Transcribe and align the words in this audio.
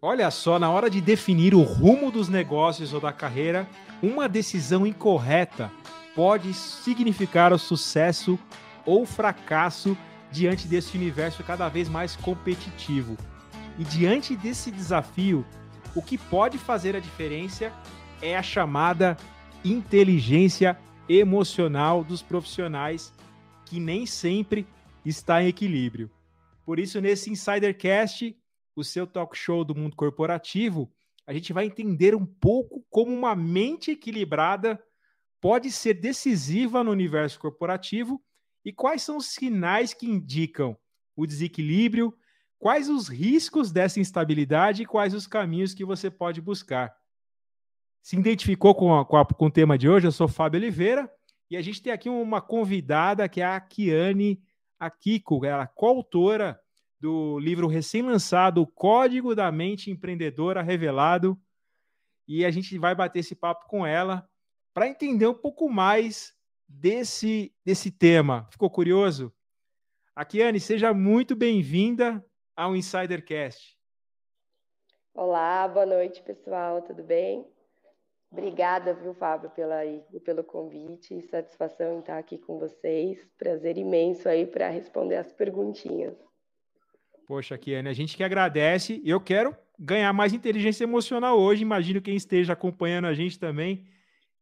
Olha 0.00 0.30
só, 0.30 0.58
na 0.58 0.70
hora 0.70 0.90
de 0.90 1.00
definir 1.00 1.54
o 1.54 1.62
rumo 1.62 2.10
dos 2.10 2.28
negócios 2.28 2.92
ou 2.92 3.00
da 3.00 3.12
carreira, 3.12 3.66
uma 4.02 4.28
decisão 4.28 4.86
incorreta 4.86 5.72
pode 6.14 6.52
significar 6.52 7.52
o 7.52 7.58
sucesso 7.58 8.38
ou 8.84 9.06
fracasso 9.06 9.96
diante 10.30 10.68
desse 10.68 10.96
universo 10.96 11.42
cada 11.42 11.68
vez 11.68 11.88
mais 11.88 12.14
competitivo. 12.14 13.16
E 13.78 13.84
diante 13.84 14.36
desse 14.36 14.70
desafio, 14.70 15.44
o 15.94 16.02
que 16.02 16.18
pode 16.18 16.58
fazer 16.58 16.94
a 16.94 17.00
diferença 17.00 17.72
é 18.20 18.36
a 18.36 18.42
chamada 18.42 19.16
inteligência 19.64 20.78
emocional 21.08 22.04
dos 22.04 22.22
profissionais, 22.22 23.14
que 23.64 23.80
nem 23.80 24.04
sempre 24.04 24.66
está 25.04 25.42
em 25.42 25.48
equilíbrio. 25.48 26.10
Por 26.64 26.78
isso, 26.78 27.00
nesse 27.00 27.30
Insidercast, 27.30 28.36
o 28.76 28.84
seu 28.84 29.06
talk 29.06 29.36
show 29.36 29.64
do 29.64 29.74
mundo 29.74 29.96
corporativo, 29.96 30.92
a 31.26 31.32
gente 31.32 31.52
vai 31.52 31.64
entender 31.64 32.14
um 32.14 32.26
pouco 32.26 32.84
como 32.90 33.12
uma 33.12 33.34
mente 33.34 33.90
equilibrada 33.90 34.80
pode 35.40 35.70
ser 35.70 35.94
decisiva 35.94 36.84
no 36.84 36.90
universo 36.90 37.38
corporativo 37.40 38.22
e 38.64 38.72
quais 38.72 39.02
são 39.02 39.16
os 39.16 39.26
sinais 39.26 39.94
que 39.94 40.06
indicam 40.06 40.76
o 41.16 41.26
desequilíbrio, 41.26 42.16
quais 42.58 42.88
os 42.88 43.08
riscos 43.08 43.72
dessa 43.72 43.98
instabilidade 43.98 44.82
e 44.82 44.86
quais 44.86 45.14
os 45.14 45.26
caminhos 45.26 45.72
que 45.72 45.84
você 45.84 46.10
pode 46.10 46.40
buscar. 46.40 46.94
Se 48.02 48.16
identificou 48.16 48.74
com, 48.74 48.98
a, 48.98 49.04
com, 49.04 49.16
a, 49.16 49.24
com 49.24 49.46
o 49.46 49.50
tema 49.50 49.76
de 49.76 49.88
hoje? 49.88 50.06
Eu 50.06 50.12
sou 50.12 50.28
Fábio 50.28 50.58
Oliveira 50.58 51.10
e 51.50 51.56
a 51.56 51.62
gente 51.62 51.82
tem 51.82 51.92
aqui 51.92 52.08
uma 52.08 52.40
convidada 52.40 53.28
que 53.28 53.40
é 53.40 53.44
a 53.44 53.60
Kiane 53.60 54.42
Akiko, 54.78 55.44
ela 55.44 55.64
é 55.64 55.70
coautora 55.74 56.60
do 56.98 57.38
livro 57.38 57.66
recém-lançado 57.66 58.66
Código 58.66 59.34
da 59.34 59.50
Mente 59.52 59.90
Empreendedora 59.90 60.62
Revelado. 60.62 61.38
E 62.26 62.44
a 62.44 62.50
gente 62.50 62.76
vai 62.78 62.94
bater 62.94 63.20
esse 63.20 63.34
papo 63.34 63.66
com 63.68 63.86
ela 63.86 64.28
para 64.72 64.88
entender 64.88 65.26
um 65.26 65.34
pouco 65.34 65.68
mais 65.68 66.34
desse, 66.68 67.54
desse 67.64 67.90
tema. 67.90 68.46
Ficou 68.50 68.70
curioso? 68.70 69.32
Akiane, 70.14 70.58
seja 70.58 70.92
muito 70.92 71.36
bem-vinda 71.36 72.24
ao 72.56 72.74
Insidercast. 72.74 73.76
Olá, 75.14 75.66
boa 75.68 75.86
noite, 75.86 76.22
pessoal, 76.22 76.82
tudo 76.82 77.02
bem? 77.02 77.46
Obrigada, 78.30 78.92
viu, 78.92 79.14
Fábio, 79.14 79.50
pela, 79.50 79.80
pelo 80.24 80.42
convite. 80.44 81.22
Satisfação 81.22 81.96
em 81.96 82.00
estar 82.00 82.18
aqui 82.18 82.36
com 82.38 82.58
vocês. 82.58 83.18
Prazer 83.38 83.78
imenso 83.78 84.28
aí 84.28 84.46
para 84.46 84.68
responder 84.68 85.16
as 85.16 85.32
perguntinhas. 85.32 86.25
Poxa, 87.26 87.58
Kiane, 87.58 87.88
a 87.88 87.92
gente 87.92 88.16
que 88.16 88.22
agradece. 88.22 89.02
Eu 89.04 89.20
quero 89.20 89.56
ganhar 89.78 90.12
mais 90.12 90.32
inteligência 90.32 90.84
emocional 90.84 91.38
hoje. 91.38 91.62
Imagino 91.62 92.00
quem 92.00 92.14
esteja 92.14 92.52
acompanhando 92.52 93.06
a 93.06 93.14
gente 93.14 93.38
também 93.38 93.84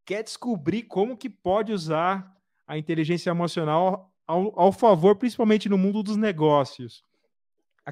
quer 0.05 0.23
descobrir 0.23 0.83
como 0.83 1.17
que 1.17 1.31
pode 1.31 1.73
usar 1.73 2.31
a 2.67 2.77
inteligência 2.77 3.31
emocional 3.31 4.13
ao, 4.27 4.59
ao 4.61 4.71
favor, 4.71 5.17
principalmente 5.17 5.69
no 5.69 5.79
mundo 5.79 6.03
dos 6.03 6.17
negócios. 6.17 7.03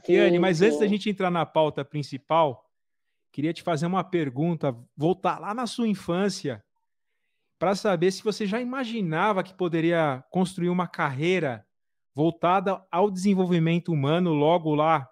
Kiane, 0.04 0.38
mas 0.38 0.58
sim. 0.58 0.66
antes 0.66 0.78
da 0.78 0.86
gente 0.86 1.08
entrar 1.08 1.30
na 1.30 1.44
pauta 1.46 1.84
principal, 1.84 2.70
queria 3.30 3.52
te 3.52 3.62
fazer 3.62 3.86
uma 3.86 4.04
pergunta, 4.04 4.76
voltar 4.94 5.38
lá 5.38 5.54
na 5.54 5.66
sua 5.66 5.88
infância, 5.88 6.62
para 7.58 7.74
saber 7.74 8.10
se 8.10 8.22
você 8.22 8.46
já 8.46 8.60
imaginava 8.60 9.42
que 9.42 9.54
poderia 9.54 10.22
construir 10.30 10.68
uma 10.68 10.86
carreira 10.86 11.66
voltada 12.14 12.82
ao 12.90 13.10
desenvolvimento 13.10 13.92
humano 13.92 14.32
logo 14.32 14.74
lá 14.74 15.08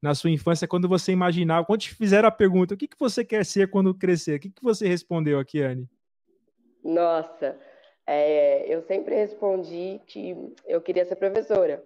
na 0.00 0.14
sua 0.14 0.30
infância, 0.30 0.68
quando 0.68 0.86
você 0.86 1.12
imaginava, 1.12 1.64
quando 1.64 1.80
te 1.80 1.94
fizeram 1.94 2.28
a 2.28 2.30
pergunta, 2.30 2.74
o 2.74 2.76
que, 2.76 2.86
que 2.86 2.98
você 2.98 3.24
quer 3.24 3.44
ser 3.44 3.70
quando 3.70 3.94
crescer? 3.94 4.36
O 4.36 4.40
que, 4.40 4.50
que 4.50 4.62
você 4.62 4.86
respondeu 4.86 5.38
aqui, 5.38 5.62
Anne? 5.62 5.88
Nossa, 6.84 7.58
é, 8.06 8.66
eu 8.68 8.82
sempre 8.82 9.14
respondi 9.14 10.02
que 10.06 10.36
eu 10.66 10.82
queria 10.82 11.06
ser 11.06 11.16
professora, 11.16 11.82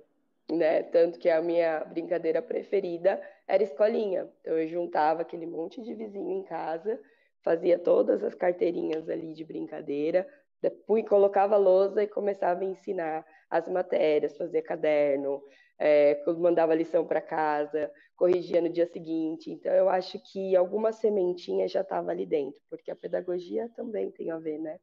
né? 0.51 0.83
Tanto 0.83 1.17
que 1.19 1.31
a 1.31 1.41
minha 1.41 1.85
brincadeira 1.85 2.43
preferida 2.43 3.23
era 3.47 3.63
escolinha. 3.63 4.29
Então 4.41 4.59
eu 4.59 4.67
juntava 4.67 5.23
aquele 5.23 5.47
monte 5.47 5.81
de 5.81 5.95
vizinho 5.95 6.33
em 6.33 6.43
casa, 6.43 6.99
fazia 7.41 7.79
todas 7.79 8.25
as 8.25 8.35
carteirinhas 8.35 9.09
ali 9.09 9.33
de 9.33 9.45
brincadeira, 9.45 10.27
depois 10.61 11.09
colocava 11.09 11.57
lousa 11.57 12.03
e 12.03 12.09
começava 12.09 12.63
a 12.63 12.65
ensinar 12.65 13.25
as 13.51 13.69
matérias, 13.69 14.37
fazia 14.37 14.63
caderno, 14.63 15.43
é, 15.79 16.23
mandava 16.39 16.75
lição 16.75 17.07
para 17.07 17.21
casa, 17.21 17.91
corrigia 18.17 18.61
no 18.61 18.69
dia 18.69 18.87
seguinte. 18.87 19.51
Então, 19.51 19.73
eu 19.73 19.89
acho 19.89 20.19
que 20.33 20.55
alguma 20.57 20.93
sementinha 20.93 21.69
já 21.69 21.81
estava 21.81 22.11
ali 22.11 22.27
dentro, 22.27 22.61
porque 22.69 22.91
a 22.91 22.97
pedagogia 22.97 23.69
também 23.77 24.11
tem 24.11 24.31
a 24.31 24.39
ver, 24.39 24.59
né, 24.59 24.79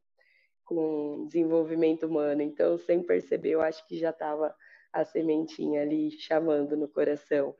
com 0.64 1.26
desenvolvimento 1.28 2.08
humano. 2.08 2.42
Então, 2.42 2.78
sem 2.78 3.03
perceber, 3.03 3.52
eu 3.52 3.62
acho 3.62 3.86
que 3.88 3.98
já 3.98 4.09
estava 4.09 4.56
a 4.92 5.03
sementinha 5.03 5.82
ali 5.82 6.12
chamando 6.12 6.78
no 6.78 6.88
coração. 6.88 7.56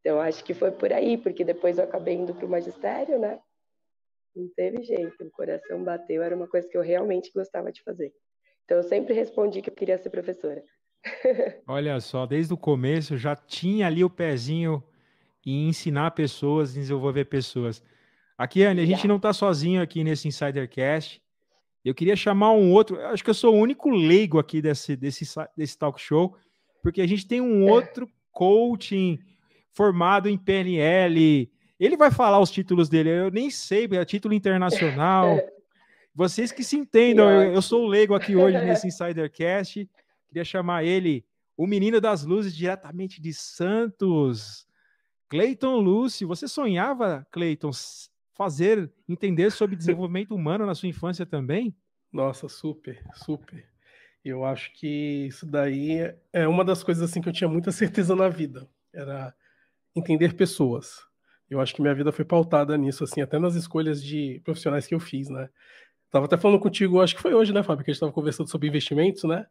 Então, 0.00 0.20
acho 0.20 0.44
que 0.44 0.54
foi 0.54 0.70
por 0.70 0.92
aí, 0.92 1.18
porque 1.18 1.44
depois 1.44 1.76
eu 1.76 1.84
acabei 1.84 2.14
indo 2.14 2.34
para 2.34 2.46
o 2.46 2.48
magistério, 2.48 3.18
né? 3.18 3.40
Não 4.34 4.48
teve 4.54 4.82
jeito, 4.84 5.24
o 5.24 5.30
coração 5.32 5.82
bateu, 5.82 6.22
era 6.22 6.36
uma 6.36 6.46
coisa 6.46 6.68
que 6.68 6.76
eu 6.76 6.82
realmente 6.82 7.32
gostava 7.34 7.72
de 7.72 7.82
fazer. 7.82 8.14
Então 8.68 8.76
eu 8.76 8.82
sempre 8.82 9.14
respondi 9.14 9.62
que 9.62 9.70
eu 9.70 9.74
queria 9.74 9.96
ser 9.96 10.10
professora. 10.10 10.62
Olha 11.66 11.98
só, 12.00 12.26
desde 12.26 12.52
o 12.52 12.56
começo 12.58 13.16
já 13.16 13.34
tinha 13.34 13.86
ali 13.86 14.04
o 14.04 14.10
pezinho 14.10 14.84
em 15.46 15.70
ensinar 15.70 16.10
pessoas, 16.10 16.74
desenvolver 16.74 17.24
pessoas. 17.24 17.82
Aqui, 18.36 18.62
Anne, 18.62 18.82
a 18.82 18.84
gente 18.84 19.08
não 19.08 19.16
está 19.16 19.32
sozinho 19.32 19.80
aqui 19.80 20.04
nesse 20.04 20.28
Insidercast. 20.28 21.22
Eu 21.82 21.94
queria 21.94 22.14
chamar 22.14 22.52
um 22.52 22.70
outro, 22.70 23.00
acho 23.06 23.24
que 23.24 23.30
eu 23.30 23.34
sou 23.34 23.54
o 23.54 23.58
único 23.58 23.88
leigo 23.88 24.38
aqui 24.38 24.60
desse, 24.60 24.94
desse, 24.94 25.24
desse 25.56 25.78
talk 25.78 25.98
show, 25.98 26.36
porque 26.82 27.00
a 27.00 27.06
gente 27.06 27.26
tem 27.26 27.40
um 27.40 27.66
é. 27.66 27.72
outro 27.72 28.06
coaching 28.30 29.18
formado 29.72 30.28
em 30.28 30.36
PNL. 30.36 31.50
Ele 31.80 31.96
vai 31.96 32.10
falar 32.10 32.38
os 32.38 32.50
títulos 32.50 32.90
dele, 32.90 33.08
eu 33.08 33.30
nem 33.30 33.48
sei, 33.48 33.88
é 33.92 34.04
título 34.04 34.34
internacional. 34.34 35.38
Vocês 36.18 36.50
que 36.50 36.64
se 36.64 36.76
entendam, 36.76 37.30
eu, 37.30 37.52
eu, 37.52 37.62
sou 37.62 37.84
o 37.84 37.86
leigo 37.86 38.12
aqui 38.12 38.34
hoje 38.34 38.58
nesse 38.58 38.88
Insidercast. 38.90 39.88
Queria 40.26 40.44
chamar 40.44 40.82
ele, 40.82 41.24
o 41.56 41.64
menino 41.64 42.00
das 42.00 42.24
luzes, 42.24 42.56
diretamente 42.56 43.22
de 43.22 43.32
Santos. 43.32 44.66
Cleiton 45.28 45.76
Lúcio, 45.76 46.26
você 46.26 46.48
sonhava, 46.48 47.24
Cleiton, 47.30 47.70
fazer, 48.34 48.90
entender 49.08 49.52
sobre 49.52 49.76
desenvolvimento 49.78 50.34
humano 50.34 50.66
na 50.66 50.74
sua 50.74 50.88
infância 50.88 51.24
também? 51.24 51.72
Nossa, 52.12 52.48
super, 52.48 53.00
super. 53.14 53.64
Eu 54.24 54.44
acho 54.44 54.72
que 54.72 55.28
isso 55.28 55.46
daí 55.46 55.98
é 56.32 56.48
uma 56.48 56.64
das 56.64 56.82
coisas 56.82 57.08
assim 57.08 57.20
que 57.20 57.28
eu 57.28 57.32
tinha 57.32 57.48
muita 57.48 57.70
certeza 57.70 58.16
na 58.16 58.28
vida. 58.28 58.68
Era 58.92 59.32
entender 59.94 60.34
pessoas. 60.34 61.06
Eu 61.48 61.60
acho 61.60 61.72
que 61.72 61.80
minha 61.80 61.94
vida 61.94 62.10
foi 62.10 62.24
pautada 62.24 62.76
nisso, 62.76 63.04
assim, 63.04 63.20
até 63.20 63.38
nas 63.38 63.54
escolhas 63.54 64.02
de 64.02 64.40
profissionais 64.44 64.84
que 64.84 64.96
eu 64.96 65.00
fiz, 65.00 65.28
né? 65.28 65.48
Tava 66.10 66.24
até 66.24 66.36
falando 66.36 66.60
contigo, 66.60 67.00
acho 67.00 67.14
que 67.14 67.22
foi 67.22 67.34
hoje, 67.34 67.52
né, 67.52 67.62
Fábio, 67.62 67.84
que 67.84 67.90
a 67.90 67.92
gente 67.92 67.98
estava 67.98 68.12
conversando 68.12 68.48
sobre 68.48 68.68
investimentos, 68.68 69.24
né? 69.24 69.46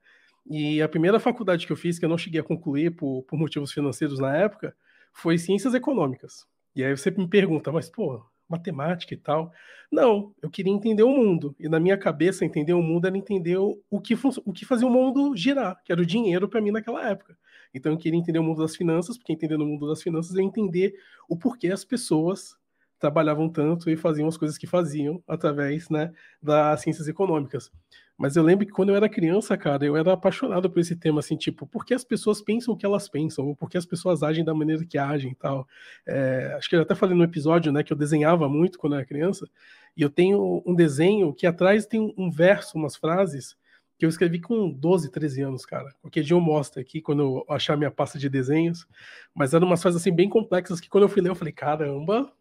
E 0.50 0.82
a 0.82 0.90
primeira 0.90 1.20
faculdade 1.20 1.68
que 1.68 1.72
eu 1.72 1.78
fiz, 1.78 2.00
que 2.00 2.06
eu 2.06 2.10
não 2.10 2.18
cheguei 2.18 2.40
a 2.40 2.44
concluir 2.44 2.96
por, 2.96 3.24
por 3.24 3.38
motivos 3.38 3.72
financeiros 3.72 4.20
na 4.20 4.36
época, 4.36 4.76
foi 5.14 5.38
Ciências 5.38 5.74
Econômicas. 5.74 6.48
E 6.76 6.84
aí 6.84 6.96
você 6.96 7.12
me 7.12 7.28
pergunta, 7.28 7.72
mas, 7.72 7.90
pô, 7.90 8.24
matemática 8.48 9.14
e 9.14 9.18
tal. 9.18 9.52
Não, 9.92 10.34
eu 10.42 10.50
queria 10.50 10.72
entender 10.72 11.04
o 11.04 11.10
mundo. 11.10 11.56
E 11.60 11.68
na 11.68 11.80
minha 11.80 11.98
cabeça, 11.98 12.46
entender 12.46 12.74
o 12.74 12.82
mundo 12.82 13.08
era 13.08 13.18
entender 13.18 13.58
o 13.58 14.02
que, 14.02 14.18
o 14.46 14.54
que 14.54 14.66
fazia 14.66 14.88
o 14.88 14.92
mundo 14.92 15.36
girar, 15.36 15.82
que 15.84 15.92
era 15.92 16.02
o 16.02 16.06
dinheiro 16.06 16.48
para 16.48 16.62
mim 16.62 16.72
naquela 16.72 17.08
época. 17.10 17.38
Então 17.74 17.92
eu 17.92 17.98
queria 17.98 18.20
entender 18.20 18.40
o 18.40 18.44
mundo 18.44 18.62
das 18.62 18.76
finanças, 18.76 19.18
porque 19.18 19.34
entendendo 19.34 19.62
o 19.62 19.66
mundo 19.66 19.88
das 19.88 20.02
finanças 20.02 20.36
é 20.38 20.42
entender 20.42 20.96
o 21.28 21.38
porquê 21.38 21.68
as 21.68 21.84
pessoas 21.84 22.56
trabalhavam 23.00 23.50
tanto 23.50 23.90
e 23.90 23.96
faziam 23.96 24.28
as 24.28 24.38
coisas 24.38 24.58
que 24.58 24.68
faziam 24.68 25.22
através 25.28 25.90
né, 25.90 26.12
das 26.42 26.82
ciências 26.82 27.08
econômicas. 27.08 27.72
Mas 28.18 28.36
eu 28.36 28.42
lembro 28.42 28.66
que 28.66 28.72
quando 28.72 28.90
eu 28.90 28.96
era 28.96 29.08
criança, 29.08 29.56
cara, 29.56 29.86
eu 29.86 29.96
era 29.96 30.14
apaixonado 30.14 30.70
por 30.72 30.80
esse 30.80 30.96
tema, 30.96 31.20
assim, 31.20 31.38
tipo, 31.38 31.68
por 31.68 31.86
que 31.86 31.94
as 31.94 32.04
pessoas 32.04 32.42
pensam 32.42 32.74
o 32.74 32.78
que 32.78 32.86
elas 32.86 33.08
pensam, 33.08 33.46
ou 33.46 33.56
por 33.56 33.70
que 33.70 33.78
as 33.78 33.86
pessoas 33.86 34.24
agem 34.24 34.44
da 34.44 34.56
maneira 34.56 34.84
que 34.84 34.98
agem 34.98 35.32
e 35.32 35.36
tal. 35.36 35.68
É, 36.06 36.56
acho 36.58 36.68
que 36.68 36.76
eu 36.76 36.82
até 36.82 36.96
falei 36.96 37.16
no 37.16 37.24
episódio, 37.24 37.72
né, 37.72 37.84
que 37.84 37.94
eu 37.94 37.98
desenhava 37.98 38.50
muito 38.50 38.80
quando 38.80 38.94
eu 38.94 39.00
era 39.00 39.08
criança, 39.08 39.48
e 39.96 40.02
eu 40.02 40.10
tenho 40.10 40.64
um 40.66 40.74
desenho 40.74 41.32
que 41.32 41.46
atrás 41.46 41.86
tem 41.86 42.14
um 42.18 42.32
verso, 42.32 42.76
umas 42.76 42.96
frases, 42.96 43.56
que 43.98 44.06
eu 44.06 44.10
escrevi 44.10 44.40
com 44.40 44.70
12, 44.70 45.12
13 45.12 45.42
anos, 45.42 45.66
cara. 45.66 45.90
Qualquer 46.02 46.22
dia 46.22 46.36
eu 46.36 46.42
mostro 46.42 46.80
aqui 46.80 47.02
quando 47.02 47.22
eu 47.22 47.46
achar 47.50 47.76
minha 47.76 47.90
pasta 47.90 48.20
de 48.20 48.30
desenhos, 48.30 48.88
mas 49.34 49.54
eram 49.54 49.66
umas 49.66 49.82
frases 49.82 50.02
assim 50.02 50.14
bem 50.14 50.30
complexas 50.30 50.80
que 50.80 50.90
quando 50.90 51.04
eu 51.04 51.10
fui 51.10 51.22
ler 51.22 51.30
eu 51.30 51.36
falei, 51.36 51.54
caramba, 51.54 52.32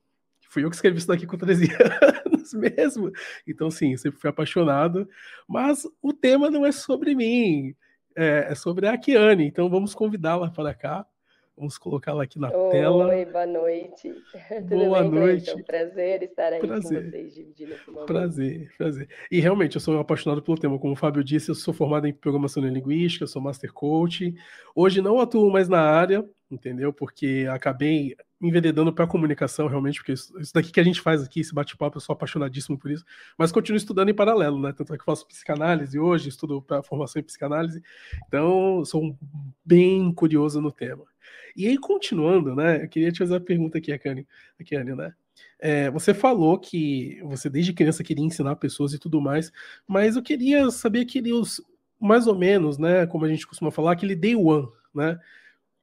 fui 0.57 0.65
eu 0.65 0.71
que 0.71 0.77
escrevi 0.77 0.97
isso 0.97 1.07
daqui 1.07 1.27
com 1.27 1.37
13 1.37 1.69
anos 2.25 2.55
mesmo. 2.55 3.13
Então, 3.47 3.71
sim, 3.71 3.95
sempre 3.99 4.19
fui 4.19 4.31
apaixonado. 4.31 5.07
Mas 5.47 5.87
o 6.01 6.15
tema 6.15 6.51
não 6.51 6.65
é 6.65 6.73
sobre 6.73 7.15
mim, 7.15 7.75
é, 8.17 8.47
é 8.49 8.55
sobre 8.55 8.87
a 8.87 8.95
Akiane. 8.95 9.47
Então, 9.47 9.69
vamos 9.69 9.95
convidá-la 9.95 10.51
para 10.51 10.73
cá 10.73 11.07
Vamos 11.57 11.79
colocá-la 11.79 12.25
aqui 12.25 12.39
na 12.39 12.55
Oi, 12.55 12.71
tela. 12.71 13.07
Oi, 13.07 13.25
boa 13.25 13.47
noite. 13.47 14.13
Boa 14.69 15.01
bem, 15.01 15.11
noite. 15.11 15.49
É 15.49 15.55
um 15.55 15.63
prazer 15.63 16.23
estar 16.23 16.53
aí 16.53 16.61
prazer. 16.61 17.05
com 17.05 17.11
vocês, 17.11 17.35
dividindo 17.35 17.73
esse 17.73 17.91
momento. 17.91 18.07
Prazer, 18.07 18.71
prazer. 18.77 19.09
E 19.31 19.41
realmente, 19.41 19.77
eu 19.77 19.81
sou 19.81 19.99
apaixonado 19.99 20.43
pelo 20.43 20.59
tema. 20.59 20.79
Como 20.79 20.93
o 20.93 20.97
Fábio 20.97 21.25
disse, 21.25 21.51
eu 21.51 21.55
sou 21.55 21.73
formado 21.73 22.07
em 22.07 22.13
programação 22.13 22.63
linguística, 22.63 23.27
sou 23.27 23.41
master 23.41 23.73
coach. 23.73 24.35
Hoje 24.75 25.01
não 25.01 25.19
atuo 25.19 25.51
mais 25.51 25.67
na 25.67 25.81
área, 25.81 26.29
entendeu? 26.51 26.93
Porque 26.93 27.47
acabei 27.51 28.15
enveredando 28.41 28.93
para 28.93 29.05
a 29.05 29.09
comunicação, 29.09 29.67
realmente, 29.67 29.99
porque 29.99 30.13
isso, 30.13 30.39
isso, 30.39 30.53
daqui 30.53 30.71
que 30.71 30.81
a 30.81 30.85
gente 30.85 31.01
faz 31.01 31.23
aqui, 31.23 31.41
esse 31.41 31.55
bate-papo, 31.55 31.97
eu 31.97 32.01
sou 32.01 32.13
apaixonadíssimo 32.13 32.79
por 32.79 32.91
isso, 32.91 33.05
mas 33.39 33.51
continuo 33.51 33.77
estudando 33.77 34.11
em 34.11 34.15
paralelo, 34.15 34.61
né? 34.61 34.73
Tanto 34.73 34.93
é 34.95 34.99
que 34.99 35.05
faço 35.05 35.27
psicanálise 35.27 35.99
hoje, 35.99 36.29
estudo 36.29 36.61
para 36.61 36.83
formação 36.83 37.21
em 37.21 37.25
psicanálise, 37.25 37.83
então 38.27 38.85
sou 38.85 39.17
bem 39.65 40.13
curioso 40.13 40.61
no 40.61 40.71
tema. 40.71 41.05
E 41.57 41.67
aí, 41.67 41.79
continuando, 41.79 42.55
né? 42.55 42.85
Eu 42.85 42.89
queria 42.89 43.11
te 43.11 43.19
fazer 43.19 43.37
a 43.37 43.41
pergunta 43.41 43.79
aqui, 43.79 43.91
Akane, 43.93 44.27
aqui, 44.61 44.77
Anne, 44.77 44.95
né? 44.95 45.15
É, 45.59 45.91
você 45.91 46.13
falou 46.13 46.59
que 46.59 47.21
você 47.25 47.49
desde 47.49 47.73
criança 47.73 48.05
queria 48.05 48.25
ensinar 48.25 48.57
pessoas 48.57 48.93
e 48.93 48.99
tudo 48.99 49.21
mais, 49.21 49.51
mas 49.87 50.17
eu 50.17 50.23
queria 50.23 50.71
saber 50.71 51.01
aquele 51.01 51.31
mais 51.99 52.27
ou 52.27 52.37
menos, 52.37 52.79
né? 52.79 53.07
Como 53.07 53.25
a 53.25 53.29
gente 53.29 53.47
costuma 53.47 53.71
falar, 53.71 53.93
aquele 53.93 54.15
day 54.15 54.37
one, 54.37 54.69
né? 54.95 55.19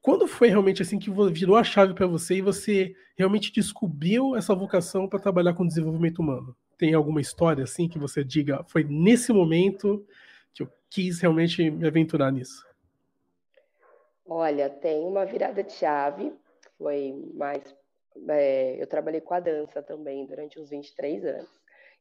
Quando 0.03 0.27
foi 0.27 0.49
realmente 0.49 0.81
assim 0.81 0.99
que 0.99 1.09
virou 1.31 1.55
a 1.55 1.63
chave 1.63 1.93
para 1.93 2.05
você 2.05 2.35
e 2.35 2.41
você 2.41 2.93
realmente 3.17 3.53
descobriu 3.53 4.35
essa 4.35 4.53
vocação 4.53 5.07
para 5.07 5.17
trabalhar 5.17 5.53
com 5.53 5.65
desenvolvimento 5.65 6.19
humano? 6.19 6.53
Tem 6.77 6.93
alguma 6.93 7.21
história 7.21 7.63
assim 7.63 7.87
que 7.87 7.97
você 7.97 8.21
diga, 8.21 8.65
foi 8.65 8.83
nesse 8.83 9.31
momento 9.31 10.05
que 10.53 10.61
eu 10.61 10.67
quis 10.89 11.21
realmente 11.21 11.71
me 11.71 11.87
aventurar 11.87 12.33
nisso? 12.33 12.67
Olha, 14.25 14.69
tem 14.69 15.05
uma 15.05 15.25
virada 15.25 15.63
de 15.63 15.71
chave, 15.71 16.33
foi 16.77 17.13
mais. 17.33 17.63
É, 18.27 18.81
eu 18.81 18.87
trabalhei 18.87 19.21
com 19.21 19.33
a 19.35 19.39
dança 19.39 19.81
também 19.81 20.25
durante 20.25 20.59
uns 20.59 20.69
23 20.69 21.23
anos. 21.23 21.49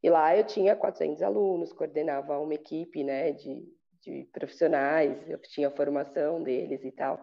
E 0.03 0.11
lá 0.11 0.37
eu 0.37 0.43
tinha 0.43 0.75
400 0.75 1.23
alunos, 1.23 1.73
coordenava 1.73 2.37
uma 2.41 2.55
equipe 2.55 3.05
né, 3.05 3.31
de, 3.31 3.65
de 4.01 4.29
profissionais, 4.33 5.31
eu 5.31 5.39
tinha 5.39 5.71
formação 5.71 6.43
deles 6.43 6.85
e 6.85 6.91
tal. 6.91 7.23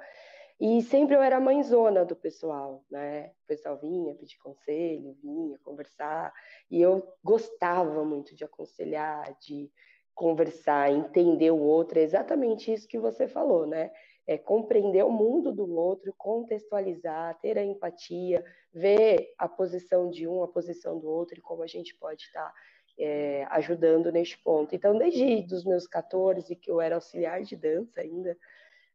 E 0.60 0.82
sempre 0.82 1.16
eu 1.16 1.22
era 1.22 1.40
mãezona 1.40 2.04
do 2.04 2.16
pessoal, 2.16 2.84
né? 2.92 3.32
O 3.44 3.48
pessoal 3.48 3.78
vinha 3.78 4.14
pedir 4.16 4.38
conselho, 4.40 5.18
vinha 5.22 5.58
conversar, 5.60 6.34
e 6.70 6.82
eu 6.82 7.08
gostava 7.24 8.04
muito 8.04 8.36
de 8.36 8.44
aconselhar, 8.44 9.34
de 9.40 9.72
conversar, 10.14 10.92
entender 10.92 11.52
o 11.52 11.60
outro, 11.60 11.98
é 11.98 12.02
exatamente 12.02 12.74
isso 12.74 12.88
que 12.88 13.00
você 13.00 13.26
falou, 13.28 13.66
né? 13.66 13.90
é, 14.30 14.38
compreender 14.38 15.04
o 15.04 15.10
mundo 15.10 15.52
do 15.52 15.68
outro, 15.76 16.14
contextualizar, 16.16 17.40
ter 17.40 17.58
a 17.58 17.66
empatia, 17.66 18.46
ver 18.72 19.34
a 19.40 19.50
posição 19.50 20.08
de 20.08 20.28
um, 20.28 20.44
a 20.44 20.48
posição 20.48 21.00
do 21.00 21.10
outro 21.10 21.40
e 21.40 21.42
como 21.42 21.64
a 21.64 21.68
gente 21.68 21.96
pode 21.96 22.22
estar 22.22 22.54
é, 23.00 23.48
ajudando 23.50 24.12
neste 24.12 24.38
ponto. 24.44 24.76
Então, 24.76 24.96
desde 24.96 25.52
os 25.52 25.66
meus 25.66 25.88
14, 25.88 26.56
que 26.56 26.70
eu 26.70 26.80
era 26.80 26.94
auxiliar 26.94 27.42
de 27.42 27.56
dança 27.56 28.02
ainda, 28.02 28.38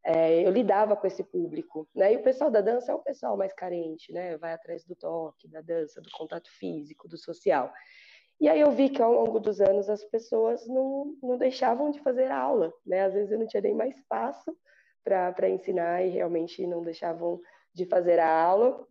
é, 0.04 0.46
eu 0.46 0.50
lidava 0.50 0.94
com 0.94 1.06
esse 1.06 1.24
público, 1.24 1.88
né? 1.94 2.12
E 2.12 2.16
o 2.16 2.22
pessoal 2.22 2.50
da 2.50 2.60
dança 2.60 2.92
é 2.92 2.94
o 2.94 2.98
pessoal 2.98 3.36
mais 3.38 3.54
carente, 3.54 4.12
né? 4.12 4.36
Vai 4.36 4.52
atrás 4.52 4.84
do 4.84 4.94
toque, 4.94 5.48
da 5.48 5.62
dança, 5.62 6.00
do 6.00 6.10
contato 6.10 6.50
físico, 6.50 7.08
do 7.08 7.16
social. 7.16 7.72
E 8.38 8.46
aí 8.48 8.60
eu 8.60 8.70
vi 8.70 8.90
que 8.90 9.00
ao 9.00 9.12
longo 9.12 9.40
dos 9.40 9.60
anos 9.62 9.88
as 9.88 10.04
pessoas 10.04 10.66
não, 10.68 11.16
não 11.22 11.38
deixavam 11.38 11.90
de 11.90 12.00
fazer 12.00 12.30
aula, 12.30 12.70
né? 12.84 13.00
Às 13.00 13.14
vezes 13.14 13.32
eu 13.32 13.38
não 13.38 13.46
tinha 13.46 13.62
nem 13.62 13.74
mais 13.74 13.96
espaço 13.96 14.54
para 15.02 15.48
ensinar 15.48 16.04
e 16.04 16.10
realmente 16.10 16.66
não 16.66 16.82
deixavam 16.82 17.40
de 17.72 17.86
fazer 17.86 18.18
a 18.18 18.42
aula. 18.42 18.86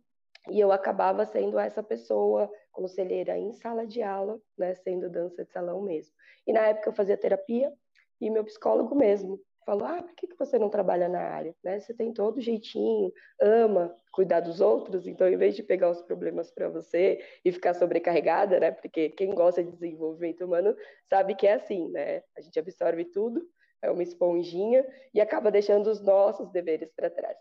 E 0.50 0.58
eu 0.58 0.72
acabava 0.72 1.24
sendo 1.24 1.58
essa 1.58 1.82
pessoa 1.82 2.50
conselheira 2.72 3.38
em 3.38 3.52
sala 3.52 3.86
de 3.86 4.02
aula, 4.02 4.38
né, 4.58 4.74
sendo 4.74 5.08
dança 5.08 5.44
de 5.44 5.50
salão 5.52 5.80
mesmo. 5.80 6.12
E 6.46 6.52
na 6.52 6.60
época 6.66 6.90
eu 6.90 6.92
fazia 6.92 7.16
terapia 7.16 7.72
e 8.20 8.28
meu 8.28 8.44
psicólogo 8.44 8.94
mesmo 8.94 9.40
falou: 9.64 9.86
"Ah, 9.86 10.02
por 10.02 10.14
que 10.14 10.26
que 10.26 10.38
você 10.38 10.58
não 10.58 10.68
trabalha 10.68 11.08
na 11.08 11.20
área? 11.20 11.54
Né? 11.62 11.80
Você 11.80 11.94
tem 11.94 12.12
todo 12.12 12.40
jeitinho, 12.40 13.12
ama 13.40 13.94
cuidar 14.12 14.40
dos 14.40 14.60
outros, 14.60 15.06
então 15.06 15.28
em 15.28 15.36
vez 15.36 15.56
de 15.56 15.62
pegar 15.62 15.90
os 15.90 16.00
problemas 16.02 16.50
para 16.50 16.68
você 16.68 17.20
e 17.44 17.50
ficar 17.50 17.74
sobrecarregada, 17.74 18.60
né? 18.60 18.70
Porque 18.70 19.10
quem 19.10 19.34
gosta 19.34 19.62
de 19.62 19.72
desenvolvimento 19.72 20.44
humano 20.44 20.76
sabe 21.08 21.34
que 21.34 21.46
é 21.46 21.54
assim, 21.54 21.88
né? 21.90 22.22
A 22.36 22.40
gente 22.40 22.58
absorve 22.58 23.04
tudo 23.06 23.44
é 23.84 23.90
uma 23.90 24.02
esponjinha 24.02 24.84
e 25.12 25.20
acaba 25.20 25.50
deixando 25.50 25.88
os 25.88 26.00
nossos 26.00 26.50
deveres 26.50 26.90
para 26.92 27.10
trás. 27.10 27.36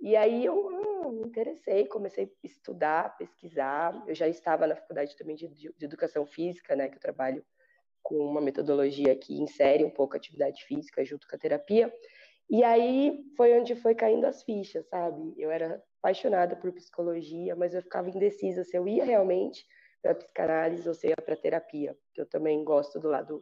E 0.00 0.16
aí 0.16 0.44
eu 0.44 0.68
ah, 1.04 1.12
me 1.12 1.22
interessei, 1.22 1.86
comecei 1.86 2.24
a 2.24 2.46
estudar, 2.46 3.16
pesquisar. 3.16 4.02
Eu 4.06 4.14
já 4.14 4.26
estava 4.26 4.66
na 4.66 4.76
faculdade 4.76 5.16
também 5.16 5.36
de, 5.36 5.46
de, 5.48 5.84
educação 5.84 6.26
física, 6.26 6.74
né, 6.74 6.88
que 6.88 6.96
eu 6.96 7.00
trabalho 7.00 7.44
com 8.04 8.16
uma 8.18 8.40
metodologia 8.40 9.16
que 9.16 9.34
insere 9.34 9.82
um 9.82 9.90
pouco 9.90 10.14
a 10.14 10.18
atividade 10.18 10.62
física 10.64 11.04
junto 11.04 11.26
com 11.26 11.34
a 11.34 11.38
terapia. 11.38 11.92
E 12.50 12.62
aí 12.62 13.24
foi 13.36 13.58
onde 13.58 13.74
foi 13.74 13.94
caindo 13.94 14.26
as 14.26 14.42
fichas, 14.42 14.86
sabe? 14.88 15.34
Eu 15.38 15.50
era 15.50 15.82
apaixonada 15.98 16.54
por 16.54 16.70
psicologia, 16.72 17.56
mas 17.56 17.74
eu 17.74 17.82
ficava 17.82 18.10
indecisa 18.10 18.62
se 18.62 18.76
eu 18.76 18.86
ia 18.86 19.04
realmente 19.04 19.66
para 20.02 20.14
psicanálise 20.14 20.86
ou 20.86 20.94
se 20.94 21.08
ia 21.08 21.16
para 21.16 21.34
terapia, 21.34 21.96
que 22.12 22.20
eu 22.20 22.26
também 22.26 22.62
gosto 22.62 23.00
do 23.00 23.08
lado 23.08 23.40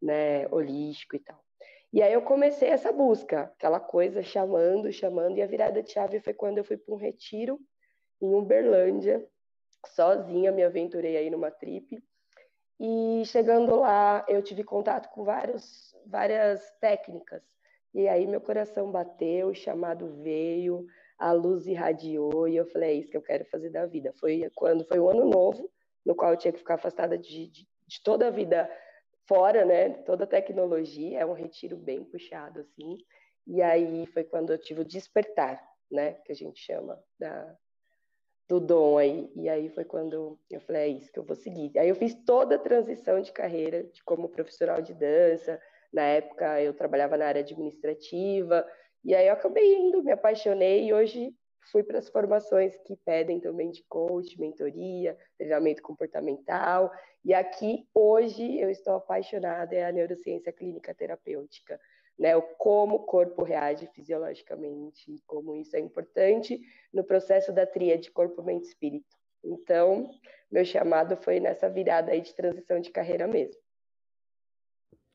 né, 0.00 0.46
holístico 0.48 1.16
e 1.16 1.18
tal. 1.18 1.42
E 1.90 2.02
aí 2.02 2.12
eu 2.12 2.22
comecei 2.22 2.68
essa 2.68 2.92
busca, 2.92 3.42
aquela 3.42 3.80
coisa 3.80 4.22
chamando, 4.22 4.92
chamando, 4.92 5.38
e 5.38 5.42
a 5.42 5.46
virada 5.46 5.82
de 5.82 5.90
chave 5.90 6.20
foi 6.20 6.34
quando 6.34 6.58
eu 6.58 6.64
fui 6.64 6.76
para 6.76 6.94
um 6.94 6.98
retiro 6.98 7.58
em 8.20 8.34
Uberlândia, 8.34 9.26
sozinha, 9.88 10.52
me 10.52 10.62
aventurei 10.62 11.16
aí 11.16 11.30
numa 11.30 11.50
trip. 11.50 12.02
E 12.84 13.24
chegando 13.26 13.76
lá, 13.76 14.26
eu 14.26 14.42
tive 14.42 14.64
contato 14.64 15.08
com 15.10 15.22
vários, 15.22 15.94
várias 16.04 16.68
técnicas. 16.80 17.44
E 17.94 18.08
aí 18.08 18.26
meu 18.26 18.40
coração 18.40 18.90
bateu, 18.90 19.50
o 19.50 19.54
chamado 19.54 20.08
veio, 20.20 20.84
a 21.16 21.30
luz 21.30 21.64
irradiou, 21.64 22.48
e 22.48 22.56
eu 22.56 22.66
falei, 22.66 22.90
é 22.90 22.94
isso 22.94 23.08
que 23.08 23.16
eu 23.16 23.22
quero 23.22 23.44
fazer 23.44 23.70
da 23.70 23.86
vida. 23.86 24.12
Foi 24.18 24.50
quando 24.56 24.84
foi 24.84 24.98
o 24.98 25.08
ano 25.08 25.24
novo, 25.30 25.70
no 26.04 26.12
qual 26.16 26.32
eu 26.32 26.36
tinha 26.36 26.50
que 26.50 26.58
ficar 26.58 26.74
afastada 26.74 27.16
de, 27.16 27.46
de, 27.46 27.68
de 27.86 28.02
toda 28.02 28.26
a 28.26 28.30
vida 28.30 28.68
fora, 29.28 29.64
né, 29.64 29.90
toda 29.90 30.24
a 30.24 30.26
tecnologia, 30.26 31.20
é 31.20 31.24
um 31.24 31.34
retiro 31.34 31.76
bem 31.76 32.02
puxado, 32.02 32.58
assim, 32.58 32.98
e 33.46 33.62
aí 33.62 34.06
foi 34.06 34.24
quando 34.24 34.50
eu 34.52 34.58
tive 34.58 34.80
o 34.80 34.84
despertar, 34.84 35.62
né, 35.88 36.14
que 36.24 36.32
a 36.32 36.34
gente 36.34 36.60
chama 36.60 37.00
da, 37.16 37.56
do 38.48 38.60
dom 38.60 38.98
aí, 38.98 39.30
e 39.34 39.48
aí 39.48 39.68
foi 39.70 39.84
quando 39.84 40.38
eu 40.50 40.60
falei, 40.60 40.82
é 40.82 40.88
isso 40.88 41.10
que 41.12 41.18
eu 41.18 41.24
vou 41.24 41.36
seguir. 41.36 41.76
Aí 41.78 41.88
eu 41.88 41.94
fiz 41.94 42.14
toda 42.24 42.56
a 42.56 42.58
transição 42.58 43.20
de 43.20 43.32
carreira, 43.32 43.84
de 43.84 44.02
como 44.04 44.28
profissional 44.28 44.82
de 44.82 44.92
dança, 44.94 45.60
na 45.92 46.02
época 46.02 46.60
eu 46.60 46.74
trabalhava 46.74 47.16
na 47.16 47.26
área 47.26 47.42
administrativa, 47.42 48.66
e 49.04 49.14
aí 49.14 49.26
eu 49.26 49.32
acabei 49.32 49.74
indo, 49.74 50.02
me 50.02 50.12
apaixonei, 50.12 50.86
e 50.86 50.92
hoje 50.94 51.34
fui 51.70 51.82
para 51.82 51.98
as 51.98 52.08
formações 52.08 52.76
que 52.86 52.96
pedem 52.96 53.40
também 53.40 53.70
de 53.70 53.84
coach, 53.84 54.38
mentoria, 54.38 55.16
treinamento 55.38 55.82
comportamental. 55.82 56.90
E 57.24 57.32
aqui, 57.32 57.86
hoje, 57.94 58.58
eu 58.58 58.68
estou 58.70 58.94
apaixonada 58.94 59.74
é 59.74 59.84
a 59.84 59.92
neurociência 59.92 60.52
clínica 60.52 60.94
terapêutica, 60.94 61.80
né? 62.18 62.36
O 62.36 62.42
como 62.42 62.96
o 62.96 63.04
corpo 63.04 63.42
reage 63.42 63.86
fisiologicamente, 63.88 65.22
como 65.26 65.56
isso 65.56 65.76
é 65.76 65.80
importante 65.80 66.60
no 66.92 67.04
processo 67.04 67.52
da 67.52 67.66
tríade 67.66 68.10
corpo, 68.10 68.42
mente 68.42 68.68
espírito. 68.68 69.16
Então, 69.44 70.10
meu 70.50 70.64
chamado 70.64 71.16
foi 71.16 71.40
nessa 71.40 71.68
virada 71.68 72.12
aí 72.12 72.20
de 72.20 72.34
transição 72.34 72.80
de 72.80 72.90
carreira 72.90 73.26
mesmo. 73.26 73.60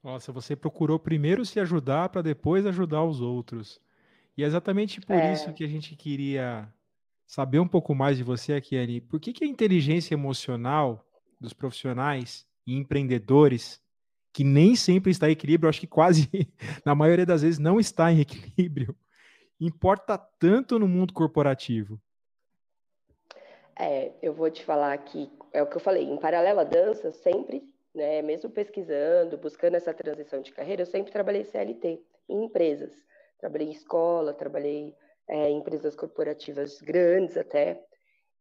Nossa, 0.03 0.31
você 0.31 0.55
procurou 0.55 0.99
primeiro 0.99 1.45
se 1.45 1.59
ajudar 1.59 2.09
para 2.09 2.21
depois 2.21 2.65
ajudar 2.65 3.03
os 3.03 3.21
outros. 3.21 3.81
E 4.37 4.43
é 4.43 4.47
exatamente 4.47 5.01
por 5.01 5.15
é. 5.15 5.33
isso 5.33 5.53
que 5.53 5.63
a 5.63 5.67
gente 5.67 5.95
queria 5.95 6.71
saber 7.25 7.59
um 7.59 7.67
pouco 7.67 7.93
mais 7.93 8.17
de 8.17 8.23
você 8.23 8.53
aqui, 8.53 8.77
Ani. 8.77 9.01
Por 9.01 9.19
que, 9.19 9.33
que 9.33 9.43
a 9.43 9.47
inteligência 9.47 10.13
emocional 10.13 11.05
dos 11.39 11.53
profissionais 11.53 12.45
e 12.65 12.75
empreendedores, 12.75 13.81
que 14.37 14.43
nem 14.43 14.75
sempre 14.75 15.09
está 15.09 15.27
em 15.27 15.31
equilíbrio, 15.31 15.67
acho 15.67 15.79
que 15.79 15.87
quase 15.87 16.29
na 16.85 16.93
maioria 16.93 17.25
das 17.25 17.41
vezes 17.41 17.57
não 17.57 17.79
está 17.79 18.11
em 18.11 18.19
equilíbrio, 18.19 18.95
importa 19.59 20.15
tanto 20.15 20.77
no 20.77 20.87
mundo 20.87 21.11
corporativo? 21.11 21.99
É, 23.75 24.11
eu 24.21 24.35
vou 24.35 24.51
te 24.51 24.63
falar 24.63 24.95
que 24.99 25.27
é 25.51 25.63
o 25.63 25.65
que 25.65 25.75
eu 25.75 25.81
falei, 25.81 26.03
em 26.03 26.17
paralelo 26.17 26.59
à 26.59 26.63
dança, 26.63 27.11
sempre, 27.11 27.63
né, 27.95 28.21
mesmo 28.21 28.47
pesquisando, 28.47 29.39
buscando 29.39 29.73
essa 29.73 29.91
transição 29.91 30.39
de 30.39 30.51
carreira, 30.51 30.83
eu 30.83 30.85
sempre 30.85 31.11
trabalhei 31.11 31.43
CLT 31.43 31.99
em 32.29 32.43
empresas. 32.43 32.93
Trabalhei 33.39 33.69
em 33.69 33.71
escola, 33.71 34.35
trabalhei 34.35 34.93
é, 35.27 35.49
em 35.49 35.57
empresas 35.57 35.95
corporativas 35.95 36.79
grandes 36.79 37.35
até, 37.37 37.83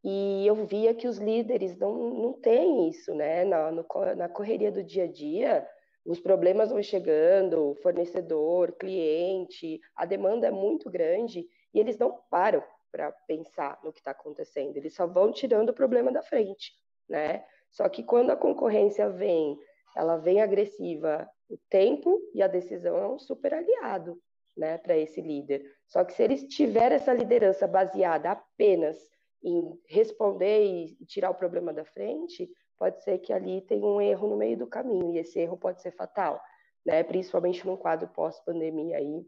e 0.04 0.46
eu 0.46 0.54
via 0.66 0.94
que 0.94 1.08
os 1.08 1.16
líderes 1.16 1.74
não, 1.78 1.94
não 2.10 2.32
têm 2.34 2.90
isso, 2.90 3.14
né? 3.14 3.46
Na, 3.46 3.72
no, 3.72 3.86
na 4.14 4.28
correria 4.28 4.70
do 4.70 4.84
dia 4.84 5.04
a 5.04 5.10
dia, 5.10 5.66
os 6.06 6.20
problemas 6.20 6.70
vão 6.70 6.82
chegando, 6.82 7.74
fornecedor, 7.82 8.72
cliente, 8.72 9.80
a 9.94 10.06
demanda 10.06 10.46
é 10.46 10.50
muito 10.50 10.90
grande 10.90 11.46
e 11.74 11.80
eles 11.80 11.98
não 11.98 12.20
param, 12.30 12.62
para 12.96 13.12
pensar 13.26 13.78
no 13.84 13.92
que 13.92 13.98
está 13.98 14.12
acontecendo. 14.12 14.76
Eles 14.76 14.94
só 14.94 15.06
vão 15.06 15.30
tirando 15.30 15.68
o 15.68 15.74
problema 15.74 16.10
da 16.10 16.22
frente, 16.22 16.72
né? 17.06 17.44
Só 17.70 17.88
que 17.90 18.02
quando 18.02 18.30
a 18.30 18.36
concorrência 18.36 19.10
vem, 19.10 19.58
ela 19.94 20.16
vem 20.16 20.40
agressiva, 20.40 21.28
o 21.48 21.58
tempo 21.68 22.18
e 22.32 22.42
a 22.42 22.46
decisão 22.46 22.96
é 22.96 23.06
um 23.06 23.18
super 23.18 23.52
aliado, 23.52 24.18
né, 24.56 24.78
para 24.78 24.96
esse 24.96 25.20
líder. 25.20 25.62
Só 25.86 26.04
que 26.04 26.14
se 26.14 26.22
eles 26.22 26.44
tiverem 26.44 26.96
essa 26.96 27.12
liderança 27.12 27.66
baseada 27.66 28.30
apenas 28.30 28.96
em 29.44 29.78
responder 29.86 30.64
e 30.64 31.04
tirar 31.04 31.30
o 31.30 31.34
problema 31.34 31.72
da 31.74 31.84
frente, 31.84 32.50
pode 32.78 33.02
ser 33.02 33.18
que 33.18 33.32
ali 33.32 33.60
tenha 33.62 33.86
um 33.86 34.00
erro 34.00 34.28
no 34.28 34.36
meio 34.36 34.56
do 34.56 34.66
caminho 34.66 35.12
e 35.12 35.18
esse 35.18 35.38
erro 35.38 35.56
pode 35.56 35.80
ser 35.82 35.92
fatal, 35.92 36.40
né? 36.84 37.02
Principalmente 37.02 37.66
num 37.66 37.76
quadro 37.76 38.08
pós-pandemia 38.08 38.98
aí, 38.98 39.26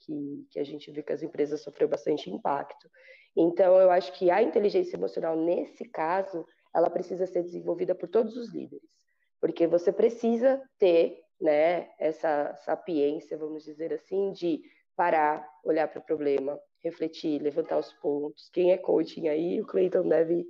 que, 0.00 0.46
que 0.50 0.58
a 0.58 0.64
gente 0.64 0.90
vê 0.90 1.02
que 1.02 1.12
as 1.12 1.22
empresas 1.22 1.62
sofreram 1.62 1.90
bastante 1.90 2.30
impacto. 2.30 2.88
Então, 3.36 3.80
eu 3.80 3.90
acho 3.90 4.12
que 4.12 4.30
a 4.30 4.42
inteligência 4.42 4.96
emocional, 4.96 5.36
nesse 5.36 5.84
caso, 5.84 6.46
ela 6.74 6.90
precisa 6.90 7.26
ser 7.26 7.42
desenvolvida 7.42 7.94
por 7.94 8.08
todos 8.08 8.36
os 8.36 8.52
líderes, 8.52 8.88
porque 9.40 9.66
você 9.66 9.92
precisa 9.92 10.60
ter 10.78 11.20
né, 11.40 11.88
essa 11.98 12.54
sapiência, 12.64 13.38
vamos 13.38 13.64
dizer 13.64 13.92
assim, 13.92 14.32
de 14.32 14.60
parar, 14.96 15.48
olhar 15.64 15.86
para 15.88 16.00
o 16.00 16.04
problema, 16.04 16.58
refletir, 16.82 17.40
levantar 17.40 17.78
os 17.78 17.92
pontos. 17.94 18.48
Quem 18.52 18.72
é 18.72 18.76
coaching 18.76 19.28
aí, 19.28 19.60
o 19.60 19.66
Cleiton 19.66 20.08
deve 20.08 20.44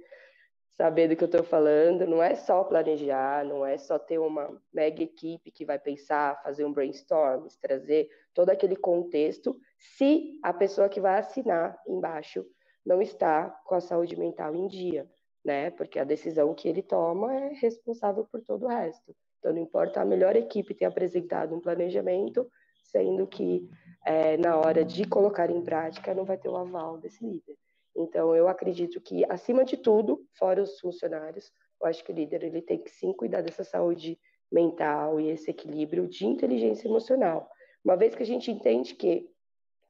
saber 0.79 1.09
do 1.09 1.17
que 1.17 1.25
eu 1.25 1.27
estou 1.27 1.43
falando. 1.43 2.07
Não 2.07 2.23
é 2.23 2.37
só 2.37 2.63
planejar, 2.63 3.45
não 3.45 3.67
é 3.67 3.77
só 3.77 3.99
ter 3.99 4.19
uma 4.19 4.57
mega 4.73 5.03
equipe 5.03 5.51
que 5.51 5.65
vai 5.65 5.79
pensar, 5.79 6.41
fazer 6.43 6.65
um 6.65 6.73
brainstorm, 6.73 7.49
trazer 7.61 8.09
todo 8.33 8.51
aquele 8.51 8.77
contexto, 8.77 9.59
se 9.77 10.39
a 10.41 10.53
pessoa 10.53 10.89
que 10.89 11.01
vai 11.01 11.19
assinar 11.19 11.77
embaixo 11.87 12.47
não 12.87 13.03
está 13.03 13.51
com 13.67 13.75
a 13.75 13.81
saúde 13.81 14.17
mental 14.17 14.55
em 14.55 14.69
dia, 14.69 15.11
né? 15.45 15.71
Porque 15.73 15.99
a 15.99 16.05
decisão 16.05 16.55
que 16.55 16.69
ele 16.69 16.83
toma 16.83 17.35
é 17.35 17.49
responsável 17.55 18.25
por 18.31 18.41
todo 18.41 18.67
o 18.67 18.69
resto. 18.69 19.15
Então, 19.41 19.53
não 19.53 19.61
importa 19.61 20.01
a 20.01 20.05
melhor 20.05 20.37
equipe 20.37 20.75
ter 20.75 20.85
apresentado 20.85 21.55
um 21.55 21.61
planejamento, 21.61 22.49
sendo 22.85 23.27
que 23.27 23.69
é, 24.07 24.37
na 24.37 24.57
hora 24.57 24.85
de 24.85 25.05
colocar 25.07 25.51
em 25.51 25.63
prática 25.63 26.15
não 26.15 26.25
vai 26.25 26.39
ter 26.39 26.49
o 26.49 26.57
aval 26.57 26.99
desse 26.99 27.25
líder. 27.25 27.57
Então, 27.99 28.35
eu 28.35 28.47
acredito 28.47 29.01
que, 29.01 29.25
acima 29.29 29.65
de 29.65 29.77
tudo, 29.77 30.25
fora 30.39 30.63
os 30.63 30.79
funcionários, 30.79 31.51
eu 31.81 31.89
acho 31.89 32.05
que 32.05 32.13
o 32.13 32.15
líder 32.15 32.45
ele 32.45 32.63
tem 32.63 32.79
que 32.79 32.91
sim 32.91 33.13
cuidar 33.13 33.43
dessa 33.43 33.65
saúde 33.65 34.19
mental 34.51 35.21
e 35.21 35.31
esse 35.31 35.51
equilíbrio 35.51 36.07
de 36.07 36.25
inteligência 36.25 36.87
emocional. 36.87 37.51
Uma 37.85 37.97
vez 37.97 38.15
que 38.15 38.23
a 38.23 38.27
gente 38.27 38.51
entende 38.53 38.95
que 38.95 39.29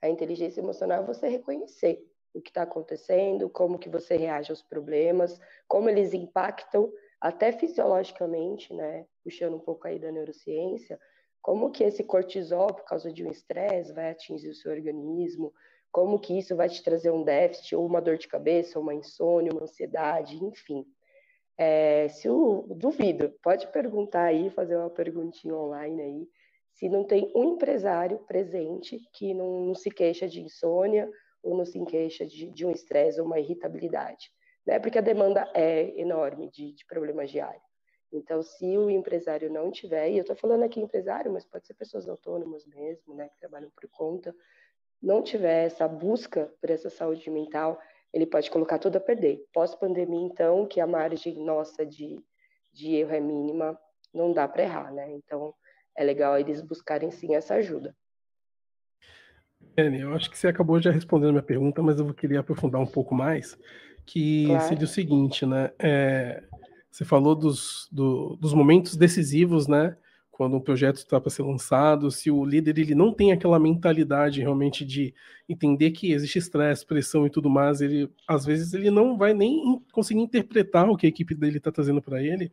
a 0.01 0.09
inteligência 0.09 0.61
emocional 0.61 1.03
é 1.03 1.07
você 1.07 1.29
reconhecer 1.29 2.03
o 2.33 2.41
que 2.41 2.51
está 2.51 2.63
acontecendo, 2.63 3.51
como 3.51 3.79
que 3.79 3.89
você 3.89 4.17
reage 4.17 4.51
aos 4.51 4.63
problemas, 4.63 5.39
como 5.67 5.91
eles 5.91 6.15
impactam 6.15 6.91
até 7.21 7.53
fisiologicamente, 7.53 8.73
né, 8.73 9.07
puxando 9.23 9.57
um 9.57 9.61
pouco 9.61 9.87
aí 9.87 9.99
da 9.99 10.11
neurociência, 10.11 10.99
como 11.43 11.71
que 11.71 11.85
esse 11.85 12.05
cortisol, 12.05 12.69
por 12.69 12.85
causa 12.85 13.13
de 13.13 13.25
um 13.25 13.31
estresse, 13.31 13.93
vai 13.93 14.11
atingir 14.11 14.49
o 14.49 14.55
seu 14.55 14.71
organismo, 14.71 15.53
como 15.99 16.19
que 16.19 16.39
isso 16.39 16.55
vai 16.55 16.69
te 16.69 16.83
trazer 16.83 17.11
um 17.11 17.25
déficit, 17.25 17.75
ou 17.75 17.87
uma 17.87 18.01
dor 18.01 18.17
de 18.17 18.29
cabeça, 18.29 18.79
uma 18.79 18.95
insônia, 18.95 19.53
uma 19.53 19.63
ansiedade, 19.63 20.43
enfim. 20.45 20.85
É, 21.57 22.09
se 22.09 22.29
o 22.29 22.63
duvido, 22.77 23.35
pode 23.43 23.67
perguntar 23.73 24.25
aí, 24.25 24.51
fazer 24.51 24.77
uma 24.77 24.91
perguntinha 24.91 25.55
online 25.55 26.03
aí, 26.03 26.29
se 26.73 26.89
não 26.89 27.05
tem 27.05 27.33
um 27.35 27.55
empresário 27.55 28.19
presente 28.29 29.01
que 29.13 29.35
não, 29.35 29.67
não 29.67 29.75
se 29.75 29.91
queixa 29.91 30.29
de 30.29 30.41
insônia 30.41 31.11
ou 31.43 31.57
não 31.57 31.65
se 31.65 31.85
queixa 31.85 32.25
de, 32.25 32.51
de 32.51 32.65
um 32.65 32.71
estresse 32.71 33.21
ou 33.21 33.27
uma 33.27 33.41
irritabilidade 33.41 34.31
né? 34.69 34.79
Porque 34.79 34.99
a 34.99 35.03
demanda 35.03 35.51
é 35.55 35.99
enorme 35.99 36.51
de, 36.51 36.73
de 36.73 36.85
problemas 36.85 37.31
diários. 37.31 37.63
Então, 38.13 38.43
se 38.43 38.77
o 38.77 38.91
empresário 38.91 39.51
não 39.51 39.71
tiver, 39.71 40.11
e 40.11 40.19
eu 40.19 40.21
estou 40.21 40.37
falando 40.37 40.63
aqui 40.63 40.79
empresário, 40.79 41.33
mas 41.33 41.47
pode 41.47 41.67
ser 41.67 41.73
pessoas 41.73 42.07
autônomas 42.07 42.67
mesmo, 42.67 43.15
né, 43.15 43.29
que 43.31 43.39
trabalham 43.39 43.71
por 43.71 43.89
conta, 43.91 44.35
não 45.03 45.23
tiver 45.23 45.67
essa 45.67 45.87
busca 45.87 46.53
por 46.61 46.71
essa 46.71 46.91
saúde 46.91 47.31
mental, 47.31 47.79
ele 48.13 48.27
pode 48.27 48.51
colocar 48.51 48.79
tudo 48.79 48.97
a 48.97 49.01
perder. 49.01 49.45
Pós-pandemia, 49.53 50.27
então, 50.27 50.67
que 50.67 50.81
a 50.81 50.87
margem 50.87 51.45
nossa 51.45 51.85
de, 51.85 52.21
de 52.73 52.95
erro 52.97 53.15
é 53.15 53.21
mínima, 53.21 53.79
não 54.13 54.33
dá 54.33 54.49
para 54.49 54.63
errar, 54.63 54.93
né? 54.93 55.11
Então, 55.13 55.55
é 55.97 56.05
legal 56.05 56.39
eles 56.39 56.61
buscarem 56.61 57.11
sim 57.11 57.35
essa 57.35 57.55
ajuda. 57.55 57.95
Anne, 59.77 60.01
eu 60.01 60.13
acho 60.15 60.31
que 60.31 60.39
você 60.39 60.49
acabou 60.49 60.81
já 60.81 60.91
respondendo 60.91 61.31
a 61.31 61.33
minha 61.33 61.43
pergunta, 61.43 61.83
mas 61.83 61.99
eu 62.01 62.13
queria 62.13 62.41
aprofundar 62.41 62.81
um 62.81 62.87
pouco 62.87 63.15
mais 63.15 63.57
que 64.05 64.47
claro. 64.47 64.69
seria 64.69 64.85
o 64.85 64.89
seguinte, 64.89 65.45
né? 65.45 65.71
É, 65.79 66.43
você 66.91 67.05
falou 67.05 67.35
dos, 67.35 67.89
do, 67.93 68.37
dos 68.37 68.55
momentos 68.55 68.97
decisivos, 68.97 69.69
né? 69.69 69.97
Quando 70.39 70.57
um 70.57 70.61
projeto 70.61 70.99
está 70.99 71.21
para 71.21 71.31
ser 71.31 71.43
lançado, 71.43 72.13
se 72.13 72.31
o 72.31 72.45
líder 72.45 72.79
ele 72.79 72.95
não 72.95 73.13
tem 73.13 73.33
aquela 73.33 73.59
mentalidade 73.59 74.41
realmente 74.41 74.85
de 74.85 75.13
entender 75.49 75.91
que 75.91 76.13
existe 76.13 76.39
estresse, 76.39 76.87
pressão 76.87 77.27
e 77.27 77.31
tudo 77.31 77.51
mais, 77.51 77.81
ele 77.81 78.09
às 78.25 78.47
vezes 78.47 78.73
ele 78.73 78.89
não 78.89 79.19
vai 79.19 79.35
nem 79.35 79.83
conseguir 79.91 80.21
interpretar 80.21 80.89
o 80.89 80.97
que 80.97 81.07
a 81.07 81.09
equipe 81.09 81.35
dele 81.35 81.59
está 81.59 81.73
trazendo 81.73 82.01
para 82.01 82.23
ele. 82.23 82.53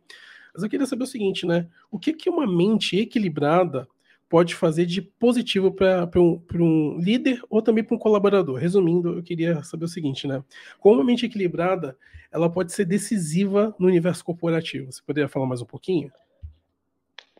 Mas 0.52 0.64
eu 0.64 0.68
queria 0.68 0.84
saber 0.84 1.04
o 1.04 1.06
seguinte, 1.06 1.46
né? 1.46 1.68
O 1.88 1.96
que 1.96 2.12
que 2.12 2.28
uma 2.28 2.44
mente 2.44 2.98
equilibrada 2.98 3.86
pode 4.28 4.56
fazer 4.56 4.84
de 4.84 5.00
positivo 5.00 5.70
para 5.70 6.10
um, 6.16 6.42
um 6.56 6.98
líder 6.98 7.40
ou 7.48 7.62
também 7.62 7.84
para 7.84 7.94
um 7.94 8.00
colaborador. 8.00 8.56
Resumindo, 8.56 9.10
eu 9.10 9.22
queria 9.22 9.62
saber 9.62 9.84
o 9.84 9.88
seguinte, 9.88 10.26
né? 10.26 10.42
Como 10.80 11.00
a 11.00 11.04
mente 11.04 11.24
equilibrada, 11.24 11.96
ela 12.32 12.50
pode 12.50 12.72
ser 12.72 12.84
decisiva 12.84 13.72
no 13.78 13.86
universo 13.86 14.24
corporativo. 14.24 14.90
Você 14.90 15.00
poderia 15.06 15.28
falar 15.28 15.46
mais 15.46 15.62
um 15.62 15.66
pouquinho? 15.66 16.10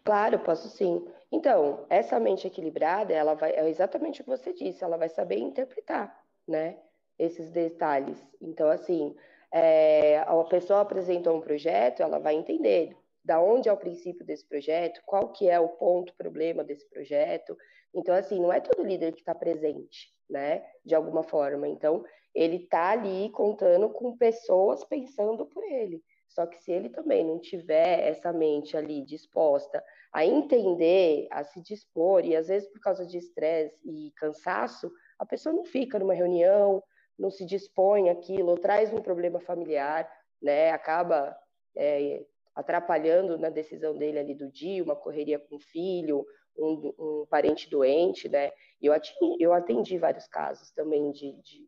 Claro, 0.07 0.39
posso 0.39 0.69
sim. 0.69 1.05
Então, 1.33 1.85
essa 1.91 2.21
mente 2.21 2.47
equilibrada, 2.47 3.13
ela 3.13 3.35
vai, 3.35 3.51
é 3.51 3.69
exatamente 3.69 4.21
o 4.21 4.25
que 4.25 4.31
você 4.31 4.53
disse, 4.53 4.85
ela 4.85 4.97
vai 4.97 5.09
saber 5.09 5.37
interpretar, 5.39 6.17
né? 6.47 6.79
Esses 7.19 7.51
detalhes. 7.51 8.17
Então, 8.41 8.69
assim, 8.71 9.17
é, 9.53 10.19
a 10.21 10.45
pessoa 10.45 10.81
apresentou 10.81 11.37
um 11.37 11.41
projeto, 11.41 12.03
ela 12.05 12.21
vai 12.21 12.37
entender 12.37 12.97
da 13.25 13.41
onde 13.41 13.69
é 13.69 13.73
o 13.73 13.77
princípio 13.77 14.25
desse 14.25 14.47
projeto, 14.47 15.03
qual 15.05 15.33
que 15.33 15.49
é 15.51 15.59
o 15.59 15.71
ponto, 15.71 16.15
problema 16.15 16.63
desse 16.63 16.89
projeto. 16.89 17.57
Então, 17.93 18.15
assim, 18.15 18.41
não 18.41 18.53
é 18.53 18.61
todo 18.61 18.87
líder 18.87 19.13
que 19.13 19.19
está 19.19 19.35
presente, 19.35 20.15
né, 20.31 20.65
de 20.85 20.95
alguma 20.95 21.25
forma. 21.25 21.67
Então, 21.67 22.05
ele 22.33 22.59
está 22.59 22.91
ali 22.91 23.29
contando 23.31 23.91
com 23.91 24.17
pessoas 24.17 24.85
pensando 24.85 25.47
por 25.47 25.65
ele. 25.65 26.01
Só 26.37 26.45
que 26.45 26.63
se 26.63 26.71
ele 26.71 26.91
também 26.91 27.25
não 27.25 27.39
tiver 27.39 28.07
essa 28.11 28.31
mente 28.31 28.77
ali 28.77 29.01
disposta 29.01 29.83
a 30.13 30.23
entender, 30.23 31.27
a 31.31 31.43
se 31.43 31.63
dispor, 31.63 32.27
e 32.27 32.37
às 32.37 32.49
vezes 32.49 32.69
por 32.69 32.79
causa 32.79 33.07
de 33.07 33.17
estresse 33.17 33.81
e 33.89 34.13
cansaço, 34.17 34.93
a 35.19 35.25
pessoa 35.25 35.55
não 35.55 35.65
fica 35.65 35.99
numa 35.99 36.13
reunião, 36.13 36.83
não 37.19 37.31
se 37.31 37.47
dispõe 37.47 38.11
aquilo, 38.11 38.51
ou 38.51 38.59
traz 38.59 38.93
um 38.93 39.01
problema 39.01 39.41
familiar, 39.41 40.07
né? 40.43 40.73
Acaba 40.73 41.35
é, 41.75 42.23
atrapalhando 42.55 43.39
na 43.39 43.49
decisão 43.49 43.97
dele 43.97 44.19
ali 44.19 44.35
do 44.35 44.51
dia, 44.51 44.85
uma 44.85 44.95
correria 44.95 45.39
com 45.39 45.57
o 45.57 45.61
filho, 45.61 46.27
um, 46.59 46.93
um 46.99 47.27
parente 47.31 47.71
doente, 47.71 48.29
né? 48.29 48.53
Eu 48.79 48.93
atendi, 48.93 49.43
eu 49.43 49.55
atendi 49.55 49.97
vários 49.97 50.29
casos 50.29 50.71
também 50.73 51.11
de, 51.13 51.33
de 51.41 51.67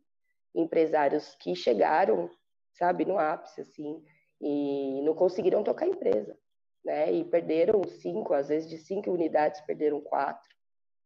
empresários 0.55 1.35
que 1.37 1.55
chegaram, 1.55 2.31
sabe, 2.75 3.07
no 3.07 3.19
ápice, 3.19 3.63
assim, 3.63 4.05
e 4.41 5.03
não 5.03 5.15
conseguiram 5.15 5.63
tocar 5.63 5.87
a 5.87 5.89
empresa, 5.89 6.37
né? 6.85 7.13
E 7.13 7.25
perderam 7.25 7.83
cinco, 7.85 8.35
às 8.35 8.49
vezes 8.49 8.69
de 8.69 8.79
cinco 8.79 9.11
unidades 9.11 9.61
perderam 9.63 10.01
quatro, 10.01 10.49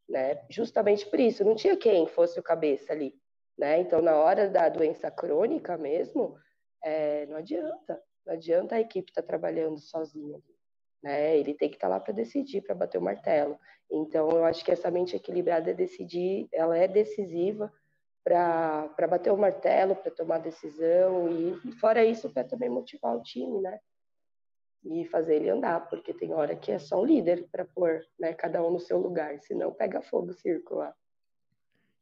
né? 0.08 0.44
Justamente 0.50 1.06
por 1.06 1.20
isso, 1.20 1.44
não 1.44 1.54
tinha 1.54 1.76
quem 1.76 2.06
fosse 2.06 2.38
o 2.38 2.42
cabeça 2.42 2.92
ali, 2.92 3.14
né? 3.58 3.80
Então, 3.80 4.02
na 4.02 4.16
hora 4.16 4.48
da 4.48 4.68
doença 4.68 5.10
crônica 5.10 5.76
mesmo, 5.78 6.36
é, 6.84 7.26
não 7.26 7.36
adianta, 7.36 8.02
não 8.26 8.34
adianta 8.34 8.74
a 8.76 8.80
equipe 8.80 9.10
estar 9.10 9.22
tá 9.22 9.28
trabalhando 9.28 9.78
sozinha. 9.78 10.38
Né? 11.02 11.36
Ele 11.36 11.54
tem 11.54 11.68
que 11.68 11.76
estar 11.76 11.88
tá 11.88 11.94
lá 11.94 12.00
para 12.00 12.12
decidir, 12.12 12.62
para 12.62 12.74
bater 12.74 12.98
o 12.98 13.02
martelo. 13.02 13.58
Então, 13.90 14.30
eu 14.30 14.44
acho 14.44 14.64
que 14.64 14.70
essa 14.70 14.90
mente 14.90 15.16
equilibrada 15.16 15.70
é 15.70 15.74
decidir, 15.74 16.48
ela 16.52 16.78
é 16.78 16.86
decisiva 16.86 17.72
para 18.24 19.08
bater 19.08 19.32
o 19.32 19.36
martelo, 19.36 19.96
para 19.96 20.10
tomar 20.10 20.38
decisão 20.38 21.28
e, 21.64 21.72
fora 21.72 22.04
isso, 22.04 22.30
para 22.30 22.44
também 22.44 22.68
motivar 22.68 23.16
o 23.16 23.22
time, 23.22 23.60
né? 23.60 23.78
E 24.84 25.04
fazer 25.06 25.36
ele 25.36 25.50
andar, 25.50 25.88
porque 25.88 26.12
tem 26.12 26.32
hora 26.32 26.56
que 26.56 26.72
é 26.72 26.78
só 26.78 27.00
o 27.00 27.04
líder 27.04 27.48
para 27.50 27.64
pôr 27.64 28.00
né, 28.18 28.32
cada 28.32 28.62
um 28.64 28.72
no 28.72 28.80
seu 28.80 28.98
lugar, 28.98 29.38
senão 29.40 29.72
pega 29.72 30.00
fogo 30.02 30.30
o 30.30 30.34
circo 30.34 30.76
lá. 30.76 30.92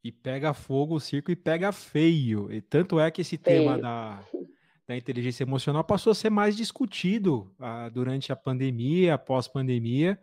E 0.03 0.11
pega 0.11 0.53
fogo 0.53 0.95
o 0.95 0.99
circo 0.99 1.31
e 1.31 1.35
pega 1.35 1.71
feio. 1.71 2.51
E 2.51 2.59
tanto 2.59 2.99
é 2.99 3.11
que 3.11 3.21
esse 3.21 3.37
feio. 3.37 3.61
tema 3.61 3.77
da, 3.77 4.23
da 4.87 4.97
inteligência 4.97 5.43
emocional 5.43 5.83
passou 5.83 6.11
a 6.11 6.15
ser 6.15 6.31
mais 6.31 6.57
discutido 6.57 7.53
ah, 7.59 7.87
durante 7.89 8.31
a 8.31 8.35
pandemia, 8.35 9.17
pós-pandemia, 9.17 10.19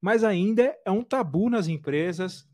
mas 0.00 0.24
ainda 0.24 0.74
é 0.84 0.90
um 0.90 1.02
tabu 1.02 1.50
nas 1.50 1.68
empresas 1.68 2.47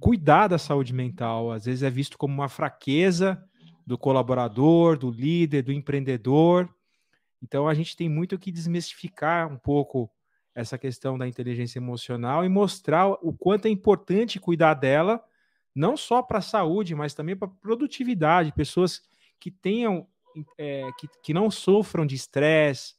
cuidar 0.00 0.48
da 0.48 0.58
saúde 0.58 0.92
mental. 0.92 1.52
Às 1.52 1.64
vezes 1.64 1.82
é 1.82 1.90
visto 1.90 2.16
como 2.16 2.34
uma 2.34 2.48
fraqueza 2.48 3.42
do 3.86 3.96
colaborador, 3.96 4.98
do 4.98 5.10
líder, 5.10 5.62
do 5.62 5.72
empreendedor. 5.72 6.68
Então 7.42 7.68
a 7.68 7.74
gente 7.74 7.96
tem 7.96 8.08
muito 8.08 8.38
que 8.38 8.52
desmistificar 8.52 9.50
um 9.50 9.56
pouco 9.56 10.10
essa 10.54 10.76
questão 10.76 11.16
da 11.16 11.26
inteligência 11.26 11.78
emocional 11.78 12.44
e 12.44 12.48
mostrar 12.48 13.08
o 13.22 13.32
quanto 13.32 13.66
é 13.66 13.70
importante 13.70 14.40
cuidar 14.40 14.74
dela, 14.74 15.22
não 15.74 15.96
só 15.96 16.20
para 16.20 16.38
a 16.38 16.42
saúde, 16.42 16.94
mas 16.94 17.14
também 17.14 17.36
para 17.36 17.46
a 17.46 17.50
produtividade, 17.50 18.52
pessoas 18.52 19.00
que 19.38 19.50
tenham, 19.50 20.06
é, 20.58 20.90
que, 20.98 21.08
que 21.22 21.32
não 21.32 21.48
sofram 21.50 22.04
de 22.04 22.16
estresse, 22.16 22.96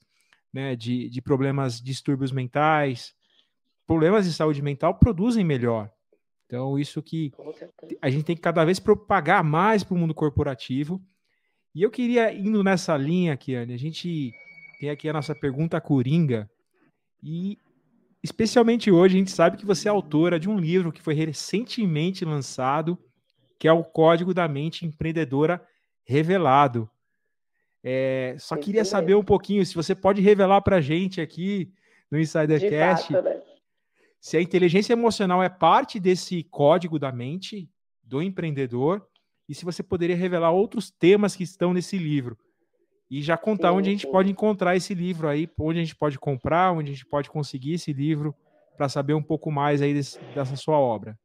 né, 0.53 0.75
de, 0.75 1.09
de 1.09 1.21
problemas, 1.21 1.81
distúrbios 1.81 2.31
mentais, 2.31 3.13
problemas 3.85 4.25
de 4.25 4.33
saúde 4.33 4.61
mental 4.61 4.95
produzem 4.95 5.43
melhor. 5.43 5.91
Então, 6.49 6.79
isso 6.79 6.99
que 7.03 7.31
a 8.01 8.09
gente 8.09 8.23
tem 8.23 8.35
que 8.35 8.41
cada 8.41 8.65
vez 8.65 8.79
propagar 8.79 9.43
mais 9.43 9.83
para 9.83 9.93
o 9.93 9.97
mundo 9.99 10.15
corporativo. 10.15 10.99
E 11.75 11.83
eu 11.83 11.91
queria, 11.91 12.33
indo 12.33 12.63
nessa 12.63 12.97
linha, 12.97 13.37
Kiane, 13.37 13.71
a 13.71 13.77
gente 13.77 14.33
tem 14.79 14.89
aqui 14.89 15.07
a 15.07 15.13
nossa 15.13 15.35
pergunta 15.35 15.79
coringa. 15.79 16.49
E, 17.21 17.59
especialmente 18.23 18.89
hoje, 18.89 19.15
a 19.15 19.19
gente 19.19 19.29
sabe 19.29 19.57
que 19.57 19.65
você 19.65 19.87
é 19.87 19.91
autora 19.91 20.39
de 20.39 20.49
um 20.49 20.57
livro 20.57 20.91
que 20.91 21.03
foi 21.03 21.13
recentemente 21.13 22.25
lançado, 22.25 22.97
que 23.59 23.67
é 23.67 23.71
o 23.71 23.83
Código 23.83 24.33
da 24.33 24.47
Mente 24.47 24.87
Empreendedora 24.87 25.63
Revelado. 26.03 26.89
É, 27.83 28.35
só 28.39 28.57
queria 28.57 28.83
saber 28.83 29.13
um 29.13 29.23
pouquinho, 29.23 29.63
se 29.63 29.75
você 29.75 29.93
pode 29.93 30.19
revelar 30.19 30.61
para 30.61 30.77
a 30.77 30.81
gente 30.81 31.21
aqui 31.21 31.71
no 32.09 32.19
Insidercast, 32.19 33.13
fato, 33.13 33.23
né? 33.23 33.39
Se 34.19 34.37
a 34.37 34.41
inteligência 34.41 34.93
emocional 34.93 35.41
é 35.41 35.49
parte 35.49 35.99
desse 35.99 36.43
código 36.43 36.99
da 36.99 37.11
mente 37.11 37.69
do 38.03 38.21
empreendedor 38.21 39.07
e 39.47 39.55
se 39.55 39.65
você 39.65 39.81
poderia 39.81 40.15
revelar 40.15 40.51
outros 40.51 40.91
temas 40.91 41.35
que 41.35 41.43
estão 41.43 41.73
nesse 41.73 41.97
livro. 41.97 42.37
E 43.09 43.21
já 43.21 43.35
contar 43.37 43.71
onde 43.71 43.89
a 43.89 43.91
gente 43.91 44.05
sim. 44.05 44.11
pode 44.11 44.29
encontrar 44.29 44.75
esse 44.75 44.93
livro 44.93 45.27
aí, 45.27 45.49
onde 45.59 45.79
a 45.79 45.83
gente 45.83 45.95
pode 45.95 46.19
comprar, 46.19 46.71
onde 46.71 46.91
a 46.91 46.93
gente 46.93 47.05
pode 47.05 47.29
conseguir 47.29 47.73
esse 47.73 47.91
livro, 47.91 48.35
para 48.77 48.87
saber 48.87 49.13
um 49.13 49.23
pouco 49.23 49.51
mais 49.51 49.81
aí 49.81 49.93
desse, 49.93 50.19
dessa 50.35 50.55
sua 50.55 50.77
obra. 50.77 51.17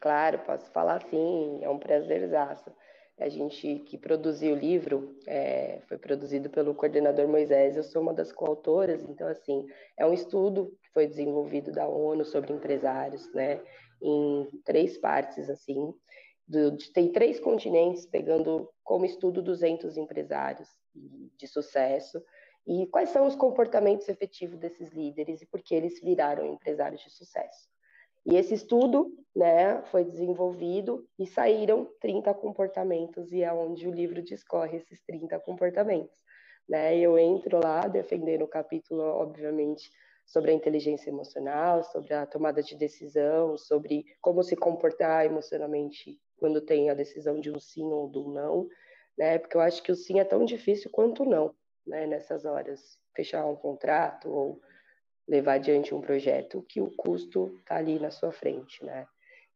Claro, 0.00 0.38
posso 0.40 0.70
falar 0.72 1.00
sim, 1.02 1.60
é 1.62 1.70
um 1.70 1.78
prazerzaço. 1.78 2.70
A 3.18 3.28
gente 3.28 3.78
que 3.86 3.96
produziu 3.96 4.54
o 4.54 4.58
livro 4.58 5.16
é, 5.26 5.80
foi 5.86 5.96
produzido 5.96 6.50
pelo 6.50 6.74
coordenador 6.74 7.28
Moisés, 7.28 7.76
eu 7.76 7.84
sou 7.84 8.02
uma 8.02 8.12
das 8.12 8.32
coautoras, 8.32 9.02
então, 9.04 9.28
assim, 9.28 9.66
é 9.96 10.04
um 10.04 10.12
estudo 10.12 10.76
que 10.82 10.90
foi 10.90 11.06
desenvolvido 11.06 11.70
da 11.70 11.86
ONU 11.86 12.24
sobre 12.24 12.52
empresários, 12.52 13.32
né, 13.32 13.62
em 14.02 14.48
três 14.64 14.98
partes, 14.98 15.48
assim, 15.48 15.94
do, 16.46 16.76
tem 16.92 17.12
três 17.12 17.38
continentes 17.38 18.04
pegando 18.04 18.68
como 18.82 19.04
estudo 19.04 19.40
200 19.40 19.96
empresários 19.96 20.68
de 21.38 21.46
sucesso 21.46 22.20
e 22.66 22.86
quais 22.88 23.10
são 23.10 23.26
os 23.26 23.36
comportamentos 23.36 24.08
efetivos 24.08 24.58
desses 24.58 24.90
líderes 24.92 25.40
e 25.40 25.46
por 25.46 25.62
que 25.62 25.74
eles 25.74 26.00
viraram 26.00 26.46
empresários 26.46 27.00
de 27.00 27.10
sucesso. 27.10 27.73
E 28.26 28.36
esse 28.36 28.54
estudo 28.54 29.12
né, 29.34 29.82
foi 29.90 30.04
desenvolvido 30.04 31.06
e 31.18 31.26
saíram 31.26 31.90
30 32.00 32.32
comportamentos, 32.34 33.32
e 33.32 33.42
é 33.42 33.52
onde 33.52 33.86
o 33.88 33.92
livro 33.92 34.22
discorre 34.22 34.78
esses 34.78 35.02
30 35.02 35.38
comportamentos. 35.40 36.16
Né? 36.68 36.98
Eu 36.98 37.18
entro 37.18 37.60
lá 37.62 37.86
defendendo 37.86 38.42
o 38.42 38.48
capítulo, 38.48 39.02
obviamente, 39.02 39.90
sobre 40.24 40.50
a 40.50 40.54
inteligência 40.54 41.10
emocional, 41.10 41.82
sobre 41.84 42.14
a 42.14 42.24
tomada 42.24 42.62
de 42.62 42.74
decisão, 42.76 43.58
sobre 43.58 44.04
como 44.20 44.42
se 44.42 44.56
comportar 44.56 45.26
emocionalmente 45.26 46.18
quando 46.38 46.60
tem 46.60 46.90
a 46.90 46.94
decisão 46.94 47.40
de 47.40 47.50
um 47.50 47.60
sim 47.60 47.84
ou 47.84 48.08
de 48.08 48.18
um 48.18 48.30
não, 48.30 48.68
né? 49.18 49.38
Porque 49.38 49.56
eu 49.56 49.60
acho 49.60 49.82
que 49.82 49.92
o 49.92 49.96
sim 49.96 50.18
é 50.18 50.24
tão 50.24 50.44
difícil 50.44 50.90
quanto 50.90 51.22
o 51.22 51.28
não, 51.28 51.54
né? 51.86 52.06
Nessas 52.06 52.44
horas, 52.44 52.98
fechar 53.14 53.46
um 53.46 53.56
contrato 53.56 54.30
ou 54.30 54.60
levar 55.26 55.54
adiante 55.54 55.94
um 55.94 56.00
projeto, 56.00 56.64
que 56.68 56.80
o 56.80 56.90
custo 56.96 57.56
está 57.60 57.76
ali 57.76 57.98
na 57.98 58.10
sua 58.10 58.32
frente, 58.32 58.84
né? 58.84 59.06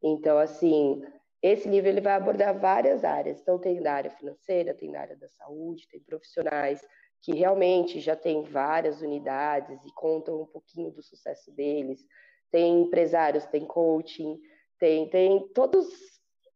Então, 0.03 0.39
assim, 0.39 1.03
esse 1.43 1.69
livro 1.69 1.89
ele 1.89 2.01
vai 2.01 2.15
abordar 2.15 2.59
várias 2.59 3.05
áreas. 3.05 3.41
Então, 3.41 3.59
tem 3.59 3.81
da 3.83 3.93
área 3.93 4.11
financeira, 4.11 4.75
tem 4.75 4.91
da 4.91 5.01
área 5.01 5.17
da 5.17 5.29
saúde, 5.29 5.89
tem 5.89 6.01
profissionais 6.01 6.81
que 7.21 7.33
realmente 7.35 8.01
já 8.01 8.15
têm 8.15 8.43
várias 8.43 9.03
unidades 9.03 9.85
e 9.85 9.93
contam 9.93 10.41
um 10.41 10.47
pouquinho 10.47 10.91
do 10.91 11.03
sucesso 11.03 11.51
deles. 11.53 12.05
Tem 12.51 12.81
empresários, 12.83 13.47
tem 13.47 13.67
coaching, 13.67 14.41
tem, 14.79 15.09
tem 15.09 15.49
todos. 15.49 15.87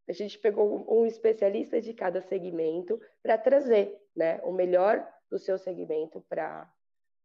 A 0.09 0.13
gente 0.13 0.39
pegou 0.39 0.85
um 0.89 1.05
especialista 1.05 1.81
de 1.81 1.93
cada 1.93 2.21
segmento 2.21 3.01
para 3.23 3.37
trazer 3.37 4.01
né, 4.17 4.41
o 4.45 4.53
melhor 4.53 5.07
do 5.31 5.39
seu 5.39 5.59
segmento 5.59 6.25
para 6.29 6.71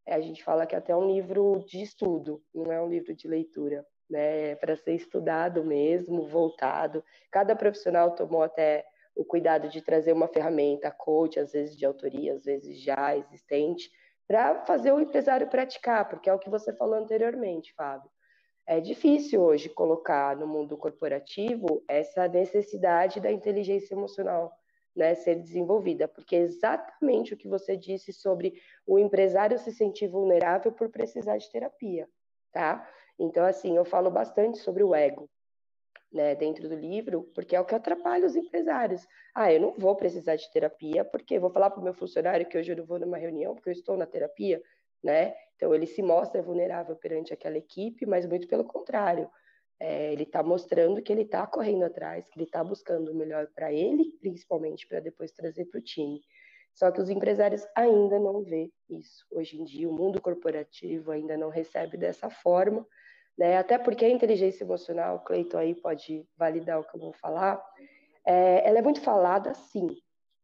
a 0.07 0.19
gente 0.19 0.43
fala 0.43 0.65
que 0.65 0.75
é 0.75 0.77
até 0.77 0.95
um 0.95 1.07
livro 1.07 1.63
de 1.67 1.81
estudo, 1.81 2.41
não 2.53 2.71
é 2.71 2.81
um 2.81 2.87
livro 2.87 3.13
de 3.13 3.27
leitura, 3.27 3.85
né? 4.09 4.51
É 4.51 4.55
para 4.55 4.75
ser 4.75 4.93
estudado 4.93 5.63
mesmo, 5.63 6.27
voltado. 6.27 7.03
Cada 7.31 7.55
profissional 7.55 8.11
tomou 8.15 8.41
até 8.41 8.85
o 9.15 9.25
cuidado 9.25 9.67
de 9.67 9.81
trazer 9.81 10.13
uma 10.13 10.27
ferramenta, 10.27 10.91
coach, 10.91 11.39
às 11.39 11.51
vezes 11.51 11.75
de 11.75 11.85
autoria, 11.85 12.33
às 12.33 12.43
vezes 12.43 12.79
já 12.79 13.17
existente, 13.17 13.91
para 14.27 14.63
fazer 14.65 14.91
o 14.91 14.99
empresário 14.99 15.47
praticar, 15.47 16.07
porque 16.07 16.29
é 16.29 16.33
o 16.33 16.39
que 16.39 16.49
você 16.49 16.71
falou 16.73 16.95
anteriormente, 16.95 17.73
Fábio. 17.73 18.09
É 18.65 18.79
difícil 18.79 19.41
hoje 19.41 19.69
colocar 19.69 20.35
no 20.35 20.45
mundo 20.45 20.77
corporativo 20.77 21.83
essa 21.87 22.27
necessidade 22.27 23.19
da 23.19 23.31
inteligência 23.31 23.95
emocional 23.95 24.53
né, 24.97 25.13
ser 25.13 25.35
desenvolvida, 25.35 26.07
porque 26.07 26.35
é 26.35 26.39
exatamente 26.39 27.33
o 27.33 27.37
que 27.37 27.47
você 27.47 27.77
disse 27.77 28.11
sobre 28.11 28.59
o 28.85 28.97
empresário 28.97 29.59
se 29.59 29.71
sentir 29.71 30.07
vulnerável 30.07 30.71
por 30.71 30.89
precisar 30.89 31.37
de 31.37 31.49
terapia, 31.51 32.09
tá? 32.51 32.89
Então, 33.19 33.45
assim, 33.45 33.77
eu 33.77 33.85
falo 33.85 34.09
bastante 34.09 34.57
sobre 34.57 34.83
o 34.83 34.95
ego, 34.95 35.29
né, 36.11 36.33
dentro 36.33 36.67
do 36.67 36.75
livro, 36.75 37.29
porque 37.35 37.55
é 37.55 37.61
o 37.61 37.65
que 37.65 37.75
atrapalha 37.75 38.25
os 38.25 38.35
empresários. 38.35 39.07
Ah, 39.35 39.53
eu 39.53 39.61
não 39.61 39.75
vou 39.77 39.95
precisar 39.95 40.35
de 40.35 40.51
terapia, 40.51 41.05
porque 41.05 41.37
vou 41.37 41.51
falar 41.51 41.69
para 41.69 41.79
o 41.79 41.83
meu 41.83 41.93
funcionário 41.93 42.47
que 42.47 42.57
hoje 42.57 42.71
eu 42.71 42.77
não 42.77 42.85
vou 42.85 42.97
numa 42.99 43.17
reunião, 43.17 43.53
porque 43.53 43.69
eu 43.69 43.73
estou 43.73 43.95
na 43.95 44.07
terapia, 44.07 44.59
né? 45.03 45.35
Então, 45.55 45.75
ele 45.75 45.85
se 45.85 46.01
mostra 46.01 46.41
vulnerável 46.41 46.95
perante 46.95 47.33
aquela 47.33 47.57
equipe, 47.57 48.03
mas 48.07 48.25
muito 48.25 48.47
pelo 48.47 48.63
contrário. 48.63 49.29
É, 49.79 50.11
ele 50.11 50.23
está 50.23 50.41
mostrando 50.41 51.01
que 51.01 51.11
ele 51.11 51.21
está 51.21 51.45
correndo 51.45 51.83
atrás, 51.83 52.27
que 52.27 52.39
ele 52.39 52.45
está 52.45 52.63
buscando 52.63 53.11
o 53.11 53.15
melhor 53.15 53.47
para 53.53 53.71
ele, 53.71 54.17
principalmente 54.19 54.87
para 54.87 54.99
depois 54.99 55.31
trazer 55.31 55.65
para 55.65 55.79
o 55.79 55.83
time. 55.83 56.21
Só 56.73 56.91
que 56.91 57.01
os 57.01 57.09
empresários 57.09 57.65
ainda 57.75 58.19
não 58.19 58.43
vê 58.43 58.71
isso. 58.89 59.25
Hoje 59.31 59.59
em 59.59 59.63
dia, 59.63 59.89
o 59.89 59.93
mundo 59.93 60.21
corporativo 60.21 61.11
ainda 61.11 61.35
não 61.35 61.49
recebe 61.49 61.97
dessa 61.97 62.29
forma, 62.29 62.85
né? 63.37 63.57
Até 63.57 63.77
porque 63.77 64.05
a 64.05 64.09
inteligência 64.09 64.63
emocional, 64.63 65.17
o 65.17 65.19
Cleiton 65.19 65.57
aí 65.57 65.75
pode 65.75 66.27
validar 66.35 66.79
o 66.79 66.83
que 66.83 66.95
eu 66.95 67.01
vou 67.01 67.13
falar, 67.13 67.63
é, 68.25 68.67
ela 68.67 68.79
é 68.79 68.81
muito 68.81 69.01
falada, 69.01 69.53
sim, 69.53 69.87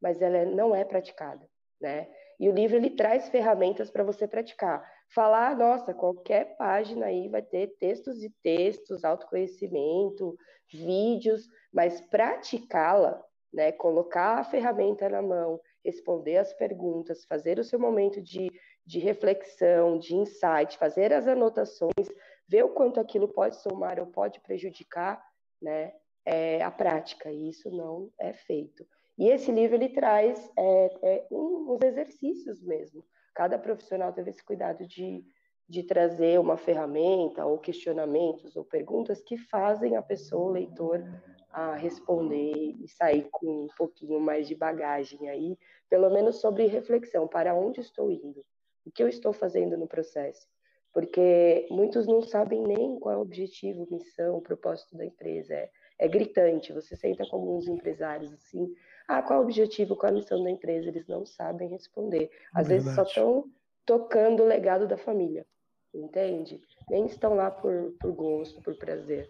mas 0.02 0.22
ela 0.22 0.38
é, 0.38 0.46
não 0.46 0.76
é 0.76 0.86
praticada, 0.86 1.48
né? 1.82 2.08
E 2.40 2.50
o 2.50 2.54
livro 2.54 2.78
ele 2.78 2.90
traz 2.90 3.30
ferramentas 3.30 3.90
para 3.90 4.04
você 4.04 4.28
praticar. 4.28 4.84
Falar, 5.14 5.56
nossa, 5.56 5.94
qualquer 5.94 6.58
página 6.58 7.06
aí 7.06 7.28
vai 7.30 7.44
ter 7.44 7.76
textos 7.80 8.24
e 8.24 8.32
textos, 8.42 9.04
autoconhecimento, 9.04 10.36
vídeos, 10.72 11.48
mas 11.72 12.02
praticá-la, 12.02 13.24
né, 13.54 13.72
colocar 13.72 14.40
a 14.40 14.44
ferramenta 14.44 15.08
na 15.08 15.22
mão, 15.22 15.62
responder 15.86 16.38
as 16.38 16.52
perguntas, 16.54 17.26
fazer 17.26 17.60
o 17.60 17.64
seu 17.64 17.80
momento 17.80 18.20
de, 18.20 18.50
de 18.84 18.98
reflexão, 18.98 20.00
de 20.00 20.16
insight, 20.16 20.80
fazer 20.80 21.14
as 21.14 21.28
anotações, 21.28 22.10
ver 22.48 22.64
o 22.66 22.70
quanto 22.70 23.00
aquilo 23.00 23.28
pode 23.28 23.58
somar 23.58 24.00
ou 24.00 24.08
pode 24.08 24.40
prejudicar, 24.40 25.24
né, 25.62 25.94
é 26.26 26.64
a 26.64 26.72
prática, 26.72 27.32
e 27.32 27.50
isso 27.50 27.70
não 27.70 28.10
é 28.20 28.34
feito. 28.34 28.84
E 29.16 29.30
esse 29.30 29.52
livro 29.52 29.76
ele 29.76 29.90
traz 29.90 30.52
é, 30.58 31.00
é, 31.04 31.28
uns 31.30 31.84
exercícios 31.84 32.64
mesmo. 32.64 33.06
Cada 33.34 33.58
profissional 33.58 34.14
teve 34.14 34.30
esse 34.30 34.44
cuidado 34.44 34.88
de, 34.88 35.24
de 35.68 35.84
trazer 35.84 36.40
uma 36.40 36.58
ferramenta 36.58 37.46
ou 37.46 37.58
questionamentos 37.58 38.56
ou 38.56 38.64
perguntas 38.64 39.22
que 39.22 39.38
fazem 39.38 39.96
a 39.96 40.02
pessoa, 40.02 40.50
o 40.50 40.54
leitor, 40.54 41.04
a 41.50 41.76
responder 41.76 42.76
e 42.80 42.88
sair 42.88 43.28
com 43.32 43.66
um 43.66 43.68
pouquinho 43.78 44.20
mais 44.20 44.48
de 44.48 44.56
bagagem 44.56 45.30
aí, 45.30 45.58
pelo 45.90 46.10
menos 46.10 46.42
sobre 46.42 46.66
reflexão, 46.66 47.28
para 47.28 47.54
onde 47.54 47.80
estou 47.80 48.12
indo, 48.12 48.44
o 48.86 48.92
que 48.92 49.04
eu 49.04 49.08
estou 49.08 49.32
fazendo 49.32 49.78
no 49.78 49.88
processo. 49.88 50.48
Porque 50.92 51.68
muitos 51.72 52.06
não 52.06 52.22
sabem 52.22 52.62
nem 52.62 53.00
qual 53.00 53.16
é 53.16 53.18
o 53.18 53.22
objetivo, 53.22 53.88
missão, 53.90 54.42
propósito 54.42 54.96
da 54.96 55.06
empresa. 55.06 55.54
É, 55.54 55.70
é 55.98 56.08
gritante. 56.08 56.72
Você 56.72 56.96
senta 56.96 57.26
com 57.28 57.38
alguns 57.38 57.68
empresários 57.68 58.32
assim, 58.32 58.72
ah, 59.08 59.22
qual 59.22 59.40
o 59.40 59.44
objetivo, 59.44 59.96
qual 59.96 60.12
a 60.12 60.16
missão 60.16 60.44
da 60.44 60.50
empresa? 60.50 60.88
Eles 60.88 61.08
não 61.08 61.26
sabem 61.26 61.70
responder. 61.70 62.30
Às 62.54 62.68
Verdade. 62.68 62.84
vezes 62.84 62.96
só 62.96 63.04
estão 63.04 63.46
tocando 63.86 64.44
o 64.44 64.48
legado 64.48 64.88
da 64.88 64.98
família, 64.98 65.46
entende? 65.94 66.62
Nem 66.90 67.06
estão 67.06 67.36
lá 67.36 67.52
por, 67.52 67.94
por 68.00 68.12
gosto, 68.14 68.62
por 68.62 68.76
prazer. 68.76 69.30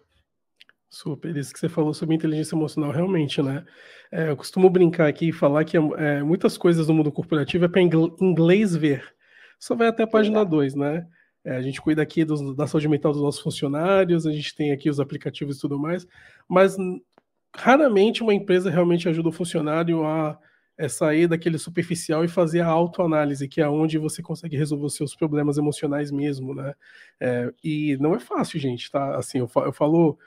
Super, 0.89 1.35
isso 1.35 1.51
que 1.51 1.59
você 1.59 1.67
falou 1.67 1.91
sobre 1.91 2.13
inteligência 2.13 2.55
emocional, 2.55 2.91
realmente, 2.91 3.41
né? 3.41 3.65
É, 4.11 4.29
eu 4.29 4.37
costumo 4.37 4.69
brincar 4.69 5.07
aqui 5.07 5.29
e 5.29 5.33
falar 5.33 5.65
que 5.65 5.75
é, 5.75 6.21
muitas 6.21 6.55
coisas 6.55 6.85
do 6.85 6.93
mundo 6.93 7.11
corporativo 7.11 7.65
é 7.65 7.67
para 7.67 7.81
inglês 7.81 8.75
ver. 8.75 9.03
Só 9.59 9.73
vai 9.73 9.87
até 9.87 10.03
a 10.03 10.07
página 10.07 10.45
2, 10.45 10.75
né? 10.75 11.07
É, 11.43 11.55
a 11.55 11.61
gente 11.63 11.81
cuida 11.81 12.01
aqui 12.01 12.23
dos, 12.23 12.55
da 12.55 12.67
saúde 12.67 12.87
mental 12.87 13.11
dos 13.11 13.23
nossos 13.23 13.41
funcionários, 13.41 14.27
a 14.27 14.31
gente 14.31 14.55
tem 14.55 14.71
aqui 14.71 14.87
os 14.87 14.99
aplicativos 14.99 15.57
e 15.57 15.61
tudo 15.61 15.79
mais, 15.79 16.05
mas 16.47 16.77
raramente 17.55 18.23
uma 18.23 18.33
empresa 18.33 18.69
realmente 18.69 19.07
ajuda 19.07 19.29
o 19.29 19.33
funcionário 19.33 20.05
a 20.05 20.39
é 20.77 20.89
sair 20.89 21.27
daquele 21.27 21.59
superficial 21.59 22.25
e 22.25 22.27
fazer 22.27 22.61
a 22.61 22.67
autoanálise, 22.67 23.47
que 23.47 23.61
é 23.61 23.69
onde 23.69 23.97
você 23.99 24.23
consegue 24.23 24.57
resolver 24.57 24.85
os 24.85 24.95
seus 24.95 25.15
problemas 25.15 25.57
emocionais 25.57 26.11
mesmo, 26.11 26.55
né? 26.55 26.73
É, 27.19 27.53
e 27.63 27.95
não 27.99 28.15
é 28.15 28.19
fácil, 28.19 28.59
gente, 28.59 28.89
tá? 28.89 29.15
Assim, 29.15 29.37
eu, 29.37 29.49
eu 29.55 29.71
falo 29.71 30.17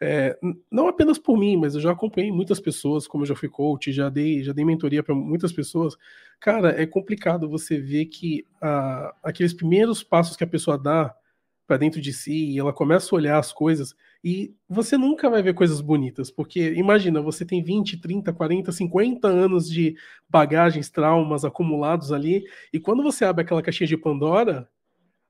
é, 0.00 0.36
não 0.68 0.88
apenas 0.88 1.16
por 1.16 1.38
mim, 1.38 1.56
mas 1.56 1.76
eu 1.76 1.80
já 1.80 1.92
acompanhei 1.92 2.32
muitas 2.32 2.58
pessoas, 2.58 3.06
como 3.06 3.22
eu 3.22 3.28
já 3.28 3.36
fui 3.36 3.48
coach, 3.48 3.92
já 3.92 4.08
dei, 4.08 4.42
já 4.42 4.52
dei 4.52 4.64
mentoria 4.64 5.00
para 5.00 5.14
muitas 5.14 5.52
pessoas. 5.52 5.96
Cara, 6.40 6.70
é 6.82 6.84
complicado 6.84 7.48
você 7.48 7.78
ver 7.78 8.06
que 8.06 8.44
ah, 8.60 9.14
aqueles 9.22 9.54
primeiros 9.54 10.02
passos 10.02 10.36
que 10.36 10.42
a 10.42 10.48
pessoa 10.48 10.76
dá 10.76 11.14
para 11.68 11.76
dentro 11.76 12.00
de 12.00 12.12
si 12.12 12.50
e 12.50 12.58
ela 12.58 12.72
começa 12.72 13.14
a 13.14 13.16
olhar 13.16 13.38
as 13.38 13.52
coisas 13.52 13.94
e 14.24 14.54
você 14.68 14.96
nunca 14.96 15.28
vai 15.28 15.42
ver 15.42 15.54
coisas 15.54 15.80
bonitas, 15.80 16.30
porque 16.30 16.72
imagina, 16.74 17.20
você 17.20 17.44
tem 17.44 17.62
20, 17.62 18.00
30, 18.00 18.32
40, 18.32 18.70
50 18.70 19.26
anos 19.26 19.68
de 19.68 19.96
bagagens, 20.28 20.88
traumas 20.88 21.44
acumulados 21.44 22.12
ali, 22.12 22.44
e 22.72 22.78
quando 22.78 23.02
você 23.02 23.24
abre 23.24 23.42
aquela 23.42 23.62
caixinha 23.62 23.88
de 23.88 23.96
Pandora, 23.96 24.68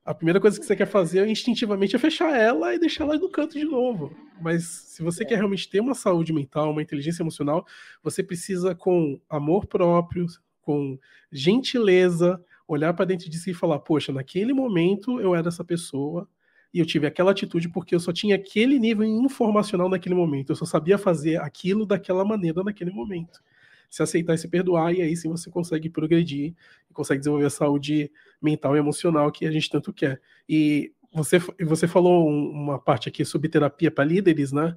a 0.05 0.13
primeira 0.13 0.39
coisa 0.39 0.59
que 0.59 0.65
você 0.65 0.75
quer 0.75 0.85
fazer 0.85 1.25
instintivamente 1.27 1.95
é 1.95 1.99
fechar 1.99 2.37
ela 2.37 2.75
e 2.75 2.79
deixar 2.79 3.05
ela 3.05 3.17
no 3.17 3.29
canto 3.29 3.57
de 3.57 3.63
novo. 3.63 4.13
Mas 4.41 4.65
se 4.65 5.01
você 5.01 5.23
é. 5.23 5.25
quer 5.25 5.35
realmente 5.37 5.69
ter 5.69 5.79
uma 5.79 5.95
saúde 5.95 6.33
mental, 6.33 6.71
uma 6.71 6.81
inteligência 6.81 7.23
emocional, 7.23 7.65
você 8.03 8.21
precisa, 8.21 8.75
com 8.75 9.19
amor 9.29 9.65
próprio, 9.65 10.27
com 10.61 10.99
gentileza, 11.31 12.43
olhar 12.67 12.93
para 12.93 13.05
dentro 13.05 13.29
de 13.29 13.37
si 13.37 13.51
e 13.51 13.53
falar: 13.53 13.79
Poxa, 13.79 14.11
naquele 14.11 14.53
momento 14.53 15.21
eu 15.21 15.33
era 15.33 15.47
essa 15.47 15.63
pessoa 15.63 16.27
e 16.73 16.79
eu 16.79 16.85
tive 16.85 17.05
aquela 17.07 17.31
atitude 17.31 17.69
porque 17.69 17.93
eu 17.93 17.99
só 17.99 18.11
tinha 18.11 18.35
aquele 18.35 18.79
nível 18.79 19.03
informacional 19.05 19.89
naquele 19.89 20.15
momento. 20.15 20.51
Eu 20.51 20.55
só 20.55 20.65
sabia 20.65 20.97
fazer 20.97 21.39
aquilo 21.41 21.85
daquela 21.85 22.25
maneira 22.25 22.63
naquele 22.63 22.91
momento 22.91 23.41
se 23.89 24.01
aceitar 24.01 24.33
e 24.33 24.37
se 24.39 24.47
perdoar, 24.47 24.91
e 24.91 25.03
aí 25.03 25.15
sim 25.15 25.29
você 25.29 25.51
consegue 25.51 25.87
progredir 25.87 26.55
consegue 26.93 27.19
desenvolver 27.19 27.45
a 27.45 27.49
saúde 27.49 28.11
mental 28.41 28.75
e 28.75 28.79
emocional 28.79 29.31
que 29.31 29.45
a 29.45 29.51
gente 29.51 29.69
tanto 29.69 29.91
quer. 29.91 30.21
E 30.47 30.93
você, 31.13 31.39
você 31.61 31.87
falou 31.87 32.27
uma 32.27 32.79
parte 32.79 33.09
aqui 33.09 33.25
sobre 33.25 33.49
terapia 33.49 33.91
para 33.91 34.03
líderes, 34.03 34.51
né? 34.51 34.75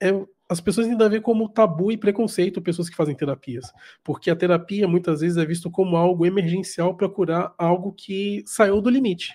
É, 0.00 0.08
as 0.48 0.60
pessoas 0.60 0.86
ainda 0.86 1.08
veem 1.08 1.20
como 1.20 1.48
tabu 1.48 1.90
e 1.90 1.96
preconceito 1.96 2.62
pessoas 2.62 2.88
que 2.88 2.96
fazem 2.96 3.16
terapias, 3.16 3.72
porque 4.04 4.30
a 4.30 4.36
terapia 4.36 4.86
muitas 4.86 5.20
vezes 5.20 5.36
é 5.36 5.44
visto 5.44 5.70
como 5.70 5.96
algo 5.96 6.24
emergencial 6.24 6.94
para 6.94 7.08
curar 7.08 7.54
algo 7.58 7.92
que 7.92 8.42
saiu 8.46 8.80
do 8.80 8.90
limite. 8.90 9.34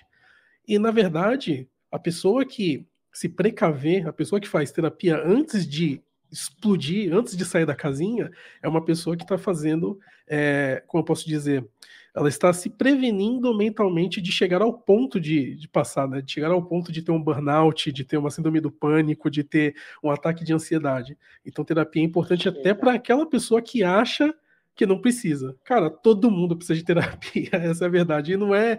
E 0.66 0.78
na 0.78 0.90
verdade, 0.90 1.68
a 1.92 1.98
pessoa 1.98 2.44
que 2.44 2.86
se 3.12 3.28
precaver, 3.28 4.08
a 4.08 4.12
pessoa 4.12 4.40
que 4.40 4.48
faz 4.48 4.72
terapia 4.72 5.22
antes 5.22 5.66
de 5.66 6.02
explodir 6.32 7.14
antes 7.14 7.36
de 7.36 7.44
sair 7.44 7.66
da 7.66 7.74
casinha 7.74 8.30
é 8.62 8.68
uma 8.68 8.82
pessoa 8.82 9.14
que 9.14 9.22
está 9.22 9.36
fazendo, 9.36 10.00
é, 10.26 10.82
como 10.86 11.02
eu 11.02 11.04
posso 11.04 11.28
dizer, 11.28 11.68
ela 12.14 12.28
está 12.28 12.52
se 12.52 12.70
prevenindo 12.70 13.56
mentalmente 13.56 14.20
de 14.20 14.32
chegar 14.32 14.62
ao 14.62 14.72
ponto 14.72 15.20
de, 15.20 15.54
de 15.56 15.68
passar, 15.68 16.08
né? 16.08 16.20
De 16.20 16.30
chegar 16.30 16.50
ao 16.50 16.62
ponto 16.62 16.92
de 16.92 17.02
ter 17.02 17.10
um 17.10 17.22
burnout, 17.22 17.90
de 17.90 18.04
ter 18.04 18.18
uma 18.18 18.30
síndrome 18.30 18.60
do 18.60 18.70
pânico, 18.70 19.30
de 19.30 19.42
ter 19.42 19.74
um 20.02 20.10
ataque 20.10 20.44
de 20.44 20.52
ansiedade. 20.52 21.16
Então, 21.44 21.64
terapia 21.64 22.02
é 22.02 22.04
importante 22.04 22.48
até 22.48 22.74
para 22.74 22.92
aquela 22.94 23.26
pessoa 23.26 23.62
que 23.62 23.82
acha 23.82 24.34
que 24.74 24.84
não 24.84 25.00
precisa. 25.00 25.56
Cara, 25.64 25.88
todo 25.88 26.30
mundo 26.30 26.56
precisa 26.56 26.78
de 26.78 26.84
terapia, 26.84 27.50
essa 27.52 27.84
é 27.84 27.86
a 27.86 27.90
verdade. 27.90 28.32
E 28.32 28.36
não 28.36 28.54
é 28.54 28.78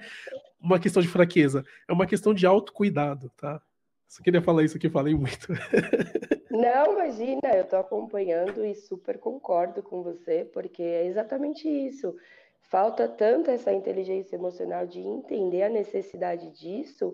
uma 0.63 0.80
questão 0.80 1.02
de 1.02 1.10
fraqueza, 1.10 1.65
é 1.88 1.93
uma 1.93 2.08
questão 2.08 2.34
de 2.34 2.45
autocuidado, 2.45 3.30
tá? 3.36 3.62
Só 4.08 4.23
queria 4.23 4.41
falar 4.41 4.63
isso 4.63 4.78
aqui, 4.78 4.89
falei 4.89 5.13
muito. 5.13 5.47
Não, 6.49 6.93
imagina, 6.93 7.41
eu 7.54 7.63
estou 7.63 7.80
acompanhando 7.80 8.63
e 8.63 8.76
super 8.76 9.17
concordo 9.17 9.82
com 9.82 10.04
você, 10.04 10.45
porque 10.54 10.84
é 10.84 11.08
exatamente 11.08 11.67
isso. 11.67 12.15
Falta 12.62 13.08
tanto 13.08 13.49
essa 13.49 13.73
inteligência 13.73 14.36
emocional 14.36 14.86
de 14.86 14.99
entender 14.99 15.63
a 15.63 15.69
necessidade 15.69 16.49
disso 16.52 17.13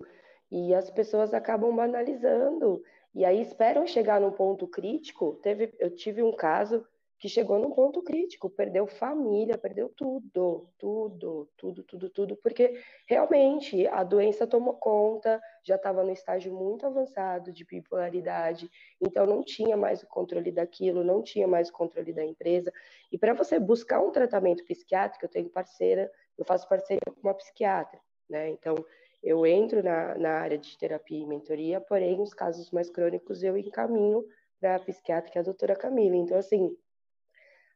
e 0.50 0.74
as 0.74 0.90
pessoas 0.90 1.32
acabam 1.32 1.74
banalizando. 1.74 2.82
E 3.14 3.24
aí 3.24 3.40
esperam 3.40 3.86
chegar 3.86 4.20
num 4.20 4.30
ponto 4.30 4.66
crítico. 4.68 5.38
Teve, 5.42 5.74
eu 5.78 5.90
tive 5.90 6.22
um 6.22 6.32
caso 6.32 6.84
que 7.20 7.28
chegou 7.28 7.58
num 7.58 7.70
ponto 7.70 8.02
crítico, 8.02 8.48
perdeu 8.48 8.86
família, 8.86 9.58
perdeu 9.58 9.90
tudo, 9.90 10.66
tudo, 10.78 11.50
tudo, 11.54 11.84
tudo, 11.84 12.08
tudo, 12.08 12.36
porque 12.36 12.80
realmente 13.06 13.86
a 13.88 14.02
doença 14.02 14.46
tomou 14.46 14.72
conta, 14.72 15.38
já 15.62 15.76
estava 15.76 16.02
no 16.02 16.10
estágio 16.10 16.50
muito 16.50 16.86
avançado 16.86 17.52
de 17.52 17.62
bipolaridade, 17.62 18.70
então 18.98 19.26
não 19.26 19.44
tinha 19.44 19.76
mais 19.76 20.02
o 20.02 20.06
controle 20.06 20.50
daquilo, 20.50 21.04
não 21.04 21.22
tinha 21.22 21.46
mais 21.46 21.68
o 21.68 21.72
controle 21.74 22.10
da 22.10 22.24
empresa. 22.24 22.72
E 23.12 23.18
para 23.18 23.34
você 23.34 23.58
buscar 23.58 24.00
um 24.00 24.10
tratamento 24.10 24.64
psiquiátrico, 24.64 25.26
eu 25.26 25.30
tenho 25.30 25.50
parceira, 25.50 26.10
eu 26.38 26.44
faço 26.46 26.66
parceria 26.66 27.02
com 27.04 27.20
uma 27.22 27.34
psiquiatra, 27.34 28.00
né? 28.30 28.48
Então 28.48 28.74
eu 29.22 29.44
entro 29.44 29.82
na, 29.82 30.14
na 30.16 30.30
área 30.38 30.56
de 30.56 30.78
terapia 30.78 31.18
e 31.18 31.26
mentoria, 31.26 31.82
porém, 31.82 32.18
os 32.18 32.32
casos 32.32 32.70
mais 32.70 32.88
crônicos 32.88 33.42
eu 33.42 33.58
encaminho 33.58 34.24
para 34.58 34.76
a 34.76 34.80
psiquiatra, 34.80 35.30
que 35.30 35.36
é 35.36 35.42
a 35.42 35.44
doutora 35.44 35.76
Camila. 35.76 36.16
Então, 36.16 36.38
assim, 36.38 36.74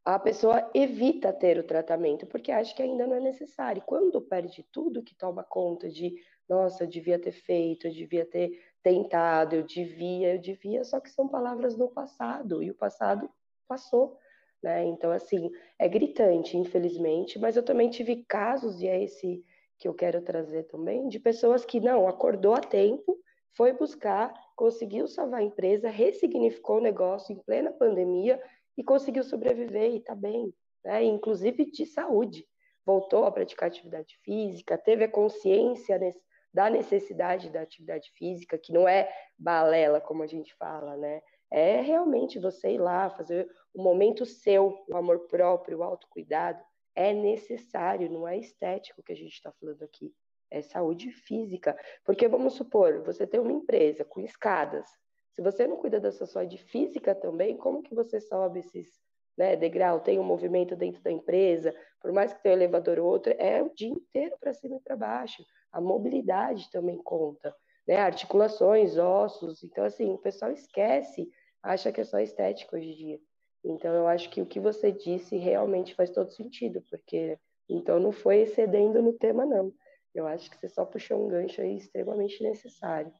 a 0.04 0.18
pessoa 0.18 0.70
evita 0.74 1.32
ter 1.32 1.58
o 1.58 1.64
tratamento 1.64 2.26
porque 2.26 2.52
acha 2.52 2.74
que 2.74 2.82
ainda 2.82 3.06
não 3.06 3.16
é 3.16 3.20
necessário. 3.20 3.82
Quando 3.86 4.20
perde 4.20 4.62
tudo 4.70 5.02
que 5.02 5.14
toma 5.14 5.42
conta 5.42 5.88
de, 5.88 6.14
nossa, 6.48 6.84
eu 6.84 6.88
devia 6.88 7.18
ter 7.18 7.32
feito, 7.32 7.86
eu 7.86 7.92
devia 7.92 8.26
ter 8.26 8.60
tentado, 8.82 9.56
eu 9.56 9.62
devia, 9.62 10.34
eu 10.34 10.38
devia, 10.38 10.84
só 10.84 11.00
que 11.00 11.10
são 11.10 11.26
palavras 11.26 11.74
do 11.74 11.88
passado 11.88 12.62
e 12.62 12.70
o 12.70 12.74
passado 12.74 13.30
passou. 13.66 14.18
Né? 14.62 14.84
Então, 14.84 15.10
assim, 15.10 15.50
é 15.78 15.88
gritante, 15.88 16.56
infelizmente, 16.56 17.38
mas 17.38 17.56
eu 17.56 17.62
também 17.62 17.88
tive 17.88 18.24
casos, 18.24 18.80
e 18.80 18.86
é 18.86 19.02
esse 19.02 19.42
que 19.78 19.88
eu 19.88 19.94
quero 19.94 20.20
trazer 20.22 20.64
também, 20.64 21.08
de 21.08 21.18
pessoas 21.18 21.64
que 21.64 21.80
não 21.80 22.06
acordou 22.06 22.54
a 22.54 22.60
tempo, 22.60 23.18
foi 23.52 23.72
buscar, 23.72 24.32
conseguiu 24.56 25.06
salvar 25.06 25.40
a 25.40 25.44
empresa, 25.44 25.88
ressignificou 25.88 26.78
o 26.78 26.82
negócio 26.82 27.32
em 27.32 27.38
plena 27.38 27.72
pandemia 27.72 28.40
e 28.76 28.82
conseguiu 28.82 29.22
sobreviver 29.22 29.92
e 29.92 29.98
está 29.98 30.14
bem, 30.14 30.52
né? 30.84 31.02
inclusive 31.04 31.70
de 31.70 31.86
saúde. 31.86 32.46
Voltou 32.84 33.24
a 33.24 33.32
praticar 33.32 33.68
atividade 33.68 34.18
física, 34.22 34.76
teve 34.76 35.04
a 35.04 35.10
consciência 35.10 35.98
da 36.52 36.68
necessidade 36.68 37.50
da 37.50 37.62
atividade 37.62 38.10
física, 38.12 38.58
que 38.58 38.72
não 38.72 38.86
é 38.86 39.10
balela, 39.38 40.00
como 40.00 40.22
a 40.22 40.26
gente 40.26 40.54
fala, 40.56 40.96
né? 40.96 41.22
É 41.50 41.80
realmente 41.80 42.38
você 42.38 42.72
ir 42.72 42.78
lá, 42.78 43.10
fazer 43.10 43.48
o 43.72 43.82
momento 43.82 44.26
seu, 44.26 44.84
o 44.88 44.96
amor 44.96 45.26
próprio, 45.28 45.78
o 45.78 45.82
autocuidado, 45.82 46.62
é 46.94 47.12
necessário, 47.12 48.10
não 48.10 48.26
é 48.26 48.38
estético 48.38 49.02
que 49.02 49.12
a 49.12 49.16
gente 49.16 49.32
está 49.32 49.52
falando 49.52 49.82
aqui, 49.82 50.12
é 50.50 50.62
saúde 50.62 51.10
física. 51.10 51.76
Porque 52.04 52.28
vamos 52.28 52.54
supor, 52.54 53.02
você 53.02 53.26
tem 53.26 53.40
uma 53.40 53.52
empresa 53.52 54.04
com 54.04 54.20
escadas, 54.20 54.88
se 55.34 55.42
você 55.42 55.66
não 55.66 55.76
cuida 55.76 55.98
da 55.98 56.12
sua 56.12 56.26
saúde 56.26 56.56
física 56.56 57.14
também, 57.14 57.56
como 57.56 57.82
que 57.82 57.94
você 57.94 58.20
sobe 58.20 58.60
esses 58.60 59.02
né, 59.36 59.56
degrau? 59.56 59.98
Tem 59.98 60.18
um 60.18 60.24
movimento 60.24 60.76
dentro 60.76 61.02
da 61.02 61.10
empresa, 61.10 61.74
por 62.00 62.12
mais 62.12 62.32
que 62.32 62.40
tenha 62.40 62.54
um 62.54 62.58
elevador 62.58 63.00
ou 63.00 63.06
outro, 63.06 63.34
é 63.36 63.60
o 63.60 63.68
dia 63.74 63.88
inteiro 63.88 64.36
para 64.38 64.54
cima 64.54 64.76
e 64.76 64.80
para 64.80 64.96
baixo. 64.96 65.44
A 65.72 65.80
mobilidade 65.80 66.70
também 66.70 66.96
conta, 66.98 67.52
né? 67.86 67.96
Articulações, 67.96 68.96
ossos. 68.96 69.64
Então, 69.64 69.84
assim, 69.84 70.12
o 70.12 70.18
pessoal 70.18 70.52
esquece, 70.52 71.28
acha 71.60 71.90
que 71.90 72.00
é 72.00 72.04
só 72.04 72.20
estética 72.20 72.76
hoje 72.76 72.90
em 72.90 72.94
dia. 72.94 73.20
Então, 73.64 73.92
eu 73.92 74.06
acho 74.06 74.30
que 74.30 74.40
o 74.40 74.46
que 74.46 74.60
você 74.60 74.92
disse 74.92 75.36
realmente 75.36 75.96
faz 75.96 76.10
todo 76.10 76.30
sentido, 76.30 76.80
porque 76.88 77.36
então 77.68 77.98
não 77.98 78.12
foi 78.12 78.42
excedendo 78.42 79.02
no 79.02 79.14
tema, 79.14 79.44
não. 79.44 79.72
Eu 80.14 80.28
acho 80.28 80.48
que 80.48 80.56
você 80.56 80.68
só 80.68 80.84
puxou 80.84 81.24
um 81.24 81.28
gancho 81.28 81.60
aí 81.60 81.76
extremamente 81.76 82.40
necessário. 82.40 83.12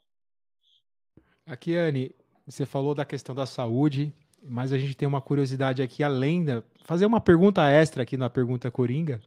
Aqui, 1.46 1.76
Anne, 1.76 2.14
você 2.46 2.64
falou 2.64 2.94
da 2.94 3.04
questão 3.04 3.34
da 3.34 3.44
saúde, 3.44 4.14
mas 4.42 4.72
a 4.72 4.78
gente 4.78 4.96
tem 4.96 5.06
uma 5.06 5.20
curiosidade 5.20 5.82
aqui, 5.82 6.02
além 6.02 6.44
da. 6.44 6.62
Fazer 6.84 7.06
uma 7.06 7.20
pergunta 7.20 7.68
extra 7.68 8.02
aqui 8.02 8.16
na 8.16 8.30
pergunta 8.30 8.70
Coringa. 8.70 9.20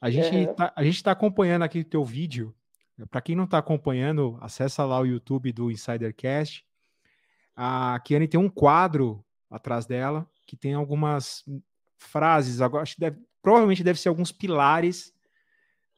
A 0.00 0.10
gente 0.10 0.36
é. 0.36 0.52
tá, 0.52 0.74
está 0.80 1.10
acompanhando 1.12 1.62
aqui 1.62 1.80
o 1.80 1.84
teu 1.84 2.04
vídeo. 2.04 2.54
Para 3.10 3.20
quem 3.20 3.34
não 3.34 3.44
está 3.44 3.58
acompanhando, 3.58 4.38
acessa 4.40 4.84
lá 4.84 5.00
o 5.00 5.06
YouTube 5.06 5.52
do 5.52 5.70
Insidercast. 5.70 6.64
A 7.56 7.98
Kiane 8.04 8.28
tem 8.28 8.38
um 8.38 8.48
quadro 8.48 9.24
atrás 9.50 9.86
dela 9.86 10.28
que 10.46 10.56
tem 10.56 10.74
algumas 10.74 11.44
frases. 11.96 12.60
Agora, 12.60 12.82
acho 12.82 12.94
que 12.94 13.00
deve, 13.00 13.18
provavelmente 13.42 13.82
deve 13.82 13.98
ser 13.98 14.08
alguns 14.08 14.30
pilares 14.30 15.12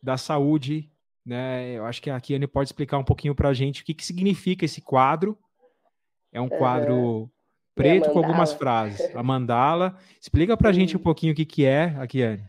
da 0.03 0.17
saúde 0.17 0.91
né? 1.27 1.73
Eu 1.73 1.85
acho 1.85 2.01
que 2.01 2.09
a 2.09 2.21
Kiane 2.21 2.47
pode 2.47 2.69
explicar 2.69 2.99
um 2.99 3.05
pouquinho 3.05 3.35
para 3.35 3.49
a 3.49 3.55
gente 3.55 3.83
o 3.83 3.85
que, 3.85 3.93
que 3.93 4.07
significa 4.07 4.65
esse 4.65 4.81
quadro. 4.81 5.37
É 6.33 6.41
um 6.41 6.49
quadro 6.49 6.95
uhum. 6.95 7.31
preto 7.75 8.11
com 8.11 8.19
algumas 8.19 8.53
frases. 8.53 9.01
A 9.17 9.23
mandala. 9.23 9.99
Explica 10.21 10.57
pra 10.57 10.73
gente 10.73 10.97
um 10.97 11.01
pouquinho 11.01 11.33
o 11.33 11.37
que, 11.37 11.45
que 11.45 11.67
é, 11.67 11.87
Akiane. 11.99 12.45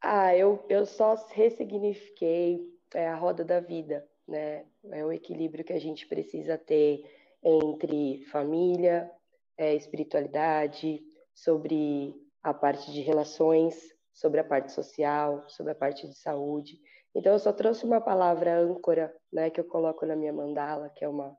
Ah, 0.00 0.34
eu, 0.34 0.64
eu 0.68 0.86
só 0.86 1.14
ressignifiquei 1.32 2.60
é, 2.94 3.08
a 3.08 3.16
roda 3.16 3.44
da 3.44 3.60
vida, 3.60 4.06
né? 4.26 4.64
É 4.90 5.04
o 5.04 5.12
equilíbrio 5.12 5.64
que 5.64 5.72
a 5.72 5.80
gente 5.80 6.06
precisa 6.06 6.56
ter 6.56 7.04
entre 7.42 8.24
família, 8.30 9.10
é, 9.58 9.74
espiritualidade, 9.74 11.02
sobre 11.34 12.14
a 12.42 12.54
parte 12.54 12.92
de 12.92 13.00
relações, 13.00 13.74
sobre 14.12 14.40
a 14.40 14.44
parte 14.44 14.72
social, 14.72 15.44
sobre 15.48 15.72
a 15.72 15.74
parte 15.74 16.06
de 16.06 16.14
saúde. 16.14 16.78
Então 17.14 17.32
eu 17.32 17.38
só 17.38 17.52
trouxe 17.52 17.84
uma 17.84 18.00
palavra 18.00 18.58
âncora, 18.58 19.14
né, 19.32 19.50
que 19.50 19.60
eu 19.60 19.64
coloco 19.64 20.04
na 20.04 20.16
minha 20.16 20.32
mandala, 20.32 20.90
que 20.90 21.04
é 21.04 21.08
uma 21.08 21.36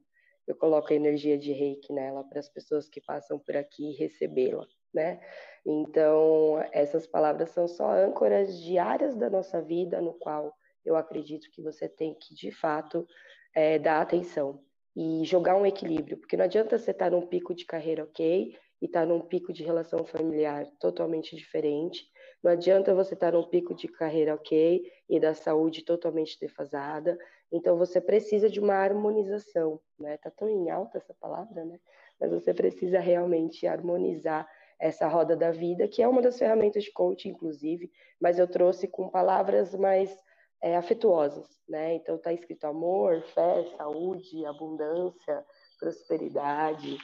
eu 0.47 0.55
coloco 0.55 0.93
a 0.93 0.95
energia 0.95 1.37
de 1.37 1.51
reiki 1.51 1.91
nela 1.91 2.23
para 2.23 2.39
as 2.39 2.47
pessoas 2.47 2.87
que 2.87 3.01
passam 3.01 3.39
por 3.39 3.57
aqui 3.57 3.93
recebê-la, 3.93 4.65
né? 4.93 5.19
Então, 5.65 6.63
essas 6.71 7.07
palavras 7.07 7.49
são 7.49 7.67
só 7.67 7.89
âncoras 7.91 8.55
diárias 8.61 9.15
da 9.15 9.27
nossa 9.27 9.59
vida, 9.61 9.99
no 9.99 10.13
qual 10.13 10.53
eu 10.85 10.95
acredito 10.95 11.49
que 11.51 11.63
você 11.63 11.89
tem 11.89 12.13
que, 12.13 12.35
de 12.35 12.51
fato, 12.51 13.07
é, 13.55 13.79
dar 13.79 14.01
atenção 14.01 14.63
e 14.95 15.25
jogar 15.25 15.57
um 15.57 15.65
equilíbrio, 15.65 16.17
porque 16.17 16.37
não 16.37 16.45
adianta 16.45 16.77
você 16.77 16.91
estar 16.91 17.09
num 17.09 17.25
pico 17.25 17.53
de 17.55 17.65
carreira 17.65 18.03
ok 18.03 18.55
e 18.81 18.85
estar 18.85 19.05
num 19.05 19.21
pico 19.21 19.51
de 19.51 19.63
relação 19.63 20.05
familiar 20.05 20.67
totalmente 20.79 21.35
diferente, 21.35 22.05
não 22.45 22.51
adianta 22.51 22.93
você 22.93 23.15
estar 23.15 23.31
num 23.31 23.41
pico 23.41 23.73
de 23.73 23.87
carreira 23.87 24.35
ok 24.35 24.83
e 25.09 25.19
da 25.19 25.33
saúde 25.33 25.83
totalmente 25.83 26.39
defasada. 26.39 27.17
Então 27.51 27.75
você 27.75 27.99
precisa 27.99 28.47
de 28.47 28.59
uma 28.59 28.75
harmonização, 28.75 29.81
né? 29.97 30.15
Tá 30.17 30.29
tão 30.29 30.47
em 30.47 30.69
alta 30.69 30.99
essa 30.99 31.11
palavra, 31.15 31.65
né? 31.65 31.79
Mas 32.19 32.31
você 32.31 32.53
precisa 32.53 32.99
realmente 32.99 33.65
harmonizar 33.65 34.47
essa 34.79 35.07
roda 35.07 35.35
da 35.35 35.49
vida, 35.49 35.87
que 35.87 36.03
é 36.03 36.07
uma 36.07 36.21
das 36.21 36.37
ferramentas 36.37 36.83
de 36.83 36.91
coaching, 36.91 37.29
inclusive, 37.29 37.91
mas 38.21 38.37
eu 38.37 38.47
trouxe 38.47 38.87
com 38.87 39.09
palavras 39.09 39.73
mais 39.73 40.15
é, 40.61 40.77
afetuosas, 40.77 41.47
né? 41.67 41.95
Então 41.95 42.15
tá 42.15 42.31
escrito 42.31 42.65
amor, 42.65 43.23
fé, 43.33 43.63
saúde, 43.75 44.45
abundância, 44.45 45.43
prosperidade, 45.79 46.95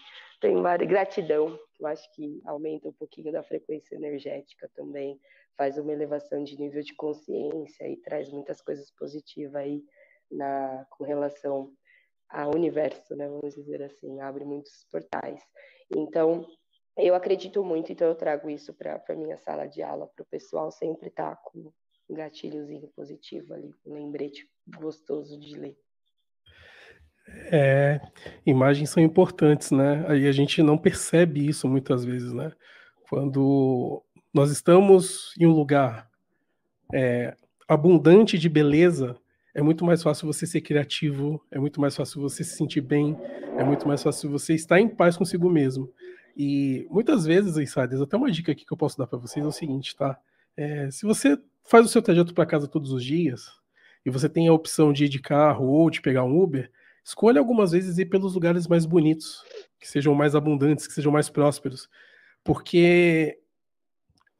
tem 0.41 0.59
várias 0.61 0.89
gratidão, 0.89 1.57
eu 1.79 1.87
acho 1.87 2.11
que 2.13 2.41
aumenta 2.45 2.89
um 2.89 2.93
pouquinho 2.93 3.31
da 3.31 3.43
frequência 3.43 3.95
energética 3.95 4.69
também, 4.75 5.19
faz 5.55 5.77
uma 5.77 5.93
elevação 5.93 6.43
de 6.43 6.57
nível 6.57 6.81
de 6.81 6.95
consciência 6.95 7.87
e 7.87 7.95
traz 7.97 8.29
muitas 8.31 8.59
coisas 8.59 8.91
positivas 8.91 9.55
aí 9.55 9.83
na 10.31 10.85
com 10.89 11.03
relação 11.03 11.71
ao 12.27 12.55
universo, 12.55 13.15
né? 13.15 13.27
Vamos 13.27 13.53
dizer 13.53 13.83
assim, 13.83 14.19
abre 14.19 14.43
muitos 14.43 14.85
portais. 14.91 15.41
Então, 15.95 16.47
eu 16.97 17.13
acredito 17.13 17.63
muito, 17.63 17.91
então 17.91 18.07
eu 18.07 18.15
trago 18.15 18.49
isso 18.49 18.73
para 18.73 19.03
a 19.07 19.13
minha 19.13 19.37
sala 19.37 19.67
de 19.67 19.83
aula, 19.83 20.07
para 20.07 20.23
o 20.23 20.27
pessoal 20.27 20.71
sempre 20.71 21.09
estar 21.09 21.35
tá 21.35 21.41
com 21.43 21.71
um 22.09 22.13
gatilhozinho 22.15 22.87
positivo 22.95 23.53
ali, 23.53 23.73
um 23.85 23.93
lembrete 23.93 24.49
gostoso 24.79 25.39
de 25.39 25.57
ler. 25.57 25.77
É, 27.27 27.99
imagens 28.45 28.89
são 28.89 29.01
importantes, 29.01 29.71
né? 29.71 30.05
Aí 30.07 30.27
a 30.27 30.31
gente 30.31 30.61
não 30.63 30.77
percebe 30.77 31.47
isso 31.47 31.67
muitas 31.67 32.05
vezes, 32.05 32.31
né? 32.33 32.51
Quando 33.09 34.03
nós 34.33 34.51
estamos 34.51 35.33
em 35.39 35.45
um 35.45 35.51
lugar 35.51 36.09
é, 36.93 37.35
abundante 37.67 38.37
de 38.37 38.47
beleza, 38.47 39.17
é 39.53 39.61
muito 39.61 39.83
mais 39.83 40.01
fácil 40.01 40.27
você 40.27 40.45
ser 40.45 40.61
criativo, 40.61 41.41
é 41.51 41.59
muito 41.59 41.81
mais 41.81 41.95
fácil 41.95 42.21
você 42.21 42.43
se 42.43 42.55
sentir 42.55 42.81
bem, 42.81 43.17
é 43.57 43.63
muito 43.63 43.87
mais 43.87 44.01
fácil 44.01 44.29
você 44.29 44.53
estar 44.53 44.79
em 44.79 44.87
paz 44.87 45.17
consigo 45.17 45.49
mesmo. 45.49 45.91
E 46.37 46.87
muitas 46.89 47.25
vezes, 47.25 47.57
insiders, 47.57 48.01
até 48.01 48.15
uma 48.15 48.31
dica 48.31 48.51
aqui 48.51 48.65
que 48.65 48.71
eu 48.71 48.77
posso 48.77 48.97
dar 48.97 49.07
para 49.07 49.19
vocês 49.19 49.43
é 49.43 49.47
o 49.47 49.51
seguinte, 49.51 49.95
tá? 49.95 50.17
É, 50.55 50.89
se 50.89 51.05
você 51.05 51.37
faz 51.65 51.85
o 51.85 51.89
seu 51.89 52.01
trajeto 52.01 52.33
para 52.33 52.45
casa 52.45 52.67
todos 52.67 52.91
os 52.91 53.03
dias 53.03 53.47
e 54.05 54.09
você 54.09 54.29
tem 54.29 54.47
a 54.47 54.53
opção 54.53 54.93
de 54.93 55.05
ir 55.05 55.09
de 55.09 55.19
carro 55.19 55.67
ou 55.67 55.89
de 55.89 56.01
pegar 56.01 56.23
um 56.23 56.41
Uber, 56.41 56.71
Escolha 57.03 57.39
algumas 57.39 57.71
vezes 57.71 57.97
ir 57.97 58.05
pelos 58.05 58.35
lugares 58.35 58.67
mais 58.67 58.85
bonitos, 58.85 59.43
que 59.79 59.87
sejam 59.87 60.13
mais 60.13 60.35
abundantes, 60.35 60.87
que 60.87 60.93
sejam 60.93 61.11
mais 61.11 61.29
prósperos, 61.29 61.89
porque 62.43 63.37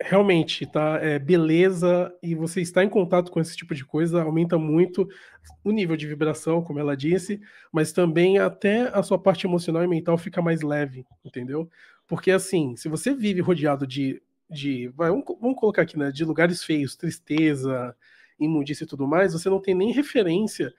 realmente 0.02 0.66
tá 0.66 1.00
é, 1.02 1.20
beleza 1.20 2.12
e 2.24 2.34
você 2.34 2.62
estar 2.62 2.84
em 2.84 2.90
contato 2.90 3.32
com 3.32 3.40
esse 3.40 3.56
tipo 3.56 3.76
de 3.76 3.86
coisa 3.86 4.24
aumenta 4.24 4.58
muito 4.58 5.08
o 5.64 5.72
nível 5.72 5.96
de 5.96 6.08
vibração, 6.08 6.64
como 6.64 6.80
ela 6.80 6.98
disse, 6.98 7.40
mas 7.72 7.92
também 7.92 8.40
até 8.40 8.90
a 8.98 9.04
sua 9.04 9.20
parte 9.20 9.46
emocional 9.46 9.84
e 9.84 9.88
mental 9.88 10.18
fica 10.18 10.42
mais 10.42 10.62
leve, 10.62 11.06
entendeu? 11.24 11.70
Porque 12.08 12.32
assim, 12.32 12.76
se 12.76 12.90
você 12.90 13.14
vive 13.14 13.42
rodeado 13.42 13.86
de, 13.86 14.22
de 14.50 14.88
vai, 14.90 15.10
vamos, 15.10 15.24
vamos 15.40 15.60
colocar 15.60 15.84
aqui, 15.84 15.98
né, 15.98 16.12
de 16.12 16.26
lugares 16.26 16.64
feios, 16.64 16.96
tristeza, 16.96 17.96
imundícia 18.40 18.84
e 18.84 18.88
tudo 18.88 19.08
mais, 19.08 19.34
você 19.34 19.50
não 19.50 19.62
tem 19.62 19.76
nem 19.76 19.92
referência 19.92 20.74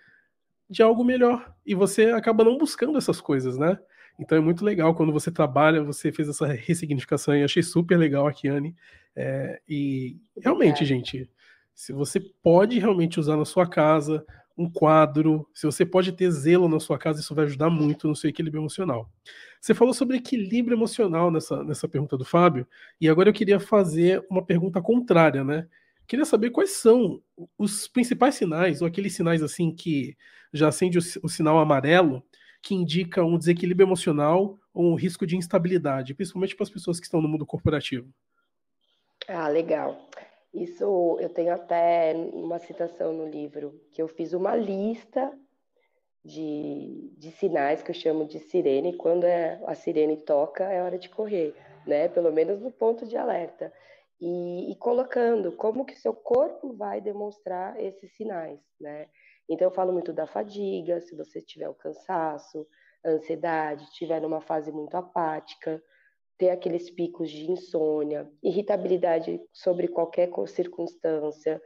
de 0.72 0.82
algo 0.82 1.04
melhor. 1.04 1.54
E 1.64 1.74
você 1.74 2.06
acaba 2.06 2.42
não 2.42 2.56
buscando 2.56 2.96
essas 2.96 3.20
coisas, 3.20 3.58
né? 3.58 3.78
Então 4.18 4.36
é 4.38 4.40
muito 4.40 4.64
legal 4.64 4.94
quando 4.94 5.12
você 5.12 5.30
trabalha, 5.30 5.84
você 5.84 6.10
fez 6.10 6.28
essa 6.28 6.46
ressignificação 6.46 7.36
e 7.36 7.44
achei 7.44 7.62
super 7.62 7.98
legal 7.98 8.26
a 8.26 8.32
Kiane. 8.32 8.74
É, 9.14 9.60
e 9.68 10.16
realmente, 10.38 10.82
é. 10.82 10.86
gente, 10.86 11.30
se 11.74 11.92
você 11.92 12.18
pode 12.18 12.78
realmente 12.78 13.20
usar 13.20 13.36
na 13.36 13.44
sua 13.44 13.66
casa 13.66 14.24
um 14.56 14.70
quadro, 14.70 15.46
se 15.54 15.66
você 15.66 15.84
pode 15.84 16.12
ter 16.12 16.30
zelo 16.30 16.68
na 16.68 16.80
sua 16.80 16.98
casa, 16.98 17.20
isso 17.20 17.34
vai 17.34 17.44
ajudar 17.44 17.70
muito 17.70 18.08
no 18.08 18.16
seu 18.16 18.30
equilíbrio 18.30 18.60
emocional. 18.60 19.10
Você 19.60 19.74
falou 19.74 19.94
sobre 19.94 20.16
equilíbrio 20.16 20.76
emocional 20.76 21.30
nessa, 21.30 21.62
nessa 21.64 21.88
pergunta 21.88 22.16
do 22.16 22.24
Fábio, 22.24 22.66
e 23.00 23.08
agora 23.08 23.28
eu 23.28 23.32
queria 23.32 23.58
fazer 23.58 24.24
uma 24.30 24.44
pergunta 24.44 24.80
contrária, 24.80 25.42
né? 25.42 25.66
Queria 26.06 26.24
saber 26.24 26.50
quais 26.50 26.72
são 26.72 27.22
os 27.56 27.88
principais 27.88 28.34
sinais, 28.34 28.82
ou 28.82 28.88
aqueles 28.88 29.14
sinais 29.14 29.42
assim 29.42 29.74
que 29.74 30.16
já 30.52 30.68
acende 30.68 30.98
o, 30.98 31.02
o 31.22 31.28
sinal 31.28 31.58
amarelo, 31.58 32.22
que 32.62 32.74
indica 32.74 33.24
um 33.24 33.36
desequilíbrio 33.36 33.86
emocional 33.86 34.58
ou 34.72 34.84
um 34.84 34.94
risco 34.94 35.26
de 35.26 35.36
instabilidade, 35.36 36.14
principalmente 36.14 36.54
para 36.54 36.64
as 36.64 36.70
pessoas 36.70 37.00
que 37.00 37.06
estão 37.06 37.20
no 37.20 37.28
mundo 37.28 37.44
corporativo. 37.44 38.08
Ah, 39.28 39.48
legal. 39.48 40.08
Isso 40.54 41.18
eu 41.20 41.28
tenho 41.28 41.52
até 41.52 42.12
uma 42.32 42.58
citação 42.58 43.12
no 43.12 43.28
livro, 43.28 43.80
que 43.90 44.02
eu 44.02 44.08
fiz 44.08 44.32
uma 44.32 44.54
lista 44.54 45.32
de, 46.24 47.10
de 47.16 47.30
sinais 47.32 47.82
que 47.82 47.90
eu 47.90 47.94
chamo 47.94 48.26
de 48.26 48.38
sirene. 48.38 48.96
Quando 48.96 49.24
é, 49.24 49.60
a 49.66 49.74
sirene 49.74 50.16
toca, 50.18 50.64
é 50.64 50.82
hora 50.82 50.98
de 50.98 51.08
correr, 51.08 51.54
né? 51.86 52.08
Pelo 52.08 52.32
menos 52.32 52.60
no 52.60 52.70
ponto 52.70 53.06
de 53.06 53.16
alerta 53.16 53.72
e, 54.22 54.70
e, 54.70 54.76
colocando 54.76 55.50
como 55.50 55.84
que 55.84 55.98
seu 55.98 56.14
corpo 56.14 56.72
vai 56.74 57.00
demonstrar 57.00 57.78
esses 57.80 58.14
sinais, 58.14 58.60
né? 58.80 59.08
Então 59.52 59.68
eu 59.68 59.74
falo 59.74 59.92
muito 59.92 60.12
da 60.12 60.26
fadiga, 60.26 61.00
se 61.00 61.14
você 61.14 61.40
tiver 61.40 61.68
o 61.68 61.74
cansaço, 61.74 62.66
a 63.04 63.10
ansiedade, 63.10 63.84
estiver 63.84 64.20
numa 64.20 64.40
fase 64.40 64.72
muito 64.72 64.96
apática, 64.96 65.82
ter 66.38 66.50
aqueles 66.50 66.90
picos 66.90 67.30
de 67.30 67.50
insônia, 67.50 68.30
irritabilidade 68.42 69.40
sobre 69.52 69.88
qualquer 69.88 70.30
circunstância, 70.46 71.60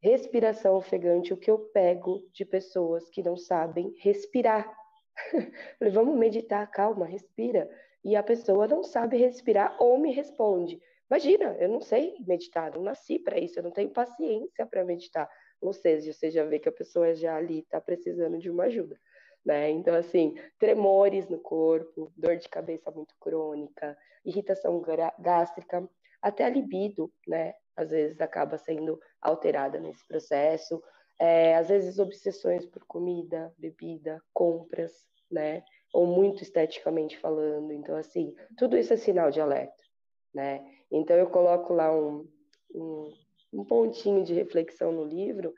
respiração 0.00 0.76
ofegante, 0.76 1.32
o 1.32 1.36
que 1.36 1.50
eu 1.50 1.58
pego 1.58 2.22
de 2.32 2.44
pessoas 2.44 3.08
que 3.10 3.22
não 3.22 3.36
sabem 3.36 3.94
respirar. 3.98 4.72
Falei, 5.78 5.92
vamos 5.92 6.16
meditar, 6.16 6.70
calma, 6.70 7.06
respira. 7.06 7.70
E 8.04 8.16
a 8.16 8.22
pessoa 8.22 8.66
não 8.66 8.82
sabe 8.82 9.16
respirar 9.16 9.76
ou 9.80 9.98
me 9.98 10.12
responde, 10.12 10.80
Imagina, 11.08 11.56
eu 11.60 11.68
não 11.68 11.80
sei 11.80 12.16
meditar, 12.26 12.74
não 12.74 12.82
nasci 12.82 13.18
para 13.18 13.38
isso, 13.38 13.58
eu 13.58 13.62
não 13.62 13.70
tenho 13.70 13.90
paciência 13.90 14.66
para 14.66 14.84
meditar. 14.84 15.30
Ou 15.60 15.72
seja, 15.72 16.12
você 16.12 16.30
já 16.30 16.44
vê 16.44 16.58
que 16.58 16.68
a 16.68 16.72
pessoa 16.72 17.14
já 17.14 17.36
ali 17.36 17.60
está 17.60 17.80
precisando 17.80 18.38
de 18.38 18.50
uma 18.50 18.64
ajuda. 18.64 18.98
Né? 19.44 19.70
Então, 19.70 19.94
assim, 19.94 20.34
tremores 20.58 21.28
no 21.28 21.38
corpo, 21.38 22.12
dor 22.16 22.36
de 22.36 22.48
cabeça 22.48 22.90
muito 22.90 23.14
crônica, 23.20 23.96
irritação 24.24 24.82
gástrica, 25.18 25.88
até 26.20 26.44
a 26.44 26.48
libido, 26.48 27.12
né? 27.28 27.54
Às 27.76 27.90
vezes 27.90 28.20
acaba 28.20 28.58
sendo 28.58 29.00
alterada 29.20 29.78
nesse 29.78 30.04
processo. 30.08 30.82
É, 31.18 31.54
às 31.56 31.68
vezes 31.68 31.98
obsessões 31.98 32.66
por 32.66 32.84
comida, 32.86 33.54
bebida, 33.56 34.20
compras, 34.34 34.92
né? 35.30 35.62
Ou 35.92 36.06
muito 36.06 36.42
esteticamente 36.42 37.16
falando. 37.18 37.72
Então, 37.72 37.96
assim, 37.96 38.34
tudo 38.58 38.76
isso 38.76 38.92
é 38.92 38.96
sinal 38.96 39.30
de 39.30 39.40
alerta, 39.40 39.82
né? 40.34 40.66
Então, 40.90 41.16
eu 41.16 41.30
coloco 41.30 41.72
lá 41.72 41.94
um, 41.94 42.28
um, 42.74 43.12
um 43.52 43.64
pontinho 43.64 44.24
de 44.24 44.34
reflexão 44.34 44.92
no 44.92 45.04
livro. 45.04 45.54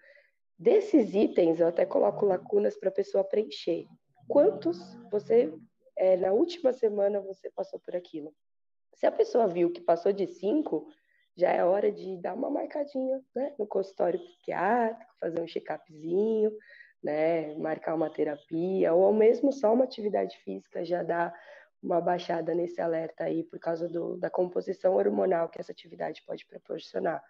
Desses 0.59 1.15
itens, 1.15 1.61
eu 1.61 1.69
até 1.69 1.87
coloco 1.87 2.27
lacunas 2.27 2.77
para 2.77 2.89
a 2.89 2.93
pessoa 2.93 3.25
preencher. 3.25 3.87
Quantos 4.27 4.79
você, 5.11 5.53
é, 5.97 6.17
na 6.17 6.33
última 6.33 6.73
semana, 6.73 7.21
você 7.21 7.51
passou 7.51 7.81
por 7.81 7.95
aquilo? 7.95 8.35
Se 8.95 9.07
a 9.07 9.13
pessoa 9.13 9.47
viu 9.47 9.71
que 9.71 9.81
passou 9.81 10.13
de 10.13 10.27
cinco, 10.27 10.89
já 11.37 11.53
é 11.53 11.65
hora 11.65 11.93
de 11.93 12.17
dar 12.17 12.35
uma 12.35 12.51
marcadinha 12.51 13.21
né, 13.35 13.55
no 13.59 13.67
consultório 13.67 14.19
psiquiátrico, 14.19 15.15
fazer 15.21 15.41
um 15.41 15.47
check-upzinho, 15.47 16.53
né? 17.03 17.55
Marcar 17.55 17.95
uma 17.95 18.11
terapia, 18.11 18.93
ou 18.93 19.13
mesmo 19.13 19.53
só 19.53 19.73
uma 19.73 19.85
atividade 19.85 20.37
física 20.39 20.85
já 20.85 21.03
dá 21.03 21.33
uma 21.81 22.01
baixada 22.01 22.55
nesse 22.55 22.81
alerta 22.81 23.25
aí 23.25 23.45
por 23.45 23.59
causa 23.61 23.89
do, 23.89 24.17
da 24.17 24.29
composição 24.29 24.97
hormonal 24.97 25.49
que 25.49 25.61
essa 25.61 25.71
atividade 25.71 26.25
pode 26.27 26.45
proporcionar, 26.47 27.23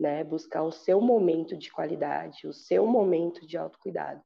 né? 0.00 0.24
Buscar 0.24 0.62
o 0.62 0.72
seu 0.72 0.98
momento 0.98 1.54
de 1.56 1.70
qualidade, 1.70 2.46
o 2.46 2.52
seu 2.54 2.86
momento 2.86 3.46
de 3.46 3.58
autocuidado. 3.58 4.22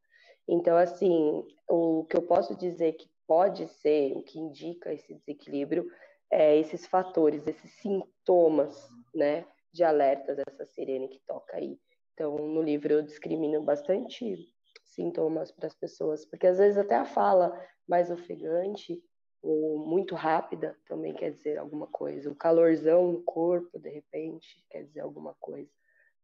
Então, 0.49 0.77
assim, 0.77 1.45
o 1.69 2.05
que 2.05 2.17
eu 2.17 2.23
posso 2.23 2.55
dizer 2.55 2.93
que 2.93 3.11
pode 3.27 3.67
ser, 3.67 4.17
o 4.17 4.23
que 4.23 4.39
indica 4.39 4.93
esse 4.93 5.13
desequilíbrio, 5.15 5.91
é 6.31 6.57
esses 6.57 6.87
fatores, 6.87 7.47
esses 7.47 7.71
sintomas, 7.73 8.89
né, 9.13 9.45
de 9.73 9.83
alerta 9.83 10.35
dessa 10.35 10.65
sirene 10.65 11.09
que 11.09 11.21
toca 11.27 11.57
aí. 11.57 11.79
Então, 12.13 12.37
no 12.37 12.63
livro 12.63 12.93
eu 12.93 13.03
discrimino 13.03 13.61
bastante 13.63 14.37
sintomas 14.85 15.51
para 15.51 15.67
as 15.67 15.75
pessoas, 15.75 16.25
porque 16.25 16.47
às 16.47 16.59
vezes 16.59 16.79
até 16.79 16.95
a 16.95 17.05
fala 17.05 17.53
mais 17.89 18.11
ofegante 18.11 19.03
ou 19.45 19.87
muito 19.87 20.15
rápida 20.15 20.75
também 20.89 21.13
quer 21.13 21.31
dizer 21.31 21.59
alguma 21.59 21.87
coisa. 21.87 22.31
O 22.31 22.35
calorzão 22.35 23.13
no 23.13 23.23
corpo, 23.23 23.79
de 23.79 23.91
repente, 23.91 24.65
quer 24.71 24.85
dizer 24.85 25.01
alguma 25.01 25.35
coisa, 25.39 25.71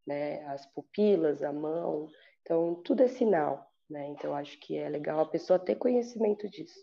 né? 0.07 0.43
As 0.47 0.65
pupilas, 0.65 1.43
a 1.43 1.53
mão, 1.53 2.09
então 2.41 2.81
tudo 2.83 3.03
é 3.03 3.09
sinal, 3.09 3.71
né? 3.89 4.09
Então 4.09 4.35
acho 4.35 4.59
que 4.59 4.79
é 4.79 4.89
legal 4.89 5.21
a 5.21 5.27
pessoa 5.27 5.59
ter 5.59 5.75
conhecimento 5.75 6.49
disso. 6.49 6.81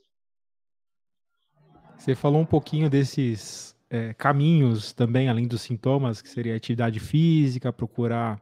Você 1.97 2.13
falou 2.13 2.39
um 2.39 2.45
pouquinho 2.45 2.87
desses 2.87 3.75
é, 3.89 4.13
caminhos 4.13 4.93
também, 4.93 5.29
além 5.29 5.47
dos 5.47 5.63
sintomas, 5.63 6.21
que 6.21 6.29
seria 6.29 6.55
atividade 6.55 6.99
física, 6.99 7.73
procurar 7.73 8.39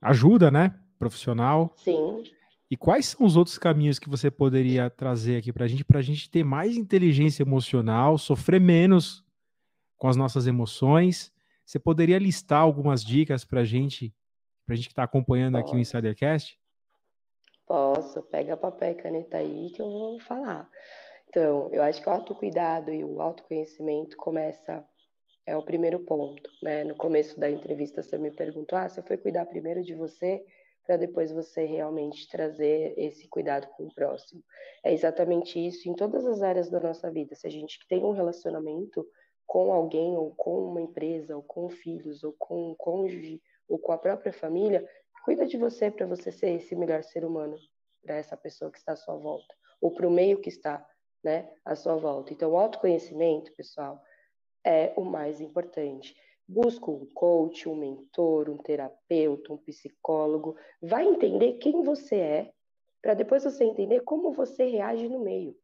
ajuda, 0.00 0.50
né? 0.50 0.74
Profissional. 0.98 1.74
Sim. 1.76 2.22
E 2.72 2.76
quais 2.78 3.04
são 3.04 3.26
os 3.26 3.36
outros 3.36 3.58
caminhos 3.58 3.98
que 3.98 4.08
você 4.08 4.30
poderia 4.30 4.88
trazer 4.88 5.36
aqui 5.36 5.52
para 5.52 5.66
a 5.66 5.68
gente, 5.68 5.84
para 5.84 5.98
a 5.98 6.02
gente 6.02 6.30
ter 6.30 6.42
mais 6.42 6.74
inteligência 6.74 7.42
emocional, 7.42 8.16
sofrer 8.16 8.58
menos 8.58 9.22
com 9.98 10.08
as 10.08 10.16
nossas 10.16 10.46
emoções? 10.46 11.30
Você 11.66 11.78
poderia 11.78 12.18
listar 12.18 12.62
algumas 12.62 13.04
dicas 13.04 13.44
para 13.44 13.60
a 13.60 13.64
gente, 13.64 14.10
para 14.64 14.72
a 14.72 14.76
gente 14.76 14.86
que 14.86 14.92
está 14.92 15.02
acompanhando 15.02 15.58
Posso. 15.58 15.66
aqui 15.66 15.76
o 15.76 15.78
Insidercast? 15.80 16.58
Posso, 17.66 18.22
pega 18.22 18.56
papel 18.56 18.92
e 18.92 18.94
caneta 18.94 19.36
aí 19.36 19.68
que 19.68 19.82
eu 19.82 19.90
vou 19.90 20.18
falar. 20.20 20.66
Então, 21.28 21.68
eu 21.72 21.82
acho 21.82 22.00
que 22.00 22.08
o 22.08 22.12
autocuidado 22.12 22.90
e 22.90 23.04
o 23.04 23.20
autoconhecimento 23.20 24.16
começa, 24.16 24.82
é 25.44 25.54
o 25.54 25.62
primeiro 25.62 25.98
ponto, 25.98 26.50
né? 26.62 26.84
No 26.84 26.94
começo 26.94 27.38
da 27.38 27.50
entrevista 27.50 28.02
você 28.02 28.16
me 28.16 28.30
perguntou, 28.30 28.78
ah, 28.78 28.88
você 28.88 29.02
foi 29.02 29.18
cuidar 29.18 29.44
primeiro 29.44 29.82
de 29.82 29.94
você 29.94 30.42
para 30.84 30.96
depois 30.96 31.30
você 31.30 31.64
realmente 31.64 32.28
trazer 32.28 32.94
esse 32.96 33.28
cuidado 33.28 33.68
com 33.76 33.84
o 33.84 33.94
próximo. 33.94 34.42
É 34.84 34.92
exatamente 34.92 35.64
isso 35.64 35.88
em 35.88 35.94
todas 35.94 36.26
as 36.26 36.42
áreas 36.42 36.68
da 36.68 36.80
nossa 36.80 37.10
vida. 37.10 37.34
Se 37.34 37.46
a 37.46 37.50
gente 37.50 37.78
tem 37.88 38.04
um 38.04 38.12
relacionamento 38.12 39.06
com 39.46 39.72
alguém, 39.72 40.16
ou 40.16 40.34
com 40.34 40.64
uma 40.64 40.80
empresa, 40.80 41.36
ou 41.36 41.42
com 41.42 41.68
filhos, 41.68 42.24
ou 42.24 42.34
com 42.38 42.70
um 42.70 42.74
cônjuge, 42.74 43.40
ou 43.68 43.78
com 43.78 43.92
a 43.92 43.98
própria 43.98 44.32
família, 44.32 44.86
cuida 45.24 45.46
de 45.46 45.56
você 45.56 45.90
para 45.90 46.06
você 46.06 46.32
ser 46.32 46.50
esse 46.50 46.74
melhor 46.74 47.02
ser 47.02 47.24
humano 47.24 47.56
para 48.02 48.16
essa 48.16 48.36
pessoa 48.36 48.70
que 48.70 48.78
está 48.78 48.92
à 48.92 48.96
sua 48.96 49.16
volta, 49.16 49.54
ou 49.80 49.94
para 49.94 50.06
o 50.06 50.10
meio 50.10 50.40
que 50.40 50.48
está 50.48 50.84
né, 51.22 51.48
à 51.64 51.76
sua 51.76 51.96
volta. 51.96 52.32
Então, 52.32 52.50
o 52.50 52.56
autoconhecimento, 52.56 53.52
pessoal, 53.54 54.02
é 54.64 54.92
o 54.96 55.04
mais 55.04 55.40
importante. 55.40 56.16
Busca 56.46 56.90
um 56.90 57.06
coach, 57.06 57.68
um 57.68 57.74
mentor, 57.74 58.50
um 58.50 58.58
terapeuta, 58.58 59.52
um 59.52 59.56
psicólogo. 59.56 60.56
Vai 60.80 61.06
entender 61.06 61.54
quem 61.54 61.82
você 61.82 62.16
é, 62.16 62.52
para 63.00 63.14
depois 63.14 63.44
você 63.44 63.64
entender 63.64 64.00
como 64.00 64.32
você 64.32 64.64
reage 64.64 65.08
no 65.08 65.20
meio, 65.20 65.56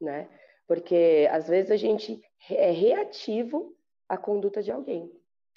né? 0.00 0.28
Porque 0.66 1.28
às 1.30 1.48
vezes 1.48 1.70
a 1.70 1.76
gente 1.76 2.20
é 2.50 2.70
reativo 2.70 3.74
à 4.08 4.16
conduta 4.16 4.62
de 4.62 4.70
alguém, 4.70 5.10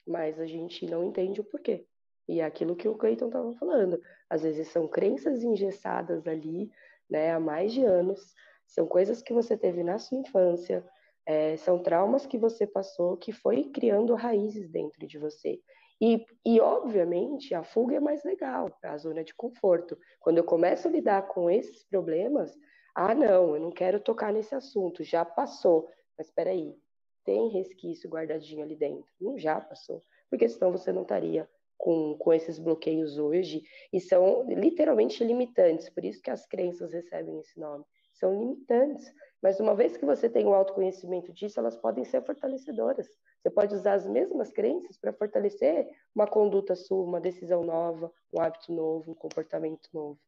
mas 0.07 0.39
a 0.39 0.45
gente 0.45 0.85
não 0.85 1.03
entende 1.03 1.41
o 1.41 1.43
porquê. 1.43 1.85
E 2.27 2.41
é 2.41 2.45
aquilo 2.45 2.75
que 2.75 2.87
o 2.87 2.95
Cleiton 2.95 3.27
estava 3.27 3.53
falando. 3.55 3.99
Às 4.29 4.43
vezes 4.43 4.67
são 4.67 4.87
crenças 4.87 5.43
engessadas 5.43 6.27
ali, 6.27 6.71
né, 7.09 7.31
há 7.31 7.39
mais 7.39 7.73
de 7.73 7.83
anos, 7.83 8.33
são 8.67 8.85
coisas 8.85 9.21
que 9.21 9.33
você 9.33 9.57
teve 9.57 9.83
na 9.83 9.97
sua 9.97 10.19
infância, 10.19 10.85
é, 11.29 11.55
são 11.57 11.77
traumas 11.77 12.25
que 12.25 12.39
você 12.39 12.65
passou 12.65 13.15
que 13.15 13.31
foi 13.31 13.65
criando 13.65 14.15
raízes 14.15 14.67
dentro 14.67 15.05
de 15.05 15.19
você. 15.19 15.61
E, 16.01 16.25
e, 16.43 16.59
obviamente, 16.59 17.53
a 17.53 17.61
fuga 17.61 17.97
é 17.97 17.99
mais 17.99 18.23
legal, 18.23 18.75
a 18.83 18.97
zona 18.97 19.23
de 19.23 19.35
conforto. 19.35 19.95
Quando 20.19 20.39
eu 20.39 20.43
começo 20.43 20.87
a 20.87 20.91
lidar 20.91 21.27
com 21.27 21.47
esses 21.47 21.83
problemas, 21.83 22.57
ah, 22.95 23.13
não, 23.13 23.55
eu 23.55 23.61
não 23.61 23.69
quero 23.69 23.99
tocar 23.99 24.33
nesse 24.33 24.55
assunto, 24.55 25.03
já 25.03 25.23
passou. 25.23 25.87
Mas 26.17 26.29
espera 26.29 26.49
aí, 26.49 26.75
tem 27.23 27.49
resquício 27.49 28.09
guardadinho 28.09 28.63
ali 28.63 28.75
dentro. 28.75 29.11
Não 29.21 29.37
já 29.37 29.61
passou, 29.61 30.01
porque 30.31 30.49
senão 30.49 30.71
você 30.71 30.91
não 30.91 31.03
estaria 31.03 31.47
com, 31.77 32.17
com 32.17 32.33
esses 32.33 32.57
bloqueios 32.57 33.19
hoje, 33.19 33.61
e 33.93 34.01
são 34.01 34.49
literalmente 34.49 35.23
limitantes, 35.23 35.91
por 35.91 36.03
isso 36.03 36.23
que 36.23 36.31
as 36.31 36.47
crenças 36.47 36.91
recebem 36.91 37.39
esse 37.39 37.59
nome. 37.59 37.85
São 38.13 38.33
limitantes. 38.33 39.05
Mas 39.41 39.59
uma 39.59 39.73
vez 39.73 39.95
que 39.95 40.05
você 40.05 40.29
tem 40.29 40.45
o 40.45 40.53
autoconhecimento 40.53 41.31
disso, 41.31 41.59
elas 41.59 41.75
podem 41.75 42.03
ser 42.03 42.21
fortalecedoras. 42.23 43.07
Você 43.41 43.49
pode 43.49 43.73
usar 43.73 43.93
as 43.93 44.05
mesmas 44.05 44.51
crenças 44.51 44.97
para 44.97 45.13
fortalecer 45.13 45.89
uma 46.13 46.27
conduta 46.27 46.75
sua, 46.75 47.03
uma 47.03 47.21
decisão 47.21 47.63
nova, 47.63 48.11
um 48.33 48.41
hábito 48.41 48.73
novo, 48.73 49.11
um 49.11 49.15
comportamento 49.15 49.89
novo. 49.93 50.19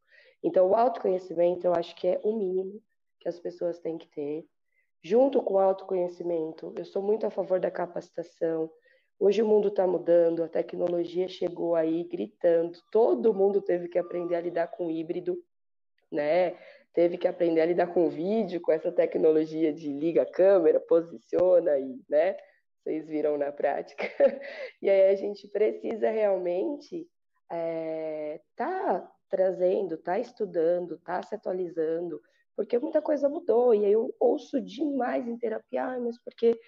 Então, 0.43 0.69
o 0.69 0.75
autoconhecimento, 0.75 1.67
eu 1.67 1.73
acho 1.73 1.95
que 1.95 2.07
é 2.07 2.21
o 2.23 2.35
mínimo 2.37 2.81
que 3.19 3.27
as 3.27 3.39
pessoas 3.39 3.79
têm 3.79 3.97
que 3.97 4.07
ter. 4.07 4.45
Junto 5.03 5.41
com 5.41 5.55
o 5.55 5.59
autoconhecimento, 5.59 6.73
eu 6.77 6.85
sou 6.85 7.01
muito 7.01 7.25
a 7.25 7.29
favor 7.29 7.59
da 7.59 7.71
capacitação. 7.71 8.71
Hoje 9.19 9.41
o 9.41 9.47
mundo 9.47 9.67
está 9.67 9.85
mudando, 9.85 10.43
a 10.43 10.47
tecnologia 10.47 11.27
chegou 11.27 11.75
aí 11.75 12.03
gritando, 12.03 12.79
todo 12.91 13.33
mundo 13.33 13.61
teve 13.61 13.87
que 13.87 13.99
aprender 13.99 14.35
a 14.35 14.41
lidar 14.41 14.67
com 14.67 14.89
híbrido, 14.89 15.43
né? 16.11 16.57
Teve 16.93 17.17
que 17.17 17.27
aprender 17.27 17.61
a 17.61 17.65
lidar 17.65 17.87
com 17.87 18.09
vídeo, 18.09 18.61
com 18.61 18.71
essa 18.71 18.91
tecnologia 18.91 19.73
de 19.73 19.91
liga 19.91 20.23
a 20.23 20.31
câmera, 20.31 20.79
posiciona 20.79 21.77
e, 21.77 21.99
né? 22.09 22.35
Vocês 22.77 23.07
viram 23.07 23.37
na 23.37 23.51
prática. 23.51 24.03
e 24.81 24.89
aí 24.89 25.11
a 25.11 25.15
gente 25.15 25.47
precisa 25.47 26.09
realmente 26.09 27.07
é, 27.51 28.41
tá 28.55 29.09
trazendo, 29.29 29.97
tá 29.97 30.19
estudando, 30.19 30.97
tá 30.99 31.21
se 31.23 31.35
atualizando, 31.35 32.21
porque 32.55 32.77
muita 32.79 33.01
coisa 33.01 33.29
mudou. 33.29 33.73
E 33.73 33.85
aí 33.85 33.91
eu 33.91 34.13
ouço 34.19 34.59
demais 34.59 35.27
em 35.27 35.37
terapia, 35.37 35.85
ah, 35.85 35.99
mas 35.99 36.21
porque 36.23 36.59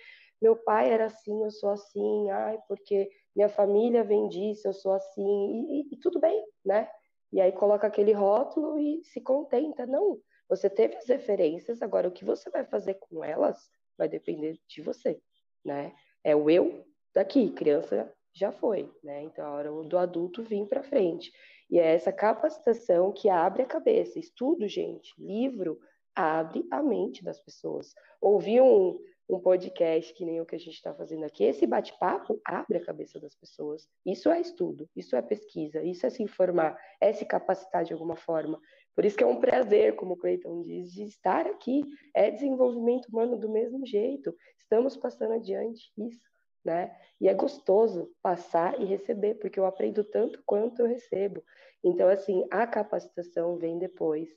meu 0.41 0.55
pai 0.55 0.91
era 0.91 1.05
assim, 1.05 1.43
eu 1.43 1.51
sou 1.51 1.69
assim, 1.69 2.29
ai, 2.29 2.59
porque 2.67 3.09
minha 3.36 3.49
família 3.49 4.03
vem 4.03 4.27
disso, 4.29 4.67
eu 4.67 4.73
sou 4.73 4.93
assim, 4.93 5.23
e, 5.23 5.81
e, 5.81 5.88
e 5.93 5.97
tudo 5.97 6.19
bem, 6.19 6.45
né? 6.63 6.88
E 7.34 7.41
aí 7.41 7.52
coloca 7.52 7.88
aquele 7.88 8.13
rótulo 8.13 8.78
e 8.78 9.04
se 9.04 9.19
contenta. 9.19 9.88
Não, 9.88 10.19
você 10.48 10.69
teve 10.69 10.96
as 10.96 11.08
referências, 11.08 11.82
agora 11.82 12.08
o 12.08 12.12
que 12.12 12.24
você 12.24 12.48
vai 12.52 12.63
fazer 12.63 12.93
com 12.93 13.24
elas 13.26 13.72
vai 13.98 14.08
depender 14.08 14.60
de 14.67 14.82
você, 14.84 15.19
né? 15.65 15.96
É 16.24 16.36
o 16.36 16.48
eu 16.48 16.86
daqui, 17.13 17.50
criança 17.50 18.13
já 18.32 18.52
foi, 18.52 18.88
né? 19.04 19.24
Então 19.24 19.46
a 19.46 19.52
hora 19.52 19.72
do 19.72 19.98
adulto 19.98 20.43
vir 20.43 20.67
para 20.67 20.84
frente. 20.84 21.32
E 21.72 21.80
é 21.80 21.96
essa 21.96 22.12
capacitação 22.13 23.12
que 23.12 23.30
abre 23.30 23.63
a 23.63 23.67
cabeça. 23.67 24.19
Estudo, 24.19 24.67
gente, 24.67 25.12
livro 25.17 25.80
abre 26.15 26.63
a 26.69 26.84
mente 26.84 27.24
das 27.24 27.39
pessoas. 27.39 27.96
Ouvir 28.22 28.62
um, 28.62 29.00
um 29.34 29.39
podcast 29.39 30.13
que 30.13 30.26
nem 30.26 30.39
o 30.39 30.46
que 30.46 30.56
a 30.56 30.60
gente 30.60 30.76
está 30.76 30.93
fazendo 30.93 31.26
aqui, 31.26 31.43
esse 31.43 31.65
bate-papo 31.65 32.39
abre 32.46 32.78
a 32.78 32.86
cabeça 32.86 33.19
das 33.19 33.36
pessoas. 33.36 33.88
Isso 34.06 34.30
é 34.30 34.39
estudo, 34.39 34.88
isso 34.96 35.15
é 35.15 35.22
pesquisa, 35.22 35.82
isso 35.84 36.06
é 36.06 36.10
se 36.10 36.22
informar, 36.22 36.78
é 37.02 37.12
se 37.12 37.26
capacitar 37.26 37.84
de 37.84 37.93
alguma 37.93 38.15
forma. 38.15 38.60
Por 38.96 39.06
isso 39.06 39.17
que 39.17 39.24
é 39.24 39.28
um 39.28 39.39
prazer, 39.39 39.96
como 39.96 40.13
o 40.13 40.17
Cleiton 40.17 40.62
diz, 40.62 40.91
de 40.91 41.04
estar 41.04 41.48
aqui. 41.48 41.84
É 42.13 42.29
desenvolvimento 42.29 43.08
humano 43.08 43.38
do 43.38 43.50
mesmo 43.50 43.86
jeito. 43.86 44.36
Estamos 44.58 44.96
passando 44.96 45.34
adiante 45.34 45.92
isso, 45.98 46.21
né? 46.63 46.96
E 47.19 47.27
é 47.27 47.34
gostoso 47.34 48.12
passar 48.21 48.79
e 48.79 48.86
receber, 48.86 49.36
porque 49.36 49.60
eu 49.60 49.65
aprendo 49.65 50.04
tanto 50.04 50.42
quanto 50.46 50.79
eu 50.81 50.88
recebo. 50.88 51.44
Então, 51.84 52.08
assim, 52.08 52.46
a 52.52 52.67
capacitação 52.67 53.58
vem 53.58 53.79
depois. 53.79 54.29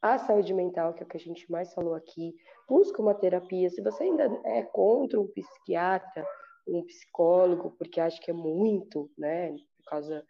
A 0.00 0.18
saúde 0.18 0.54
mental, 0.54 0.94
que 0.94 1.02
é 1.02 1.06
o 1.06 1.08
que 1.08 1.16
a 1.16 1.20
gente 1.20 1.50
mais 1.50 1.74
falou 1.74 1.94
aqui, 1.94 2.34
busca 2.68 3.02
uma 3.02 3.14
terapia. 3.14 3.68
Se 3.68 3.82
você 3.82 4.04
ainda 4.04 4.24
é 4.44 4.62
contra 4.62 5.20
um 5.20 5.26
psiquiatra, 5.26 6.24
um 6.66 6.84
psicólogo, 6.84 7.74
porque 7.78 8.00
acha 8.00 8.20
que 8.20 8.30
é 8.30 8.34
muito, 8.34 9.10
né, 9.18 9.50
por 9.50 9.90
causa 9.90 10.24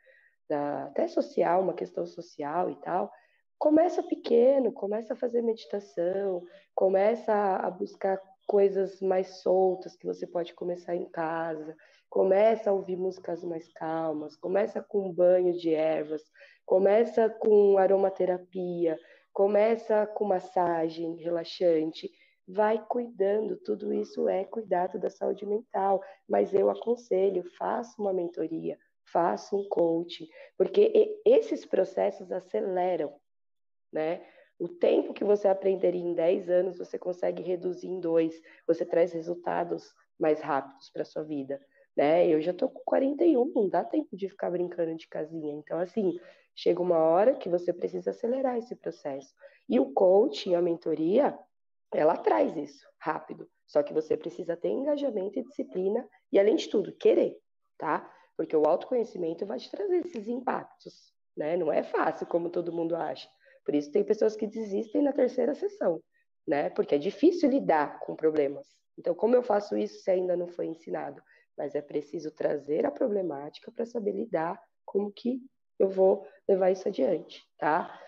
da 0.49 0.85
até 0.85 1.07
social, 1.07 1.63
uma 1.63 1.75
questão 1.75 2.07
social 2.07 2.71
e 2.71 2.77
tal, 2.77 3.11
começa 3.59 4.03
pequeno, 4.03 4.73
começa 4.73 5.13
a 5.13 5.17
fazer 5.17 5.43
meditação, 5.43 6.43
começa 6.75 7.35
a 7.35 7.71
buscar 7.71 8.19
coisas 8.47 9.03
mais 9.03 9.43
soltas 9.43 9.95
que 9.97 10.07
você 10.07 10.27
pode 10.27 10.55
começar 10.55 10.97
em 10.97 11.05
casa, 11.11 11.77
Começa 12.11 12.71
a 12.71 12.73
ouvir 12.73 12.97
músicas 12.97 13.45
mais 13.45 13.69
calmas, 13.75 14.35
começa 14.35 14.83
com 14.83 15.09
um 15.09 15.13
banho 15.13 15.53
de 15.53 15.75
ervas, 15.75 16.23
começa 16.65 17.29
com 17.29 17.77
aromaterapia, 17.77 18.99
começa 19.39 20.05
com 20.05 20.25
massagem 20.25 21.15
relaxante, 21.15 22.11
vai 22.45 22.85
cuidando, 22.89 23.57
tudo 23.57 23.95
isso 23.95 24.29
é 24.29 24.43
cuidado 24.45 24.99
da 24.99 25.09
saúde 25.09 25.47
mental, 25.47 26.03
mas 26.29 26.53
eu 26.53 26.69
aconselho, 26.69 27.49
faça 27.57 28.03
uma 28.03 28.13
mentoria, 28.13 28.77
faça 29.05 29.55
um 29.55 29.63
coaching, 29.69 30.27
porque 30.57 31.21
esses 31.25 31.65
processos 31.65 32.33
aceleram, 32.33 33.15
né? 33.93 34.27
O 34.59 34.67
tempo 34.67 35.15
que 35.15 35.23
você 35.23 35.47
aprenderia 35.47 36.03
em 36.03 36.15
10 36.15 36.51
anos, 36.51 36.77
você 36.77 36.99
consegue 36.99 37.41
reduzir 37.41 37.87
em 37.87 38.01
dois, 38.01 38.43
você 38.67 38.85
traz 38.85 39.13
resultados 39.13 39.95
mais 40.19 40.41
rápidos 40.41 40.91
para 40.91 41.05
sua 41.05 41.23
vida, 41.23 41.65
né? 41.99 42.29
Eu 42.29 42.41
já 42.41 42.55
tô 42.55 42.69
com 42.69 42.81
41, 42.85 43.53
não 43.53 43.69
dá 43.69 43.83
tempo 43.83 44.17
de 44.17 44.29
ficar 44.29 44.53
brincando 44.53 44.95
de 44.95 45.09
casinha. 45.09 45.53
Então, 45.53 45.81
assim, 45.81 46.17
chega 46.55 46.81
uma 46.81 46.97
hora 46.97 47.35
que 47.35 47.49
você 47.49 47.73
precisa 47.73 48.11
acelerar 48.11 48.57
esse 48.57 48.77
processo. 48.77 49.35
E 49.69 49.81
o 49.81 49.93
coaching, 49.93 50.55
a 50.55 50.63
mentoria, 50.63 51.37
ela 51.93 52.17
traz 52.17 52.57
isso 52.57 52.87
rápido. 53.01 53.51
Só 53.67 53.83
que 53.83 53.93
você 53.93 54.17
precisa 54.17 54.57
ter 54.57 54.69
engajamento 54.69 55.41
e 55.41 55.43
disciplina 55.43 56.09
e, 56.31 56.39
além 56.39 56.55
de 56.55 56.69
tudo, 56.69 56.93
querer, 56.93 57.37
tá? 57.77 58.09
Porque 58.37 58.57
o 58.57 58.65
autoconhecimento 58.65 59.45
vai 59.45 59.59
te 59.59 59.69
trazer 59.69 59.97
esses 59.97 60.29
impactos, 60.29 61.13
né? 61.37 61.57
Não 61.57 61.73
é 61.73 61.83
fácil 61.83 62.29
como 62.29 62.49
todo 62.49 62.73
mundo 62.73 62.95
acha. 62.95 63.29
Por 63.65 63.75
isso 63.75 63.91
tem 63.91 64.05
pessoas 64.05 64.37
que 64.37 64.47
desistem 64.47 65.03
na 65.03 65.13
terceira 65.13 65.53
sessão, 65.53 66.01
né? 66.47 66.71
Porque 66.71 66.95
é 66.95 66.99
difícil 66.99 67.51
lidar 67.51 67.99
com 67.99 68.15
problemas. 68.15 68.69
Então, 68.97 69.17
como 69.17 69.35
eu 69.35 69.43
faço 69.43 69.77
isso 69.77 70.01
se 70.01 70.11
ainda 70.13 70.37
não 70.37 70.47
foi 70.47 70.67
ensinado? 70.67 71.21
Mas 71.59 71.75
é 71.75 71.83
preciso 71.83 72.31
trazer 72.31 72.87
a 72.87 72.91
problemática 72.91 73.71
para 73.71 73.85
saber 73.85 74.13
lidar 74.13 74.63
como 74.87 75.13
que 75.13 75.43
eu 75.79 75.89
vou 75.89 76.27
levar 76.49 76.71
isso 76.71 76.89
adiante, 76.89 77.45
tá? 77.59 78.01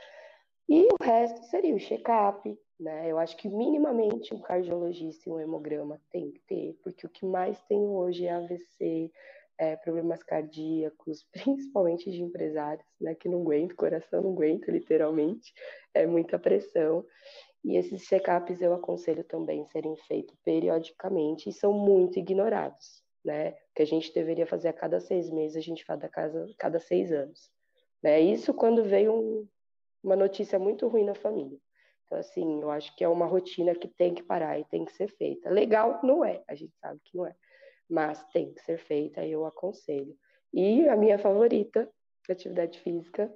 E 0.69 0.85
o 0.85 0.97
resto 1.03 1.43
seria 1.47 1.75
o 1.75 1.81
check-up, 1.81 2.59
né? 2.79 3.11
Eu 3.11 3.19
acho 3.19 3.37
que 3.37 3.49
minimamente 3.49 4.33
um 4.33 4.41
cardiologista 4.41 5.29
e 5.29 5.33
um 5.33 5.41
hemograma 5.41 6.01
tem 6.11 6.31
que 6.31 6.41
ter, 6.47 6.79
porque 6.83 7.07
o 7.07 7.11
que 7.11 7.27
mais 7.27 7.61
tem 7.65 7.81
hoje 7.81 8.27
é 8.27 8.33
AVC, 8.33 9.11
é, 9.59 9.77
problemas 9.77 10.23
cardíacos, 10.23 11.27
principalmente 11.33 12.11
de 12.11 12.23
empresários, 12.23 12.87
né, 12.99 13.15
que 13.15 13.29
não 13.29 13.43
aguentam, 13.43 13.75
o 13.75 13.77
coração 13.77 14.23
não 14.23 14.33
aguenta, 14.33 14.73
literalmente, 14.73 15.53
é 15.93 16.07
muita 16.07 16.39
pressão. 16.39 17.05
E 17.63 17.77
esses 17.77 18.07
check-ups 18.07 18.63
eu 18.63 18.73
aconselho 18.73 19.23
também 19.23 19.67
serem 19.67 19.95
feitos 20.09 20.35
periodicamente 20.43 21.51
e 21.51 21.53
são 21.53 21.75
muito 21.75 22.19
ignorados, 22.19 23.03
né? 23.25 23.57
Que 23.75 23.83
a 23.83 23.87
gente 23.87 24.12
deveria 24.12 24.47
fazer 24.47 24.68
a 24.68 24.73
cada 24.73 25.01
seis 25.01 25.31
meses, 25.31 25.57
a 25.57 25.61
gente 25.61 25.85
faz 25.85 26.03
a 26.03 26.09
cada, 26.09 26.47
cada 26.59 26.79
seis 26.81 27.12
anos. 27.12 27.51
Né? 28.03 28.21
Isso 28.21 28.55
quando 28.55 28.85
veio 28.85 29.12
um, 29.14 29.49
uma 30.03 30.16
notícia 30.16 30.59
muito 30.59 30.89
ruim 30.89 31.05
na 31.05 31.14
família. 31.14 31.59
Então, 32.05 32.18
assim, 32.18 32.61
eu 32.61 32.71
acho 32.71 32.95
que 32.97 33.05
é 33.05 33.09
uma 33.09 33.27
rotina 33.27 33.75
que 33.75 33.87
tem 33.87 34.14
que 34.14 34.23
parar 34.23 34.59
e 34.59 34.64
tem 34.64 34.85
que 34.85 34.93
ser 34.93 35.09
feita. 35.09 35.49
Legal 35.49 36.01
não 36.03 36.25
é, 36.25 36.43
a 36.49 36.55
gente 36.55 36.75
sabe 36.81 37.01
que 37.05 37.16
não 37.16 37.27
é 37.27 37.35
mas 37.91 38.25
tem 38.33 38.55
que 38.55 38.62
ser 38.62 38.79
feita, 38.79 39.27
eu 39.27 39.45
aconselho. 39.45 40.16
E 40.55 40.89
a 40.89 40.97
minha 40.97 41.18
favorita, 41.18 41.91
atividade 42.29 42.79
física. 42.79 43.33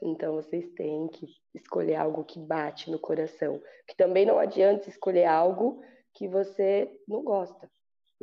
Então 0.00 0.34
vocês 0.36 0.66
têm 0.70 1.06
que 1.08 1.26
escolher 1.54 1.96
algo 1.96 2.24
que 2.24 2.38
bate 2.38 2.90
no 2.90 2.98
coração, 2.98 3.62
que 3.86 3.94
também 3.94 4.24
não 4.24 4.38
adianta 4.38 4.88
escolher 4.88 5.26
algo 5.26 5.82
que 6.14 6.26
você 6.26 6.90
não 7.06 7.22
gosta, 7.22 7.70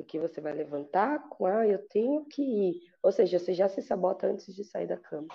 porque 0.04 0.20
você 0.20 0.42
vai 0.42 0.54
levantar 0.54 1.30
com, 1.30 1.46
ah, 1.46 1.68
eu 1.68 1.80
tenho 1.88 2.26
que 2.26 2.42
ir, 2.42 2.82
ou 3.02 3.12
seja, 3.12 3.40
você 3.40 3.54
já 3.54 3.68
se 3.68 3.82
sabota 3.82 4.28
antes 4.28 4.54
de 4.56 4.64
sair 4.64 4.88
da 4.88 4.98
cama. 4.98 5.28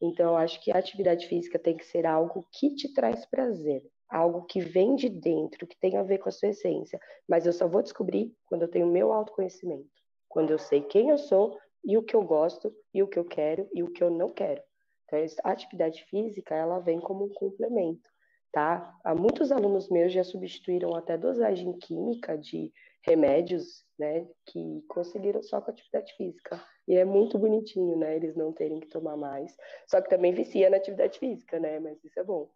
Então, 0.00 0.30
eu 0.30 0.36
acho 0.36 0.62
que 0.62 0.72
a 0.72 0.78
atividade 0.78 1.26
física 1.28 1.58
tem 1.58 1.76
que 1.76 1.86
ser 1.86 2.06
algo 2.06 2.46
que 2.52 2.74
te 2.74 2.92
traz 2.92 3.24
prazer 3.26 3.82
algo 4.12 4.42
que 4.42 4.60
vem 4.60 4.94
de 4.94 5.08
dentro, 5.08 5.66
que 5.66 5.78
tem 5.78 5.96
a 5.96 6.02
ver 6.02 6.18
com 6.18 6.28
a 6.28 6.32
sua 6.32 6.50
essência. 6.50 7.00
Mas 7.26 7.46
eu 7.46 7.52
só 7.52 7.66
vou 7.66 7.82
descobrir 7.82 8.30
quando 8.44 8.62
eu 8.62 8.68
tenho 8.68 8.86
meu 8.86 9.10
autoconhecimento, 9.10 9.88
quando 10.28 10.50
eu 10.50 10.58
sei 10.58 10.82
quem 10.82 11.08
eu 11.08 11.16
sou 11.16 11.58
e 11.82 11.96
o 11.96 12.02
que 12.02 12.14
eu 12.14 12.22
gosto 12.22 12.72
e 12.92 13.02
o 13.02 13.08
que 13.08 13.18
eu 13.18 13.24
quero 13.24 13.66
e 13.72 13.82
o 13.82 13.90
que 13.90 14.04
eu 14.04 14.10
não 14.10 14.30
quero. 14.30 14.62
Então, 15.04 15.18
a 15.44 15.50
atividade 15.50 16.04
física, 16.04 16.54
ela 16.54 16.78
vem 16.78 17.00
como 17.00 17.24
um 17.24 17.30
complemento, 17.30 18.08
tá? 18.52 18.94
Há 19.02 19.14
muitos 19.14 19.50
alunos 19.50 19.88
meus 19.88 20.12
já 20.12 20.22
substituíram 20.22 20.94
até 20.94 21.16
dosagem 21.16 21.72
química 21.78 22.36
de 22.36 22.70
remédios, 23.02 23.84
né, 23.98 24.26
que 24.46 24.82
conseguiram 24.88 25.42
só 25.42 25.60
com 25.60 25.70
atividade 25.70 26.12
física. 26.16 26.62
E 26.86 26.96
é 26.96 27.04
muito 27.04 27.38
bonitinho, 27.38 27.96
né, 27.96 28.16
eles 28.16 28.34
não 28.36 28.52
terem 28.52 28.80
que 28.80 28.88
tomar 28.88 29.16
mais. 29.16 29.56
Só 29.86 30.00
que 30.00 30.08
também 30.08 30.32
vicia 30.32 30.70
na 30.70 30.76
atividade 30.76 31.18
física, 31.18 31.58
né, 31.58 31.78
mas 31.78 32.02
isso 32.04 32.18
é 32.18 32.24
bom. 32.24 32.50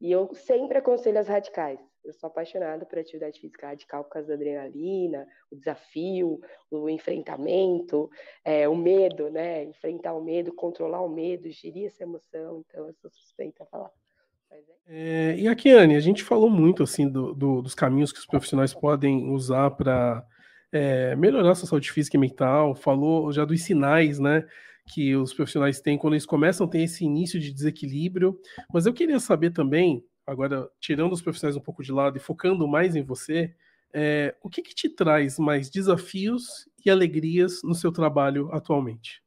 E 0.00 0.10
eu 0.10 0.34
sempre 0.34 0.78
aconselho 0.78 1.18
as 1.18 1.28
radicais. 1.28 1.78
Eu 2.02 2.14
sou 2.14 2.28
apaixonada 2.28 2.86
por 2.86 2.98
atividade 2.98 3.38
física 3.38 3.66
radical 3.66 4.02
por 4.04 4.10
causa 4.10 4.28
da 4.28 4.34
adrenalina, 4.34 5.28
o 5.50 5.56
desafio, 5.56 6.40
o 6.70 6.88
enfrentamento, 6.88 8.08
é, 8.42 8.66
o 8.66 8.74
medo, 8.74 9.30
né? 9.30 9.64
Enfrentar 9.64 10.14
o 10.14 10.24
medo, 10.24 10.54
controlar 10.54 11.02
o 11.02 11.08
medo, 11.08 11.50
gerir 11.50 11.88
essa 11.88 12.02
emoção. 12.02 12.64
Então, 12.66 12.86
eu 12.86 12.94
sou 12.94 13.10
suspeita 13.10 13.64
a 13.64 13.66
falar. 13.66 13.92
É... 14.50 14.70
É, 14.92 15.36
e 15.38 15.46
aqui, 15.46 15.70
Anne, 15.70 15.94
a 15.94 16.00
gente 16.00 16.24
falou 16.24 16.50
muito 16.50 16.82
assim 16.82 17.08
do, 17.08 17.32
do, 17.32 17.62
dos 17.62 17.74
caminhos 17.74 18.12
que 18.12 18.18
os 18.18 18.26
profissionais 18.26 18.74
podem 18.74 19.30
usar 19.30 19.70
para 19.70 20.24
é, 20.72 21.14
melhorar 21.14 21.54
sua 21.54 21.68
saúde 21.68 21.92
física 21.92 22.16
e 22.16 22.20
mental, 22.20 22.74
falou 22.74 23.32
já 23.32 23.44
dos 23.44 23.62
sinais, 23.62 24.18
né? 24.18 24.44
que 24.92 25.14
os 25.14 25.32
profissionais 25.32 25.80
têm 25.80 25.96
quando 25.96 26.14
eles 26.14 26.26
começam 26.26 26.66
a 26.66 26.70
ter 26.70 26.80
esse 26.80 27.04
início 27.04 27.38
de 27.38 27.52
desequilíbrio. 27.52 28.38
Mas 28.72 28.86
eu 28.86 28.92
queria 28.92 29.20
saber 29.20 29.50
também, 29.50 30.04
agora 30.26 30.68
tirando 30.80 31.12
os 31.12 31.22
profissionais 31.22 31.56
um 31.56 31.60
pouco 31.60 31.82
de 31.82 31.92
lado 31.92 32.16
e 32.16 32.20
focando 32.20 32.66
mais 32.66 32.96
em 32.96 33.02
você, 33.02 33.54
é, 33.92 34.34
o 34.42 34.48
que, 34.48 34.62
que 34.62 34.74
te 34.74 34.88
traz 34.88 35.38
mais 35.38 35.70
desafios 35.70 36.68
e 36.84 36.90
alegrias 36.90 37.62
no 37.62 37.74
seu 37.74 37.92
trabalho 37.92 38.50
atualmente? 38.52 39.22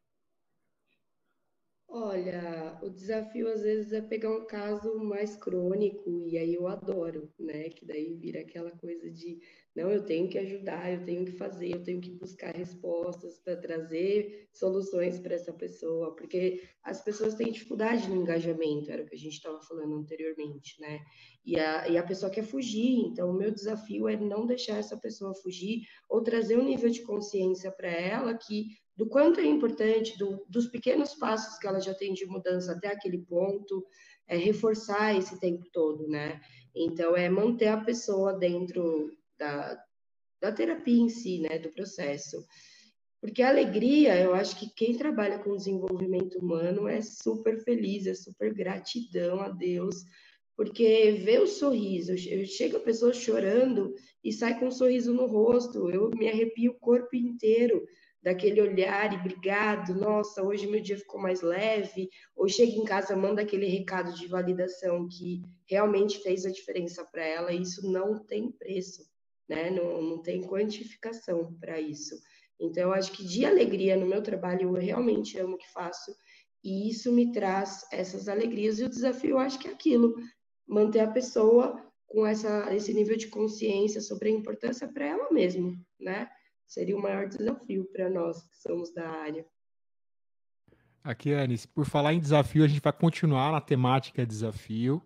Olha, 1.95 2.79
o 2.81 2.89
desafio 2.89 3.47
às 3.47 3.61
vezes 3.61 3.93
é 3.93 4.01
pegar 4.01 4.31
um 4.35 4.47
caso 4.47 4.97
mais 4.97 5.35
crônico 5.35 6.25
e 6.27 6.39
aí 6.39 6.55
eu 6.55 6.67
adoro, 6.67 7.31
né? 7.39 7.69
Que 7.69 7.85
daí 7.85 8.15
vira 8.15 8.41
aquela 8.41 8.71
coisa 8.71 9.11
de 9.11 9.39
não, 9.75 9.91
eu 9.91 10.03
tenho 10.03 10.27
que 10.27 10.39
ajudar, 10.39 10.91
eu 10.91 11.05
tenho 11.05 11.23
que 11.23 11.33
fazer, 11.33 11.69
eu 11.71 11.83
tenho 11.83 12.01
que 12.01 12.09
buscar 12.09 12.55
respostas 12.55 13.37
para 13.37 13.57
trazer 13.57 14.47
soluções 14.51 15.19
para 15.19 15.35
essa 15.35 15.53
pessoa, 15.53 16.15
porque 16.15 16.63
as 16.83 16.99
pessoas 17.03 17.35
têm 17.35 17.51
dificuldade 17.51 18.09
no 18.09 18.15
engajamento, 18.15 18.91
era 18.91 19.03
o 19.03 19.05
que 19.05 19.15
a 19.15 19.19
gente 19.19 19.33
estava 19.33 19.61
falando 19.61 19.95
anteriormente, 19.95 20.81
né? 20.81 20.99
E 21.45 21.59
a, 21.59 21.87
e 21.89 21.95
a 21.95 22.03
pessoa 22.03 22.31
quer 22.31 22.43
fugir, 22.43 23.05
então 23.05 23.29
o 23.29 23.37
meu 23.37 23.51
desafio 23.51 24.07
é 24.07 24.17
não 24.17 24.47
deixar 24.47 24.77
essa 24.77 24.97
pessoa 24.97 25.35
fugir 25.35 25.81
ou 26.09 26.23
trazer 26.23 26.57
um 26.57 26.65
nível 26.65 26.89
de 26.89 27.03
consciência 27.03 27.71
para 27.71 27.91
ela 27.91 28.35
que 28.35 28.81
do 28.95 29.07
quanto 29.07 29.39
é 29.39 29.45
importante, 29.45 30.17
do, 30.17 30.45
dos 30.47 30.67
pequenos 30.67 31.15
passos 31.15 31.57
que 31.57 31.67
ela 31.67 31.79
já 31.79 31.93
tem 31.93 32.13
de 32.13 32.25
mudança 32.25 32.73
até 32.73 32.89
aquele 32.89 33.19
ponto, 33.19 33.85
é 34.27 34.37
reforçar 34.37 35.17
esse 35.17 35.39
tempo 35.39 35.65
todo, 35.71 36.07
né? 36.07 36.39
Então, 36.75 37.15
é 37.15 37.29
manter 37.29 37.67
a 37.67 37.81
pessoa 37.81 38.33
dentro 38.33 39.11
da, 39.37 39.77
da 40.39 40.51
terapia 40.51 41.01
em 41.01 41.09
si, 41.09 41.39
né? 41.39 41.59
Do 41.59 41.69
processo. 41.69 42.45
Porque 43.19 43.41
a 43.41 43.49
alegria, 43.49 44.19
eu 44.19 44.33
acho 44.33 44.59
que 44.59 44.69
quem 44.75 44.97
trabalha 44.97 45.39
com 45.39 45.55
desenvolvimento 45.55 46.37
humano 46.39 46.87
é 46.87 47.01
super 47.01 47.63
feliz, 47.63 48.05
é 48.05 48.13
super 48.13 48.53
gratidão 48.53 49.39
a 49.39 49.47
Deus, 49.47 50.03
porque 50.57 51.13
ver 51.23 51.41
o 51.41 51.47
sorriso, 51.47 52.17
chega 52.17 52.77
a 52.77 52.83
pessoa 52.83 53.13
chorando 53.13 53.93
e 54.23 54.31
sai 54.31 54.59
com 54.59 54.67
um 54.67 54.71
sorriso 54.71 55.13
no 55.13 55.25
rosto, 55.25 55.89
eu 55.89 56.09
me 56.09 56.27
arrepio 56.27 56.71
o 56.71 56.79
corpo 56.79 57.15
inteiro, 57.15 57.87
daquele 58.23 58.61
olhar 58.61 59.11
e 59.11 59.17
obrigado, 59.17 59.93
nossa, 59.93 60.41
hoje 60.41 60.65
meu 60.65 60.81
dia 60.81 60.97
ficou 60.97 61.19
mais 61.19 61.41
leve, 61.41 62.09
ou 62.33 62.47
chega 62.47 62.71
em 62.71 62.85
casa, 62.85 63.17
manda 63.17 63.41
aquele 63.41 63.67
recado 63.67 64.13
de 64.13 64.27
validação 64.27 65.07
que 65.09 65.41
realmente 65.69 66.19
fez 66.19 66.45
a 66.45 66.51
diferença 66.51 67.03
para 67.03 67.23
ela, 67.23 67.51
isso 67.51 67.85
não 67.91 68.17
tem 68.17 68.49
preço, 68.49 69.05
né? 69.47 69.69
Não, 69.69 70.01
não 70.01 70.21
tem 70.21 70.41
quantificação 70.41 71.53
para 71.59 71.81
isso. 71.81 72.15
Então, 72.57 72.83
eu 72.83 72.93
acho 72.93 73.11
que 73.11 73.25
de 73.25 73.45
alegria 73.45 73.97
no 73.97 74.05
meu 74.05 74.23
trabalho, 74.23 74.69
eu 74.69 74.81
realmente 74.81 75.37
amo 75.37 75.55
o 75.55 75.57
que 75.57 75.69
faço, 75.73 76.15
e 76.63 76.89
isso 76.89 77.11
me 77.11 77.33
traz 77.33 77.85
essas 77.91 78.29
alegrias, 78.29 78.79
e 78.79 78.85
o 78.85 78.89
desafio, 78.89 79.31
eu 79.31 79.39
acho 79.39 79.59
que 79.59 79.67
é 79.67 79.71
aquilo, 79.71 80.15
manter 80.65 81.01
a 81.01 81.11
pessoa 81.11 81.75
com 82.07 82.25
essa, 82.25 82.73
esse 82.73 82.93
nível 82.93 83.17
de 83.17 83.27
consciência 83.27 83.99
sobre 83.99 84.29
a 84.29 84.31
importância 84.31 84.87
para 84.87 85.05
ela 85.05 85.29
mesma, 85.29 85.73
né? 85.99 86.29
Seria 86.73 86.97
o 86.97 87.01
maior 87.01 87.27
desafio 87.27 87.85
para 87.85 88.09
nós 88.09 88.41
que 88.41 88.57
somos 88.57 88.91
da 88.91 89.07
área. 89.07 89.45
Aqui, 91.03 91.31
Anis, 91.31 91.67
por 91.67 91.85
falar 91.85 92.13
em 92.13 92.19
desafio, 92.19 92.63
a 92.63 92.67
gente 92.67 92.81
vai 92.81 92.91
continuar 92.91 93.51
na 93.51 93.61
temática 93.61 94.25
desafio, 94.25 95.01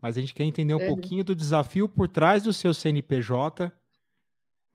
mas 0.00 0.16
a 0.16 0.20
gente 0.20 0.32
quer 0.32 0.44
entender 0.44 0.74
um 0.74 0.78
uhum. 0.78 0.86
pouquinho 0.86 1.24
do 1.24 1.34
desafio 1.34 1.88
por 1.88 2.06
trás 2.06 2.44
do 2.44 2.52
seu 2.52 2.72
CNPJ. 2.72 3.72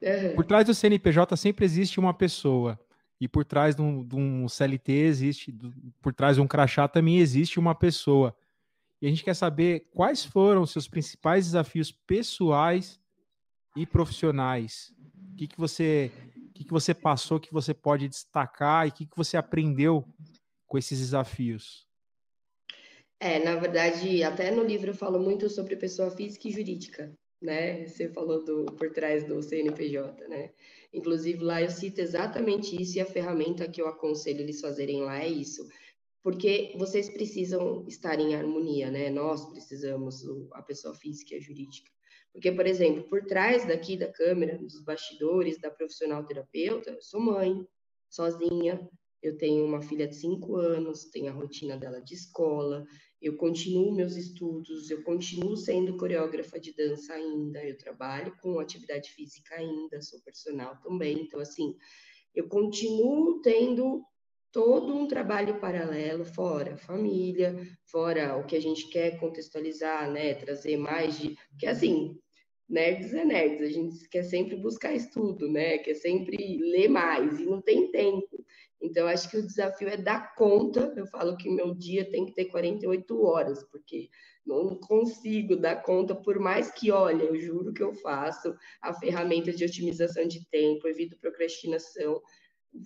Uhum. 0.02 0.36
Por 0.36 0.44
trás 0.44 0.66
do 0.66 0.74
CNPJ 0.74 1.38
sempre 1.38 1.64
existe 1.64 1.98
uma 1.98 2.14
pessoa. 2.14 2.78
E 3.22 3.28
por 3.28 3.46
trás 3.46 3.74
de 3.74 3.82
um, 3.82 4.04
de 4.04 4.16
um 4.18 4.50
CLT 4.50 4.91
existe, 4.91 5.56
por 6.02 6.14
trás 6.14 6.36
de 6.36 6.41
um 6.41 6.48
crachá 6.48 6.89
também 6.89 7.20
existe 7.20 7.58
uma 7.58 7.74
pessoa. 7.74 8.36
E 9.02 9.08
a 9.08 9.10
gente 9.10 9.24
quer 9.24 9.36
saber 9.36 9.88
quais 9.94 10.26
foram 10.26 10.64
os 10.64 10.72
seus 10.72 10.89
principais 10.89 11.46
desafios 11.46 11.89
pessoais 11.89 13.00
e 13.78 13.86
profissionais. 13.86 14.94
O 15.32 15.36
que, 15.36 15.48
que 15.48 15.58
você 15.58 16.12
o 16.54 16.56
que, 16.56 16.64
que 16.64 16.72
você 16.72 16.93
passou 16.93 17.39
que 17.39 17.51
você 17.51 17.74
pode 17.74 18.08
destacar 18.08 18.86
e 18.86 18.89
o 18.89 18.93
que, 18.93 19.06
que 19.08 19.18
você 19.18 19.36
aprendeu 19.36 20.06
com 20.68 20.78
esses 20.78 20.99
desafios? 20.99 21.88
É, 23.20 23.39
na 23.43 23.56
verdade, 23.56 24.24
até 24.24 24.51
no 24.51 24.64
livro 24.64 24.91
eu 24.91 24.93
falo 24.93 25.20
muito 25.20 25.49
sobre 25.49 25.76
pessoa 25.76 26.12
física 26.12 26.47
e 26.47 26.51
jurídica, 26.51 27.12
né? 27.41 27.88
Você 27.88 28.08
falou 28.10 28.45
do 28.45 28.66
por 28.66 28.91
trás 28.91 29.24
do 29.24 29.41
CNPJ, 29.41 30.28
né? 30.28 30.51
Inclusive 30.93 31.43
lá 31.43 31.60
eu 31.60 31.72
cito 31.72 31.99
exatamente 31.99 32.80
isso 32.80 32.99
e 32.99 33.01
a 33.01 33.06
ferramenta 33.06 33.68
que 33.68 33.82
eu 33.82 33.88
aconselho 33.88 34.41
eles 34.41 34.62
fazerem 34.62 35.01
lá 35.01 35.24
é 35.24 35.28
isso. 35.28 35.68
Porque 36.22 36.72
vocês 36.78 37.10
precisam 37.10 37.84
estar 37.88 38.20
em 38.20 38.36
harmonia, 38.36 38.91
né? 38.91 39.10
Nós 39.10 39.49
precisamos, 39.49 40.24
a 40.51 40.62
pessoa 40.62 40.93
física 40.93 41.34
e 41.34 41.38
a 41.38 41.41
jurídica. 41.41 41.89
Porque, 42.34 42.52
por 42.52 42.66
exemplo, 42.66 43.04
por 43.04 43.24
trás 43.26 43.66
daqui 43.66 43.96
da 43.96 44.12
câmera, 44.12 44.58
dos 44.58 44.84
bastidores 44.84 45.62
da 45.62 45.70
profissional 45.70 46.26
terapeuta, 46.26 46.90
eu 46.90 47.02
sou 47.02 47.22
mãe, 47.22 47.66
sozinha, 48.10 48.90
eu 49.22 49.38
tenho 49.38 49.64
uma 49.64 49.82
filha 49.82 50.08
de 50.08 50.16
cinco 50.16 50.58
anos, 50.58 51.06
tenho 51.06 51.30
a 51.30 51.34
rotina 51.34 51.78
dela 51.78 52.02
de 52.02 52.14
escola, 52.14 52.86
eu 53.22 53.38
continuo 53.38 53.96
meus 53.96 54.18
estudos, 54.18 54.92
eu 54.92 55.02
continuo 55.04 55.56
sendo 55.56 55.96
coreógrafa 55.96 56.60
de 56.60 56.76
dança 56.76 57.14
ainda, 57.14 57.64
eu 57.64 57.78
trabalho 57.78 58.36
com 58.42 58.60
atividade 58.60 59.12
física 59.12 59.56
ainda, 59.56 60.02
sou 60.02 60.20
personal 60.22 60.78
também, 60.82 61.22
então 61.22 61.40
assim, 61.40 61.74
eu 62.36 62.50
continuo 62.50 63.42
tendo 63.42 64.04
todo 64.52 64.94
um 64.94 65.08
trabalho 65.08 65.60
paralelo, 65.60 66.26
fora 66.26 66.78
família, 66.78 67.56
fora 67.86 68.38
o 68.38 68.46
que 68.46 68.56
a 68.56 68.62
gente 68.62 68.90
quer 68.90 69.18
contextualizar, 69.20 70.12
né, 70.12 70.34
trazer 70.34 70.76
mais 70.76 71.18
de, 71.18 71.38
porque 71.50 71.66
assim, 71.66 72.20
nerds 72.74 73.14
é 73.14 73.24
nerds, 73.24 73.62
a 73.62 73.72
gente 73.72 74.10
quer 74.10 74.24
sempre 74.24 74.56
buscar 74.56 74.94
estudo, 74.94 75.48
né, 75.48 75.78
quer 75.78 75.94
sempre 75.94 76.58
ler 76.58 76.88
mais 76.88 77.40
e 77.40 77.46
não 77.46 77.62
tem 77.62 77.92
tempo. 77.92 78.44
Então, 78.82 79.08
acho 79.08 79.30
que 79.30 79.38
o 79.38 79.46
desafio 79.46 79.88
é 79.88 79.96
dar 79.96 80.36
conta. 80.36 80.94
Eu 80.98 81.06
falo 81.08 81.38
que 81.38 81.50
meu 81.50 81.74
dia 81.74 82.04
tem 82.10 82.26
que 82.26 82.34
ter 82.34 82.46
48 82.46 83.24
horas, 83.24 83.64
porque 83.72 84.10
não 84.46 84.76
consigo 84.76 85.56
dar 85.56 85.78
conta, 85.84 86.14
por 86.14 86.38
mais 86.38 86.70
que, 86.70 86.92
olha, 86.92 87.24
eu 87.24 87.40
juro 87.40 87.74
que 87.74 87.82
eu 87.82 87.94
faço 87.94 88.54
a 88.82 88.94
ferramenta 88.94 89.54
de 89.54 89.64
otimização 89.64 90.28
de 90.28 90.46
tempo, 90.50 90.86
evito 90.88 91.18
procrastinação. 91.18 92.22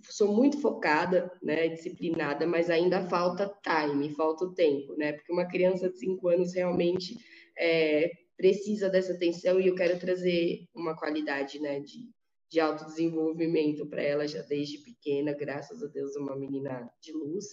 Sou 0.03 0.31
muito 0.31 0.61
focada, 0.61 1.31
né, 1.41 1.69
disciplinada, 1.69 2.45
mas 2.45 2.69
ainda 2.69 3.07
falta 3.07 3.51
time, 3.63 4.13
falta 4.13 4.45
o 4.45 4.53
tempo, 4.53 4.95
né? 4.97 5.13
Porque 5.13 5.31
uma 5.31 5.47
criança 5.47 5.89
de 5.89 5.97
5 5.97 6.27
anos 6.27 6.53
realmente 6.53 7.17
é, 7.57 8.11
precisa 8.37 8.89
dessa 8.89 9.13
atenção 9.13 9.59
e 9.59 9.67
eu 9.67 9.75
quero 9.75 9.99
trazer 9.99 10.67
uma 10.73 10.95
qualidade, 10.95 11.59
né, 11.59 11.79
de, 11.79 12.07
de 12.49 12.59
autodesenvolvimento 12.59 13.85
para 13.87 14.03
ela 14.03 14.27
já 14.27 14.43
desde 14.43 14.77
pequena, 14.77 15.33
graças 15.33 15.83
a 15.83 15.87
Deus, 15.87 16.15
uma 16.15 16.35
menina 16.35 16.89
de 17.01 17.11
luz. 17.11 17.45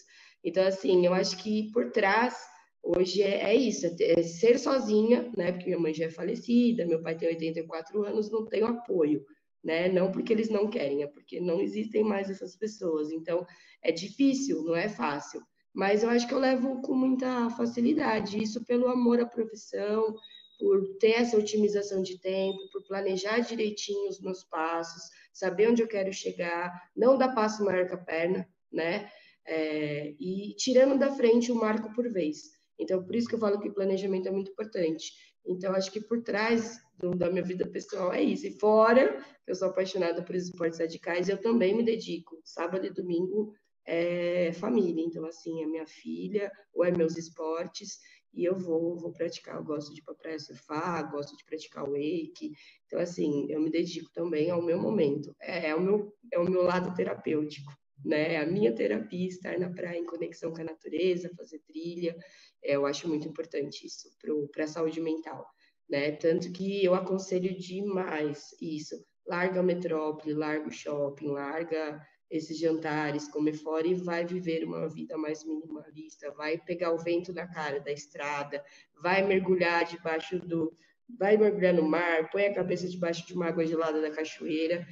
Então, 0.45 0.63
assim, 0.65 1.07
eu 1.07 1.15
acho 1.15 1.43
que 1.43 1.71
por 1.73 1.91
trás, 1.91 2.37
hoje 2.83 3.23
é, 3.23 3.45
é 3.45 3.55
isso, 3.55 3.87
é, 3.87 4.21
é 4.21 4.23
ser 4.23 4.59
sozinha, 4.59 5.33
né? 5.37 5.53
Porque 5.53 5.67
minha 5.67 5.79
mãe 5.79 5.95
já 5.95 6.05
é 6.05 6.11
falecida, 6.11 6.87
meu 6.87 7.01
pai 7.01 7.17
tem 7.17 7.29
84 7.31 8.05
anos, 8.05 8.31
não 8.31 8.45
tenho 8.45 8.67
apoio, 8.67 9.25
né? 9.65 9.89
Não 9.89 10.13
porque 10.13 10.35
eles 10.35 10.51
não 10.51 10.69
querem, 10.69 11.03
é 11.03 11.07
porque 11.07 11.41
não 11.41 11.63
existem 11.63 12.05
mais 12.05 12.29
essas 12.29 12.55
pessoas. 12.55 13.11
Então, 13.11 13.47
é 13.83 13.91
difícil, 13.91 14.63
não 14.63 14.77
é 14.77 14.89
fácil. 14.91 15.41
Mas 15.73 16.03
eu 16.03 16.11
acho 16.11 16.29
que 16.29 16.35
eu 16.35 16.39
levo 16.39 16.83
com 16.83 16.95
muita 16.95 17.51
facilidade, 17.51 18.41
isso 18.41 18.65
pelo 18.65 18.89
amor 18.89 19.19
à 19.21 19.27
profissão, 19.27 20.15
por 20.59 20.97
ter 20.99 21.13
essa 21.13 21.37
otimização 21.37 22.03
de 22.03 22.19
tempo, 22.21 22.59
por 22.73 22.85
planejar 22.87 23.41
direitinho 23.41 24.09
os 24.09 24.21
meus 24.21 24.45
passos, 24.45 25.03
saber 25.33 25.69
onde 25.71 25.83
eu 25.83 25.89
quero 25.89 26.13
chegar, 26.13 26.73
não 26.97 27.19
dar 27.19 27.35
passo 27.35 27.65
maior 27.65 27.87
que 27.87 27.95
a 27.95 27.99
perna, 27.99 28.49
né? 28.73 29.11
É, 29.47 30.15
e 30.19 30.55
tirando 30.57 30.99
da 30.99 31.13
frente 31.13 31.53
um 31.53 31.57
marco 31.57 31.93
por 31.93 32.11
vez. 32.11 32.55
Então, 32.79 33.05
por 33.05 33.15
isso 33.15 33.29
que 33.29 33.35
eu 33.35 33.39
falo 33.39 33.61
que 33.61 33.69
o 33.69 33.75
planejamento 33.75 34.29
é 34.29 34.31
muito 34.31 34.51
importante. 34.51 35.13
Então, 35.47 35.75
acho 35.75 35.91
que 35.91 36.01
por 36.01 36.23
trás 36.23 36.81
do, 36.99 37.11
da 37.11 37.31
minha 37.31 37.45
vida 37.45 37.69
pessoal 37.69 38.13
é 38.13 38.23
isso. 38.23 38.47
E 38.47 38.59
fora, 38.59 39.23
eu 39.47 39.55
sou 39.55 39.69
apaixonada 39.69 40.23
por 40.23 40.35
esportes 40.35 40.79
radicais, 40.79 41.29
eu 41.29 41.39
também 41.41 41.77
me 41.77 41.83
dedico. 41.83 42.41
Sábado 42.43 42.87
e 42.87 42.91
domingo 42.91 43.53
é 43.87 44.53
família. 44.55 45.05
Então, 45.05 45.27
assim, 45.27 45.63
é 45.63 45.67
minha 45.67 45.87
filha, 45.87 46.51
ou 46.73 46.85
é 46.85 46.91
meus 46.91 47.17
esportes 47.17 47.99
e 48.35 48.45
eu 48.45 48.59
vou, 48.59 48.97
vou 48.97 49.13
praticar. 49.13 49.57
Eu 49.57 49.65
gosto 49.65 49.95
de 49.95 50.01
ir 50.01 50.05
praia 50.21 50.39
surfar, 50.39 51.11
gosto 51.11 51.37
de 51.37 51.45
praticar 51.45 51.85
wake. 51.85 52.53
Então, 52.87 52.99
assim, 52.99 53.47
eu 53.51 53.61
me 53.61 53.71
dedico 53.71 54.11
também 54.13 54.51
ao 54.51 54.63
meu 54.63 54.79
momento. 54.79 55.35
É, 55.41 55.69
é, 55.69 55.75
o, 55.75 55.81
meu, 55.81 56.13
é 56.33 56.39
o 56.39 56.51
meu 56.51 56.63
lado 56.63 56.95
terapêutico, 56.95 57.73
né? 58.05 58.35
É 58.35 58.39
a 58.39 58.47
minha 58.47 58.75
terapia, 58.75 59.29
estar 59.29 59.59
na 59.59 59.71
praia 59.71 59.99
em 59.99 60.07
conexão 60.07 60.53
com 60.53 60.61
a 60.61 60.65
natureza, 60.65 61.31
fazer 61.37 61.61
trilha. 61.61 62.17
É, 62.63 62.77
eu 62.77 62.87
acho 62.87 63.09
muito 63.09 63.29
importante 63.29 63.87
isso 63.87 64.09
para 64.53 64.65
a 64.65 64.69
saúde 64.69 65.01
mental, 65.01 65.47
né? 65.89 66.13
Tanto 66.13 66.51
que 66.53 66.85
eu 66.85 66.95
aconselho 66.95 67.57
demais 67.57 68.49
isso. 68.61 68.97
Larga 69.27 69.61
a 69.61 69.63
metrópole, 69.63 70.35
larga 70.35 70.69
o 70.69 70.73
shopping, 70.73 71.29
larga 71.29 72.01
esses 72.31 72.59
jantares, 72.59 73.29
comer 73.29 73.55
fora 73.55 73.87
e 73.87 73.95
vai 73.95 74.25
viver 74.25 74.65
uma 74.65 74.89
vida 74.89 75.17
mais 75.17 75.45
minimalista, 75.45 76.31
vai 76.33 76.59
pegar 76.59 76.93
o 76.93 76.99
vento 76.99 77.33
na 77.33 77.47
cara 77.47 77.81
da 77.81 77.93
estrada, 77.93 78.65
vai 79.03 79.23
mergulhar 79.27 79.85
debaixo 79.85 80.39
do. 80.39 80.75
vai 81.19 81.37
mergulhar 81.37 81.75
no 81.75 81.83
mar, 81.83 82.31
põe 82.31 82.47
a 82.47 82.55
cabeça 82.55 82.89
debaixo 82.89 83.27
de 83.27 83.35
uma 83.35 83.47
água 83.47 83.67
gelada 83.67 84.01
da 84.01 84.11
cachoeira. 84.11 84.87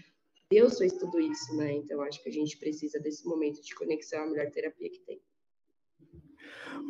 Deus 0.51 0.77
fez 0.79 0.93
tudo 0.93 1.19
isso, 1.19 1.57
né? 1.57 1.73
Então 1.73 2.03
acho 2.03 2.23
que 2.23 2.29
a 2.29 2.33
gente 2.33 2.59
precisa 2.59 3.01
desse 3.01 3.27
momento 3.27 3.63
de 3.63 3.75
conexão, 3.75 4.25
a 4.25 4.27
melhor 4.27 4.51
terapia 4.51 4.91
que 4.91 5.01
tem. 5.01 5.21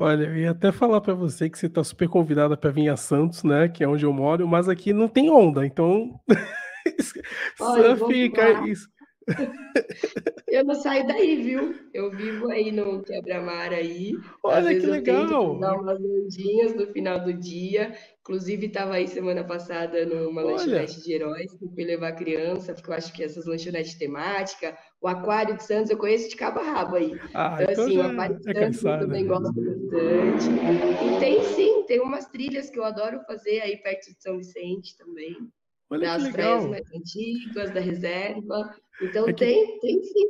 Olha, 0.01 0.25
eu 0.25 0.37
ia 0.37 0.51
até 0.51 0.73
falar 0.73 1.01
para 1.01 1.15
você 1.15 1.49
que 1.49 1.59
você 1.59 1.67
está 1.67 1.85
super 1.85 2.09
convidada 2.09 2.57
para 2.57 2.71
vir 2.71 2.89
a 2.89 2.97
Santos, 2.97 3.45
né? 3.45 3.69
Que 3.69 3.85
é 3.85 3.89
onde 3.89 4.05
eu 4.05 4.13
moro, 4.13 4.47
mas 4.49 4.69
aqui 4.69 4.93
não 4.93 5.09
tem 5.09 5.31
onda, 5.31 5.65
então. 5.65 6.21
Olha, 7.61 7.97
fica 7.97 8.67
isso. 8.67 8.89
eu 10.49 10.65
não 10.65 10.75
saio 10.75 11.07
daí, 11.07 11.43
viu? 11.43 11.75
Eu 11.93 12.11
vivo 12.11 12.51
aí 12.51 12.73
no 12.73 13.03
quebra-mar 13.03 13.73
aí. 13.73 14.13
Olha 14.43 14.79
que 14.79 14.87
legal! 14.87 15.59
dar 15.59 15.75
umas 15.75 16.01
ondinhas 16.01 16.75
no 16.75 16.87
final 16.93 17.21
do 17.21 17.33
dia. 17.33 17.95
Inclusive, 18.21 18.67
estava 18.67 18.95
aí 18.95 19.09
semana 19.09 19.45
passada 19.45 20.05
numa 20.07 20.43
Olha. 20.43 20.53
lanchonete 20.53 21.03
de 21.03 21.13
heróis, 21.13 21.53
que 21.55 21.69
fui 21.75 21.85
levar 21.85 22.13
criança, 22.13 22.73
porque 22.73 22.91
eu 22.91 22.95
acho 22.95 23.13
que 23.13 23.25
essas 23.25 23.47
lanchonetes 23.47 23.95
temáticas, 23.95 24.75
o 25.01 25.09
Aquário 25.09 25.57
de 25.57 25.65
Santos 25.65 25.91
eu 25.91 25.99
conheço 25.99 26.29
de 26.29 26.37
cabo 26.37 26.61
a 26.61 26.63
rabo 26.63 26.97
aí. 26.97 27.13
Ah, 27.35 27.59
então, 27.61 27.73
então, 27.73 27.85
assim, 27.85 27.99
o 27.99 28.03
Aquário 28.03 28.41
de 28.41 28.51
é 28.51 28.73
Santos 28.73 28.85
eu 28.85 28.99
também 29.01 29.27
gosto 29.27 29.53
bastante. 29.53 30.49
E 31.05 31.19
tem 31.19 31.43
sim, 31.55 31.85
tem 31.87 32.01
umas 32.01 32.27
trilhas 32.27 32.71
que 32.71 32.79
eu 32.79 32.85
adoro 32.85 33.21
fazer 33.27 33.61
aí 33.61 33.77
perto 33.79 34.13
de 34.13 34.23
São 34.23 34.39
Vicente 34.39 34.97
também. 34.97 35.37
Olha 35.93 36.19
das 36.19 36.31
praias 36.31 36.67
mais 36.67 36.91
antigas, 36.95 37.71
da 37.71 37.81
reserva. 37.81 38.75
Então 39.03 39.29
é 39.29 39.33
que, 39.35 39.45
tem, 39.45 39.79
tem 39.81 40.03
sim. 40.03 40.27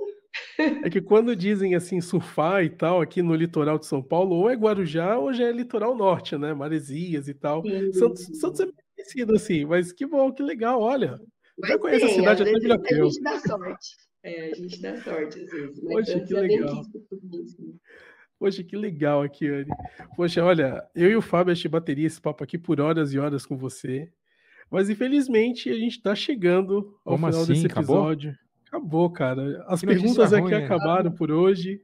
É 0.82 0.90
que 0.90 1.00
quando 1.00 1.36
dizem 1.36 1.76
assim 1.76 2.00
surfar 2.00 2.64
e 2.64 2.68
tal 2.68 3.00
aqui 3.00 3.22
no 3.22 3.32
litoral 3.32 3.78
de 3.78 3.86
São 3.86 4.02
Paulo, 4.02 4.34
ou 4.34 4.50
é 4.50 4.54
Guarujá 4.54 5.16
ou 5.18 5.32
já 5.32 5.44
é 5.44 5.52
litoral 5.52 5.94
norte, 5.94 6.36
né? 6.36 6.52
Maresias 6.52 7.28
e 7.28 7.34
tal. 7.34 7.62
Santos, 7.92 8.28
Santos 8.40 8.60
é 8.60 8.66
conhecido 8.96 9.36
assim, 9.36 9.64
mas 9.64 9.92
que 9.92 10.04
bom, 10.04 10.32
que 10.32 10.42
legal, 10.42 10.80
olha. 10.80 11.20
Mas 11.56 11.70
já 11.70 11.78
conhece 11.78 12.04
a 12.06 12.08
cidade 12.08 12.42
até 12.42 12.58
de 12.58 12.72
A 12.72 13.04
gente 13.04 13.22
dá 13.22 13.38
sorte. 13.38 13.96
É, 14.24 14.50
a 14.50 14.54
gente 14.54 14.82
dá 14.82 14.96
sorte 14.96 15.40
às 15.44 15.50
vezes. 15.50 15.80
Poxa, 15.80 16.20
que 16.20 16.36
é 16.36 16.40
legal. 16.40 16.82
Poxa, 18.36 18.64
que 18.64 18.76
legal 18.76 19.22
aqui, 19.22 19.46
Anne. 19.46 19.70
Poxa, 20.16 20.42
olha, 20.42 20.84
eu 20.92 21.08
e 21.08 21.14
o 21.14 21.22
Fábio 21.22 21.52
a 21.52 21.54
gente 21.54 21.68
bateria 21.68 22.08
esse 22.08 22.20
papo 22.20 22.42
aqui 22.42 22.58
por 22.58 22.80
horas 22.80 23.12
e 23.12 23.18
horas 23.20 23.46
com 23.46 23.56
você. 23.56 24.10
Mas 24.72 24.88
infelizmente 24.88 25.68
a 25.68 25.74
gente 25.74 25.98
está 25.98 26.14
chegando 26.14 26.98
ao 27.04 27.12
Como 27.16 27.26
final 27.26 27.42
assim? 27.42 27.52
desse 27.52 27.66
episódio. 27.66 28.30
Acabou? 28.66 28.78
Acabou, 28.80 29.10
cara. 29.10 29.64
As 29.68 29.80
que 29.80 29.86
perguntas 29.86 30.32
aqui 30.32 30.48
né? 30.48 30.64
acabaram 30.64 31.12
por 31.12 31.30
hoje. 31.30 31.82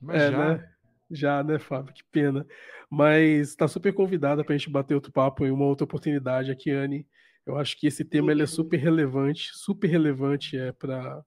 Mas 0.00 0.20
é, 0.20 0.30
já. 0.32 0.48
Né? 0.48 0.68
Já, 1.08 1.44
né, 1.44 1.58
Fábio? 1.60 1.94
Que 1.94 2.02
pena. 2.10 2.44
Mas 2.90 3.50
está 3.50 3.68
super 3.68 3.92
convidada 3.92 4.42
para 4.42 4.52
a 4.52 4.58
gente 4.58 4.68
bater 4.68 4.94
outro 4.94 5.12
papo 5.12 5.46
em 5.46 5.52
uma 5.52 5.64
outra 5.64 5.84
oportunidade 5.84 6.50
aqui, 6.50 6.72
Anne. 6.72 7.06
Eu 7.46 7.56
acho 7.56 7.78
que 7.78 7.86
esse 7.86 8.04
tema 8.04 8.32
ele 8.32 8.42
é 8.42 8.46
super 8.46 8.78
relevante, 8.78 9.50
super 9.54 9.86
relevante 9.86 10.58
é 10.58 10.72
para 10.72 11.22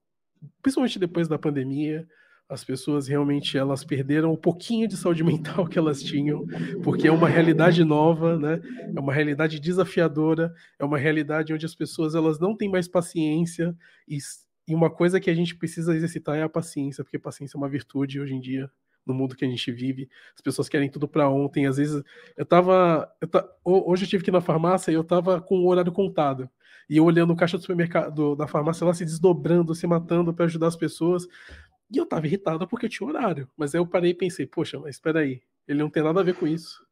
principalmente 0.60 0.98
depois 0.98 1.26
da 1.26 1.38
pandemia, 1.38 2.06
as 2.48 2.62
pessoas 2.62 3.08
realmente 3.08 3.58
elas 3.58 3.84
perderam 3.84 4.32
um 4.32 4.36
pouquinho 4.36 4.86
de 4.86 4.96
saúde 4.96 5.22
mental 5.24 5.66
que 5.66 5.78
elas 5.78 6.02
tinham, 6.02 6.46
porque 6.82 7.08
é 7.08 7.12
uma 7.12 7.28
realidade 7.28 7.84
nova, 7.84 8.38
né? 8.38 8.60
É 8.94 9.00
uma 9.00 9.12
realidade 9.12 9.58
desafiadora, 9.58 10.54
é 10.78 10.84
uma 10.84 10.98
realidade 10.98 11.52
onde 11.52 11.66
as 11.66 11.74
pessoas 11.74 12.14
elas 12.14 12.38
não 12.38 12.56
têm 12.56 12.70
mais 12.70 12.88
paciência 12.88 13.76
e 14.08 14.18
e 14.68 14.74
uma 14.74 14.90
coisa 14.90 15.20
que 15.20 15.30
a 15.30 15.34
gente 15.34 15.54
precisa 15.54 15.94
exercitar 15.94 16.36
é 16.36 16.42
a 16.42 16.48
paciência, 16.48 17.04
porque 17.04 17.18
paciência 17.18 17.56
é 17.56 17.58
uma 17.58 17.68
virtude 17.68 18.20
hoje 18.20 18.34
em 18.34 18.40
dia, 18.40 18.68
no 19.06 19.14
mundo 19.14 19.36
que 19.36 19.44
a 19.44 19.48
gente 19.48 19.70
vive. 19.70 20.08
As 20.34 20.40
pessoas 20.40 20.68
querem 20.68 20.90
tudo 20.90 21.06
para 21.06 21.28
ontem. 21.28 21.66
Às 21.66 21.76
vezes, 21.76 22.02
eu 22.36 22.44
tava. 22.44 23.08
Eu 23.22 23.28
hoje 23.64 24.04
eu 24.04 24.08
tive 24.08 24.24
que 24.24 24.30
ir 24.30 24.32
na 24.32 24.40
farmácia 24.40 24.90
e 24.90 24.94
eu 24.94 25.04
tava 25.04 25.40
com 25.40 25.60
o 25.60 25.68
horário 25.68 25.92
contado. 25.92 26.50
E 26.90 26.96
eu 26.96 27.04
olhando 27.04 27.32
o 27.32 27.36
caixa 27.36 27.56
do 27.56 27.60
supermercado, 27.60 28.34
da 28.34 28.46
farmácia 28.46 28.84
lá 28.86 28.92
se 28.92 29.04
desdobrando, 29.04 29.74
se 29.74 29.86
matando 29.86 30.34
para 30.34 30.46
ajudar 30.46 30.68
as 30.68 30.76
pessoas. 30.76 31.26
E 31.90 31.96
eu 31.98 32.06
tava 32.06 32.26
irritado 32.26 32.66
porque 32.66 32.88
tinha 32.88 33.08
horário. 33.08 33.48
Mas 33.56 33.74
aí 33.74 33.80
eu 33.80 33.86
parei 33.86 34.10
e 34.10 34.14
pensei, 34.14 34.46
poxa, 34.46 34.78
mas 34.78 34.96
espera 34.96 35.20
aí, 35.20 35.40
ele 35.66 35.78
não 35.78 35.90
tem 35.90 36.02
nada 36.02 36.20
a 36.20 36.24
ver 36.24 36.34
com 36.34 36.46
isso. 36.46 36.84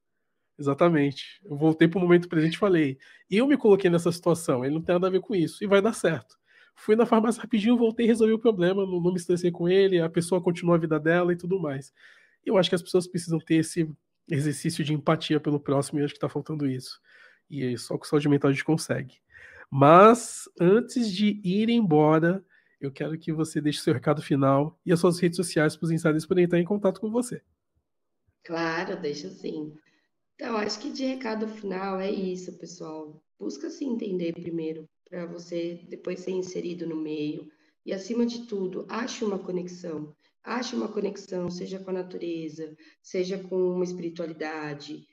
Exatamente. 0.58 1.40
Eu 1.44 1.56
voltei 1.56 1.88
para 1.88 1.98
o 1.98 2.02
momento 2.02 2.28
presente 2.28 2.54
e 2.54 2.58
falei, 2.58 2.98
eu 3.30 3.46
me 3.46 3.56
coloquei 3.56 3.90
nessa 3.90 4.12
situação, 4.12 4.64
ele 4.64 4.74
não 4.74 4.82
tem 4.82 4.94
nada 4.94 5.08
a 5.08 5.10
ver 5.10 5.20
com 5.20 5.34
isso, 5.34 5.62
e 5.64 5.66
vai 5.66 5.82
dar 5.82 5.92
certo. 5.92 6.38
Fui 6.76 6.96
na 6.96 7.06
farmácia 7.06 7.42
rapidinho, 7.42 7.76
voltei, 7.76 8.06
resolvi 8.06 8.32
o 8.32 8.38
problema, 8.38 8.84
não, 8.84 9.00
não 9.00 9.12
me 9.12 9.18
estressei 9.18 9.50
com 9.50 9.68
ele, 9.68 10.00
a 10.00 10.08
pessoa 10.08 10.40
continuou 10.40 10.74
a 10.74 10.78
vida 10.78 10.98
dela 10.98 11.32
e 11.32 11.36
tudo 11.36 11.60
mais. 11.60 11.92
Eu 12.44 12.56
acho 12.56 12.68
que 12.68 12.74
as 12.74 12.82
pessoas 12.82 13.06
precisam 13.06 13.38
ter 13.38 13.56
esse 13.56 13.88
exercício 14.28 14.84
de 14.84 14.92
empatia 14.92 15.40
pelo 15.40 15.60
próximo 15.60 15.98
e 16.00 16.04
acho 16.04 16.14
que 16.14 16.18
está 16.18 16.28
faltando 16.28 16.68
isso. 16.68 17.00
E 17.50 17.76
só 17.78 17.96
com 17.96 18.04
saúde 18.04 18.28
mental 18.28 18.50
a 18.50 18.52
gente 18.52 18.64
consegue. 18.64 19.18
Mas 19.70 20.48
antes 20.60 21.12
de 21.12 21.40
ir 21.44 21.68
embora, 21.68 22.44
eu 22.86 22.92
quero 22.92 23.18
que 23.18 23.32
você 23.32 23.60
deixe 23.60 23.80
seu 23.80 23.94
recado 23.94 24.22
final 24.22 24.78
e 24.84 24.92
as 24.92 25.00
suas 25.00 25.18
redes 25.18 25.36
sociais 25.36 25.76
para 25.76 25.86
os 25.86 25.90
insiders 25.90 26.26
poderem 26.26 26.44
estar 26.44 26.58
em 26.58 26.64
contato 26.64 27.00
com 27.00 27.10
você. 27.10 27.42
Claro, 28.44 29.00
deixa 29.00 29.30
sim. 29.30 29.74
Então, 30.34 30.56
acho 30.56 30.78
que 30.80 30.90
de 30.90 31.04
recado 31.04 31.48
final 31.48 32.00
é 32.00 32.10
isso, 32.10 32.58
pessoal. 32.58 33.22
Busca 33.38 33.70
se 33.70 33.84
entender 33.84 34.32
primeiro, 34.32 34.88
para 35.08 35.26
você 35.26 35.80
depois 35.88 36.20
ser 36.20 36.32
inserido 36.32 36.86
no 36.86 36.96
meio. 36.96 37.48
E, 37.86 37.92
acima 37.92 38.26
de 38.26 38.46
tudo, 38.46 38.84
ache 38.88 39.24
uma 39.24 39.38
conexão. 39.38 40.14
Ache 40.42 40.76
uma 40.76 40.88
conexão, 40.88 41.50
seja 41.50 41.78
com 41.78 41.90
a 41.90 41.94
natureza, 41.94 42.76
seja 43.02 43.38
com 43.38 43.56
uma 43.56 43.84
espiritualidade, 43.84 45.06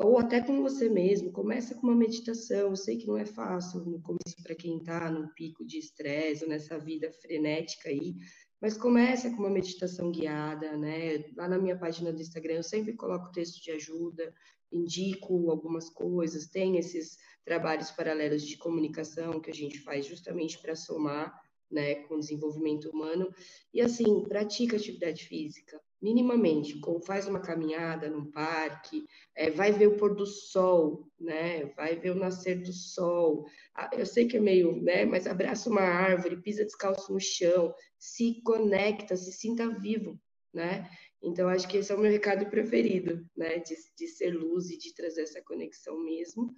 ou 0.00 0.18
até 0.18 0.40
com 0.40 0.62
você 0.62 0.88
mesmo. 0.88 1.32
Começa 1.32 1.74
com 1.74 1.86
uma 1.86 1.96
meditação. 1.96 2.70
Eu 2.70 2.76
sei 2.76 2.96
que 2.96 3.06
não 3.06 3.16
é 3.16 3.24
fácil 3.24 3.80
no 3.80 4.00
começo 4.00 4.42
para 4.42 4.54
quem 4.54 4.78
está 4.78 5.10
num 5.10 5.28
pico 5.34 5.64
de 5.64 5.78
estresse, 5.78 6.46
nessa 6.46 6.78
vida 6.78 7.10
frenética 7.20 7.88
aí, 7.88 8.16
mas 8.60 8.76
começa 8.76 9.30
com 9.30 9.36
uma 9.36 9.50
meditação 9.50 10.10
guiada, 10.10 10.76
né? 10.76 11.24
Lá 11.36 11.48
na 11.48 11.58
minha 11.58 11.78
página 11.78 12.12
do 12.12 12.20
Instagram 12.20 12.56
eu 12.56 12.62
sempre 12.62 12.94
coloco 12.94 13.32
texto 13.32 13.62
de 13.62 13.70
ajuda, 13.70 14.32
indico 14.70 15.50
algumas 15.50 15.88
coisas, 15.88 16.48
tem 16.48 16.76
esses 16.76 17.16
trabalhos 17.44 17.90
paralelos 17.90 18.42
de 18.42 18.58
comunicação 18.58 19.40
que 19.40 19.50
a 19.50 19.54
gente 19.54 19.80
faz 19.80 20.06
justamente 20.06 20.60
para 20.60 20.74
somar 20.74 21.32
né, 21.70 21.96
com 22.06 22.18
desenvolvimento 22.18 22.90
humano. 22.90 23.32
E 23.72 23.80
assim, 23.80 24.22
pratica 24.24 24.76
atividade 24.76 25.24
física, 25.24 25.80
minimamente, 26.00 26.80
faz 27.04 27.26
uma 27.26 27.40
caminhada 27.40 28.08
num 28.08 28.30
parque, 28.30 29.04
é, 29.34 29.50
vai 29.50 29.72
ver 29.72 29.88
o 29.88 29.96
pôr 29.96 30.14
do 30.14 30.26
sol, 30.26 31.10
né, 31.18 31.66
vai 31.76 31.96
ver 31.96 32.10
o 32.10 32.14
nascer 32.14 32.60
do 32.62 32.72
sol. 32.72 33.44
Ah, 33.74 33.90
eu 33.92 34.06
sei 34.06 34.26
que 34.26 34.36
é 34.36 34.40
meio, 34.40 34.80
né, 34.82 35.04
mas 35.04 35.26
abraça 35.26 35.68
uma 35.68 35.82
árvore, 35.82 36.40
pisa 36.40 36.64
descalço 36.64 37.12
no 37.12 37.20
chão, 37.20 37.74
se 37.98 38.40
conecta, 38.42 39.16
se 39.16 39.32
sinta 39.32 39.68
vivo, 39.68 40.18
né? 40.52 40.88
Então, 41.22 41.48
acho 41.48 41.66
que 41.66 41.78
esse 41.78 41.90
é 41.90 41.94
o 41.94 41.98
meu 41.98 42.10
recado 42.10 42.46
preferido, 42.46 43.28
né? 43.36 43.58
De, 43.58 43.74
de 43.96 44.06
ser 44.06 44.30
luz 44.30 44.70
e 44.70 44.78
de 44.78 44.94
trazer 44.94 45.22
essa 45.22 45.42
conexão 45.42 45.98
mesmo. 46.04 46.54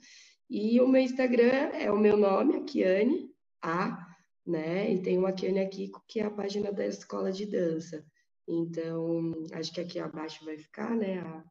E 0.48 0.80
o 0.80 0.88
meu 0.88 1.00
Instagram 1.00 1.70
é 1.72 1.90
o 1.90 1.98
meu 1.98 2.16
nome, 2.16 2.56
Akiane, 2.56 3.30
A, 3.62 4.09
né? 4.50 4.92
E 4.92 5.02
tem 5.02 5.18
o 5.18 5.26
Akiane 5.26 5.60
Akiko, 5.60 6.02
que 6.06 6.20
é 6.20 6.24
a 6.24 6.30
página 6.30 6.72
da 6.72 6.86
escola 6.86 7.30
de 7.30 7.46
dança. 7.46 8.04
Então, 8.48 9.32
acho 9.52 9.72
que 9.72 9.80
aqui 9.80 9.98
abaixo 9.98 10.44
vai 10.44 10.58
ficar, 10.58 10.96
né? 10.96 11.20
A, 11.20 11.44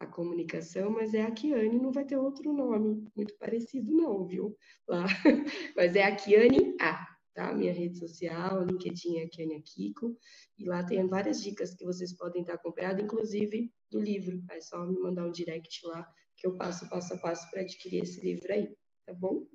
a 0.00 0.06
comunicação, 0.06 0.90
mas 0.90 1.14
é 1.14 1.22
a 1.22 1.30
Kiane, 1.30 1.78
não 1.78 1.92
vai 1.92 2.04
ter 2.04 2.16
outro 2.16 2.52
nome 2.52 3.06
muito 3.14 3.36
parecido, 3.38 3.92
não, 3.92 4.26
viu? 4.26 4.56
Lá. 4.88 5.04
Mas 5.76 5.94
é 5.94 6.02
a 6.02 6.16
Kiane 6.16 6.74
A 6.80 7.12
tá? 7.34 7.52
Minha 7.52 7.72
rede 7.72 7.98
social, 7.98 8.64
LinkedIn 8.64 9.18
é 9.18 9.26
Kenia 9.26 9.60
Kiko, 9.62 10.16
e 10.58 10.64
lá 10.64 10.84
tem 10.84 11.06
várias 11.06 11.42
dicas 11.42 11.74
que 11.74 11.84
vocês 11.84 12.14
podem 12.16 12.42
estar 12.42 12.54
acompanhando, 12.54 13.00
inclusive 13.00 13.72
do 13.90 14.00
livro. 14.00 14.42
É 14.50 14.60
só 14.60 14.84
me 14.86 14.98
mandar 14.98 15.26
um 15.26 15.32
direct 15.32 15.86
lá 15.86 16.06
que 16.36 16.46
eu 16.46 16.56
passo 16.56 16.88
passo 16.88 17.14
a 17.14 17.18
passo 17.18 17.50
para 17.50 17.62
adquirir 17.62 18.02
esse 18.02 18.20
livro 18.20 18.52
aí, 18.52 18.74
tá 19.06 19.14
bom? 19.14 19.46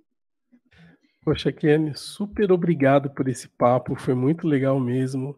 Poxa, 1.28 1.52
Kenny, 1.52 1.94
super 1.94 2.54
obrigado 2.54 3.10
por 3.10 3.28
esse 3.28 3.50
papo, 3.50 3.98
foi 3.98 4.14
muito 4.14 4.48
legal 4.48 4.80
mesmo. 4.80 5.38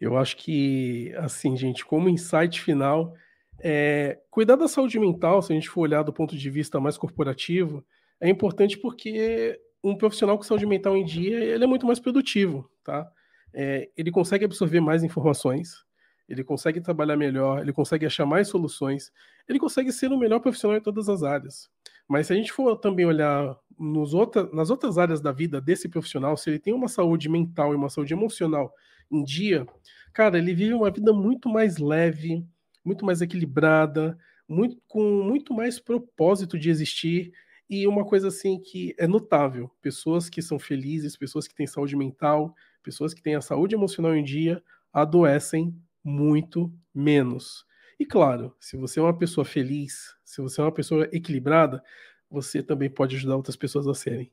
Eu 0.00 0.16
acho 0.16 0.34
que, 0.34 1.12
assim, 1.18 1.54
gente, 1.54 1.84
como 1.84 2.08
insight 2.08 2.58
final, 2.58 3.12
é, 3.60 4.18
cuidar 4.30 4.56
da 4.56 4.66
saúde 4.66 4.98
mental, 4.98 5.42
se 5.42 5.52
a 5.52 5.54
gente 5.54 5.68
for 5.68 5.82
olhar 5.82 6.02
do 6.02 6.10
ponto 6.10 6.34
de 6.34 6.48
vista 6.48 6.80
mais 6.80 6.96
corporativo, 6.96 7.84
é 8.18 8.30
importante 8.30 8.78
porque 8.78 9.60
um 9.84 9.94
profissional 9.94 10.38
com 10.38 10.42
saúde 10.42 10.64
mental 10.64 10.96
em 10.96 11.04
dia, 11.04 11.38
ele 11.38 11.64
é 11.64 11.66
muito 11.66 11.84
mais 11.84 12.00
produtivo, 12.00 12.70
tá? 12.82 13.06
É, 13.52 13.90
ele 13.94 14.10
consegue 14.10 14.46
absorver 14.46 14.80
mais 14.80 15.04
informações, 15.04 15.84
ele 16.26 16.42
consegue 16.42 16.80
trabalhar 16.80 17.18
melhor, 17.18 17.60
ele 17.60 17.74
consegue 17.74 18.06
achar 18.06 18.24
mais 18.24 18.48
soluções, 18.48 19.12
ele 19.46 19.58
consegue 19.58 19.92
ser 19.92 20.10
o 20.10 20.18
melhor 20.18 20.40
profissional 20.40 20.78
em 20.78 20.82
todas 20.82 21.10
as 21.10 21.22
áreas. 21.22 21.68
Mas 22.08 22.28
se 22.28 22.32
a 22.32 22.36
gente 22.36 22.54
for 22.54 22.74
também 22.78 23.04
olhar 23.04 23.54
nos 23.78 24.14
outra, 24.14 24.48
nas 24.52 24.70
outras 24.70 24.98
áreas 24.98 25.20
da 25.20 25.32
vida 25.32 25.60
desse 25.60 25.88
profissional, 25.88 26.36
se 26.36 26.50
ele 26.50 26.58
tem 26.58 26.72
uma 26.72 26.88
saúde 26.88 27.28
mental 27.28 27.72
e 27.72 27.76
uma 27.76 27.88
saúde 27.88 28.14
emocional 28.14 28.72
em 29.10 29.22
dia, 29.22 29.66
cara, 30.12 30.38
ele 30.38 30.54
vive 30.54 30.74
uma 30.74 30.90
vida 30.90 31.12
muito 31.12 31.48
mais 31.48 31.78
leve, 31.78 32.44
muito 32.84 33.04
mais 33.04 33.20
equilibrada, 33.20 34.18
muito, 34.48 34.80
com 34.88 35.22
muito 35.22 35.52
mais 35.52 35.78
propósito 35.78 36.58
de 36.58 36.70
existir 36.70 37.32
e 37.68 37.86
uma 37.86 38.04
coisa 38.04 38.28
assim 38.28 38.60
que 38.60 38.94
é 38.98 39.06
notável: 39.06 39.70
pessoas 39.82 40.28
que 40.28 40.40
são 40.40 40.58
felizes, 40.58 41.16
pessoas 41.16 41.48
que 41.48 41.54
têm 41.54 41.66
saúde 41.66 41.96
mental, 41.96 42.54
pessoas 42.82 43.12
que 43.12 43.22
têm 43.22 43.34
a 43.34 43.40
saúde 43.40 43.74
emocional 43.74 44.14
em 44.14 44.22
dia, 44.22 44.62
adoecem 44.92 45.74
muito 46.02 46.72
menos. 46.94 47.66
E 47.98 48.04
claro, 48.04 48.54
se 48.60 48.76
você 48.76 49.00
é 49.00 49.02
uma 49.02 49.16
pessoa 49.16 49.44
feliz, 49.44 50.14
se 50.24 50.40
você 50.40 50.60
é 50.60 50.64
uma 50.64 50.72
pessoa 50.72 51.08
equilibrada, 51.12 51.82
você 52.30 52.62
também 52.62 52.90
pode 52.90 53.16
ajudar 53.16 53.36
outras 53.36 53.56
pessoas 53.56 53.86
a 53.86 53.94
serem 53.94 54.30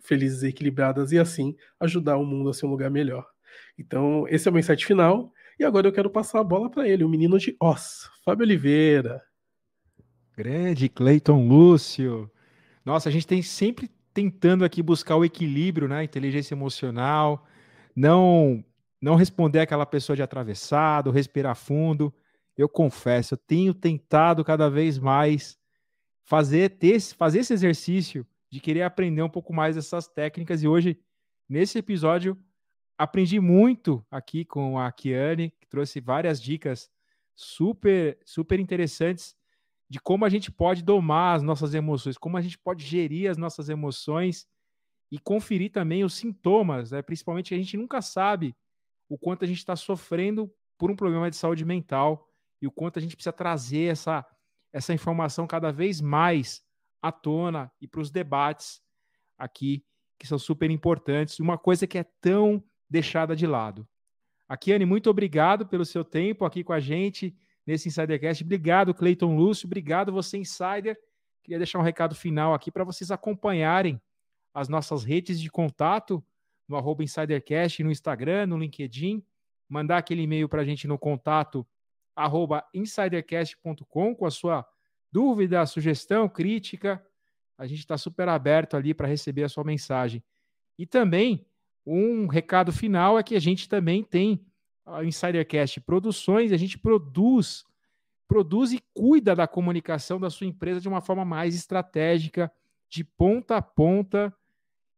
felizes 0.00 0.42
e 0.42 0.48
equilibradas 0.48 1.12
e 1.12 1.18
assim 1.18 1.56
ajudar 1.78 2.16
o 2.16 2.24
mundo 2.24 2.50
a 2.50 2.54
ser 2.54 2.66
um 2.66 2.70
lugar 2.70 2.90
melhor. 2.90 3.26
Então, 3.78 4.26
esse 4.28 4.46
é 4.46 4.50
o 4.50 4.52
meu 4.52 4.60
insight 4.60 4.84
final. 4.86 5.32
E 5.58 5.64
agora 5.64 5.86
eu 5.86 5.92
quero 5.92 6.08
passar 6.08 6.40
a 6.40 6.44
bola 6.44 6.70
para 6.70 6.88
ele, 6.88 7.04
o 7.04 7.08
menino 7.08 7.38
de 7.38 7.54
Oz, 7.60 8.08
Fábio 8.24 8.44
Oliveira. 8.44 9.22
Grande 10.36 10.88
Cleiton 10.88 11.46
Lúcio. 11.46 12.30
Nossa, 12.84 13.08
a 13.08 13.12
gente 13.12 13.26
tem 13.26 13.42
sempre 13.42 13.90
tentando 14.14 14.64
aqui 14.64 14.82
buscar 14.82 15.16
o 15.16 15.24
equilíbrio, 15.24 15.86
né? 15.86 16.02
Inteligência 16.02 16.54
emocional, 16.54 17.46
não 17.94 18.64
não 19.00 19.16
responder 19.16 19.60
aquela 19.60 19.86
pessoa 19.86 20.14
de 20.14 20.22
atravessado, 20.22 21.10
respirar 21.10 21.56
fundo. 21.56 22.12
Eu 22.56 22.68
confesso, 22.68 23.34
eu 23.34 23.38
tenho 23.38 23.72
tentado 23.72 24.44
cada 24.44 24.68
vez 24.68 24.98
mais 24.98 25.59
fazer 26.30 26.78
ter, 26.78 27.00
fazer 27.00 27.40
esse 27.40 27.52
exercício 27.52 28.24
de 28.48 28.60
querer 28.60 28.82
aprender 28.82 29.20
um 29.20 29.28
pouco 29.28 29.52
mais 29.52 29.74
dessas 29.74 30.06
técnicas 30.06 30.62
e 30.62 30.68
hoje 30.68 30.96
nesse 31.48 31.76
episódio 31.76 32.38
aprendi 32.96 33.40
muito 33.40 34.06
aqui 34.08 34.44
com 34.44 34.78
a 34.78 34.92
Kiane, 34.92 35.50
que 35.60 35.66
trouxe 35.66 35.98
várias 35.98 36.40
dicas 36.40 36.88
super 37.34 38.16
super 38.24 38.60
interessantes 38.60 39.34
de 39.88 39.98
como 39.98 40.24
a 40.24 40.28
gente 40.28 40.52
pode 40.52 40.84
domar 40.84 41.34
as 41.34 41.42
nossas 41.42 41.74
emoções, 41.74 42.16
como 42.16 42.36
a 42.36 42.40
gente 42.40 42.56
pode 42.56 42.86
gerir 42.86 43.28
as 43.28 43.36
nossas 43.36 43.68
emoções 43.68 44.46
e 45.10 45.18
conferir 45.18 45.72
também 45.72 46.04
os 46.04 46.14
sintomas, 46.14 46.92
né? 46.92 47.02
principalmente 47.02 47.52
a 47.52 47.56
gente 47.56 47.76
nunca 47.76 48.00
sabe 48.00 48.54
o 49.08 49.18
quanto 49.18 49.44
a 49.44 49.48
gente 49.48 49.58
está 49.58 49.74
sofrendo 49.74 50.48
por 50.78 50.92
um 50.92 50.94
problema 50.94 51.28
de 51.28 51.34
saúde 51.34 51.64
mental 51.64 52.30
e 52.62 52.68
o 52.68 52.70
quanto 52.70 53.00
a 53.00 53.02
gente 53.02 53.16
precisa 53.16 53.32
trazer 53.32 53.90
essa, 53.90 54.24
essa 54.72 54.94
informação 54.94 55.46
cada 55.46 55.72
vez 55.72 56.00
mais 56.00 56.64
à 57.02 57.10
tona 57.10 57.70
e 57.80 57.86
para 57.86 58.00
os 58.00 58.10
debates 58.10 58.80
aqui, 59.38 59.84
que 60.18 60.26
são 60.26 60.38
super 60.38 60.70
importantes. 60.70 61.40
Uma 61.40 61.56
coisa 61.58 61.86
que 61.86 61.98
é 61.98 62.04
tão 62.20 62.62
deixada 62.88 63.34
de 63.34 63.46
lado. 63.46 63.88
Akiane, 64.48 64.84
muito 64.84 65.08
obrigado 65.08 65.66
pelo 65.66 65.84
seu 65.84 66.04
tempo 66.04 66.44
aqui 66.44 66.64
com 66.64 66.72
a 66.72 66.80
gente 66.80 67.34
nesse 67.66 67.88
Insidercast. 67.88 68.42
Obrigado, 68.42 68.92
Cleiton 68.92 69.36
Lúcio. 69.36 69.66
Obrigado, 69.66 70.12
você, 70.12 70.38
Insider. 70.38 70.98
Queria 71.42 71.58
deixar 71.58 71.78
um 71.78 71.82
recado 71.82 72.14
final 72.14 72.52
aqui 72.52 72.70
para 72.70 72.84
vocês 72.84 73.10
acompanharem 73.10 74.00
as 74.52 74.68
nossas 74.68 75.04
redes 75.04 75.40
de 75.40 75.48
contato 75.48 76.22
no 76.68 76.76
arroba 76.76 77.02
Insidercast, 77.02 77.82
no 77.82 77.90
Instagram, 77.90 78.46
no 78.46 78.58
LinkedIn. 78.58 79.24
Mandar 79.68 79.98
aquele 79.98 80.22
e-mail 80.22 80.48
para 80.48 80.62
a 80.62 80.64
gente 80.64 80.86
no 80.86 80.98
contato 80.98 81.66
arroba 82.22 82.64
insidercast.com 82.74 84.14
com 84.14 84.26
a 84.26 84.30
sua 84.30 84.66
dúvida, 85.10 85.64
sugestão, 85.66 86.28
crítica. 86.28 87.04
A 87.56 87.66
gente 87.66 87.80
está 87.80 87.98
super 87.98 88.28
aberto 88.28 88.76
ali 88.76 88.94
para 88.94 89.08
receber 89.08 89.44
a 89.44 89.48
sua 89.48 89.64
mensagem. 89.64 90.22
E 90.78 90.86
também 90.86 91.46
Um 91.86 92.26
recado 92.26 92.72
final 92.72 93.18
é 93.18 93.22
que 93.22 93.34
a 93.34 93.40
gente 93.40 93.68
também 93.68 94.04
tem 94.04 94.44
a 94.84 95.02
Insidercast 95.02 95.80
Produções, 95.80 96.52
a 96.52 96.56
gente 96.56 96.78
produz 96.78 97.64
produz 98.28 98.72
e 98.72 98.80
cuida 98.94 99.34
da 99.34 99.48
comunicação 99.48 100.20
da 100.20 100.30
sua 100.30 100.46
empresa 100.46 100.80
de 100.80 100.86
uma 100.86 101.00
forma 101.00 101.24
mais 101.24 101.52
estratégica, 101.52 102.52
de 102.88 103.02
ponta 103.02 103.56
a 103.56 103.62
ponta. 103.62 104.32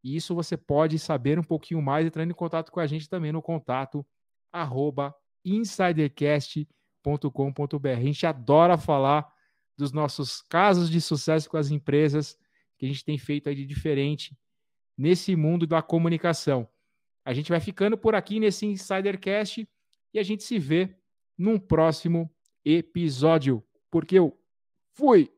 E 0.05 0.15
isso 0.15 0.35
você 0.35 0.55
pode 0.55 0.99
saber 0.99 1.39
um 1.39 1.43
pouquinho 1.43 1.81
mais 1.81 2.05
entrando 2.07 2.31
em 2.31 2.35
contato 2.35 2.71
com 2.71 2.79
a 2.79 2.87
gente 2.87 3.09
também 3.09 3.33
no 3.33 3.41
contato 3.41 4.05
arroba 4.53 5.15
insidercast.com.br. 7.03 7.89
A 7.89 8.01
gente 8.01 8.27
adora 8.27 8.79
falar 8.79 9.31
dos 9.77 9.93
nossos 9.93 10.43
casos 10.43 10.89
de 10.91 11.01
sucesso 11.01 11.49
com 11.49 11.57
as 11.57 11.71
empresas 11.71 12.39
que 12.79 12.87
a 12.87 12.89
gente 12.89 13.05
tem 13.05 13.19
feito 13.19 13.49
aí 13.49 13.55
de 13.55 13.67
diferente 13.67 14.37
nesse 14.97 15.35
mundo 15.35 15.67
da 15.67 15.83
comunicação. 15.83 16.69
A 17.25 17.33
gente 17.33 17.51
vai 17.51 17.61
ficando 17.61 17.97
por 17.97 18.15
aqui 18.15 18.39
nesse 18.41 18.67
Insidercast 18.67 19.69
e 20.13 20.19
a 20.19 20.23
gente 20.23 20.43
se 20.43 20.59
vê 20.59 20.95
num 21.39 21.59
próximo 21.59 22.31
episódio. 22.65 23.63
Porque 23.91 24.19
eu 24.19 24.37
fui! 24.93 25.31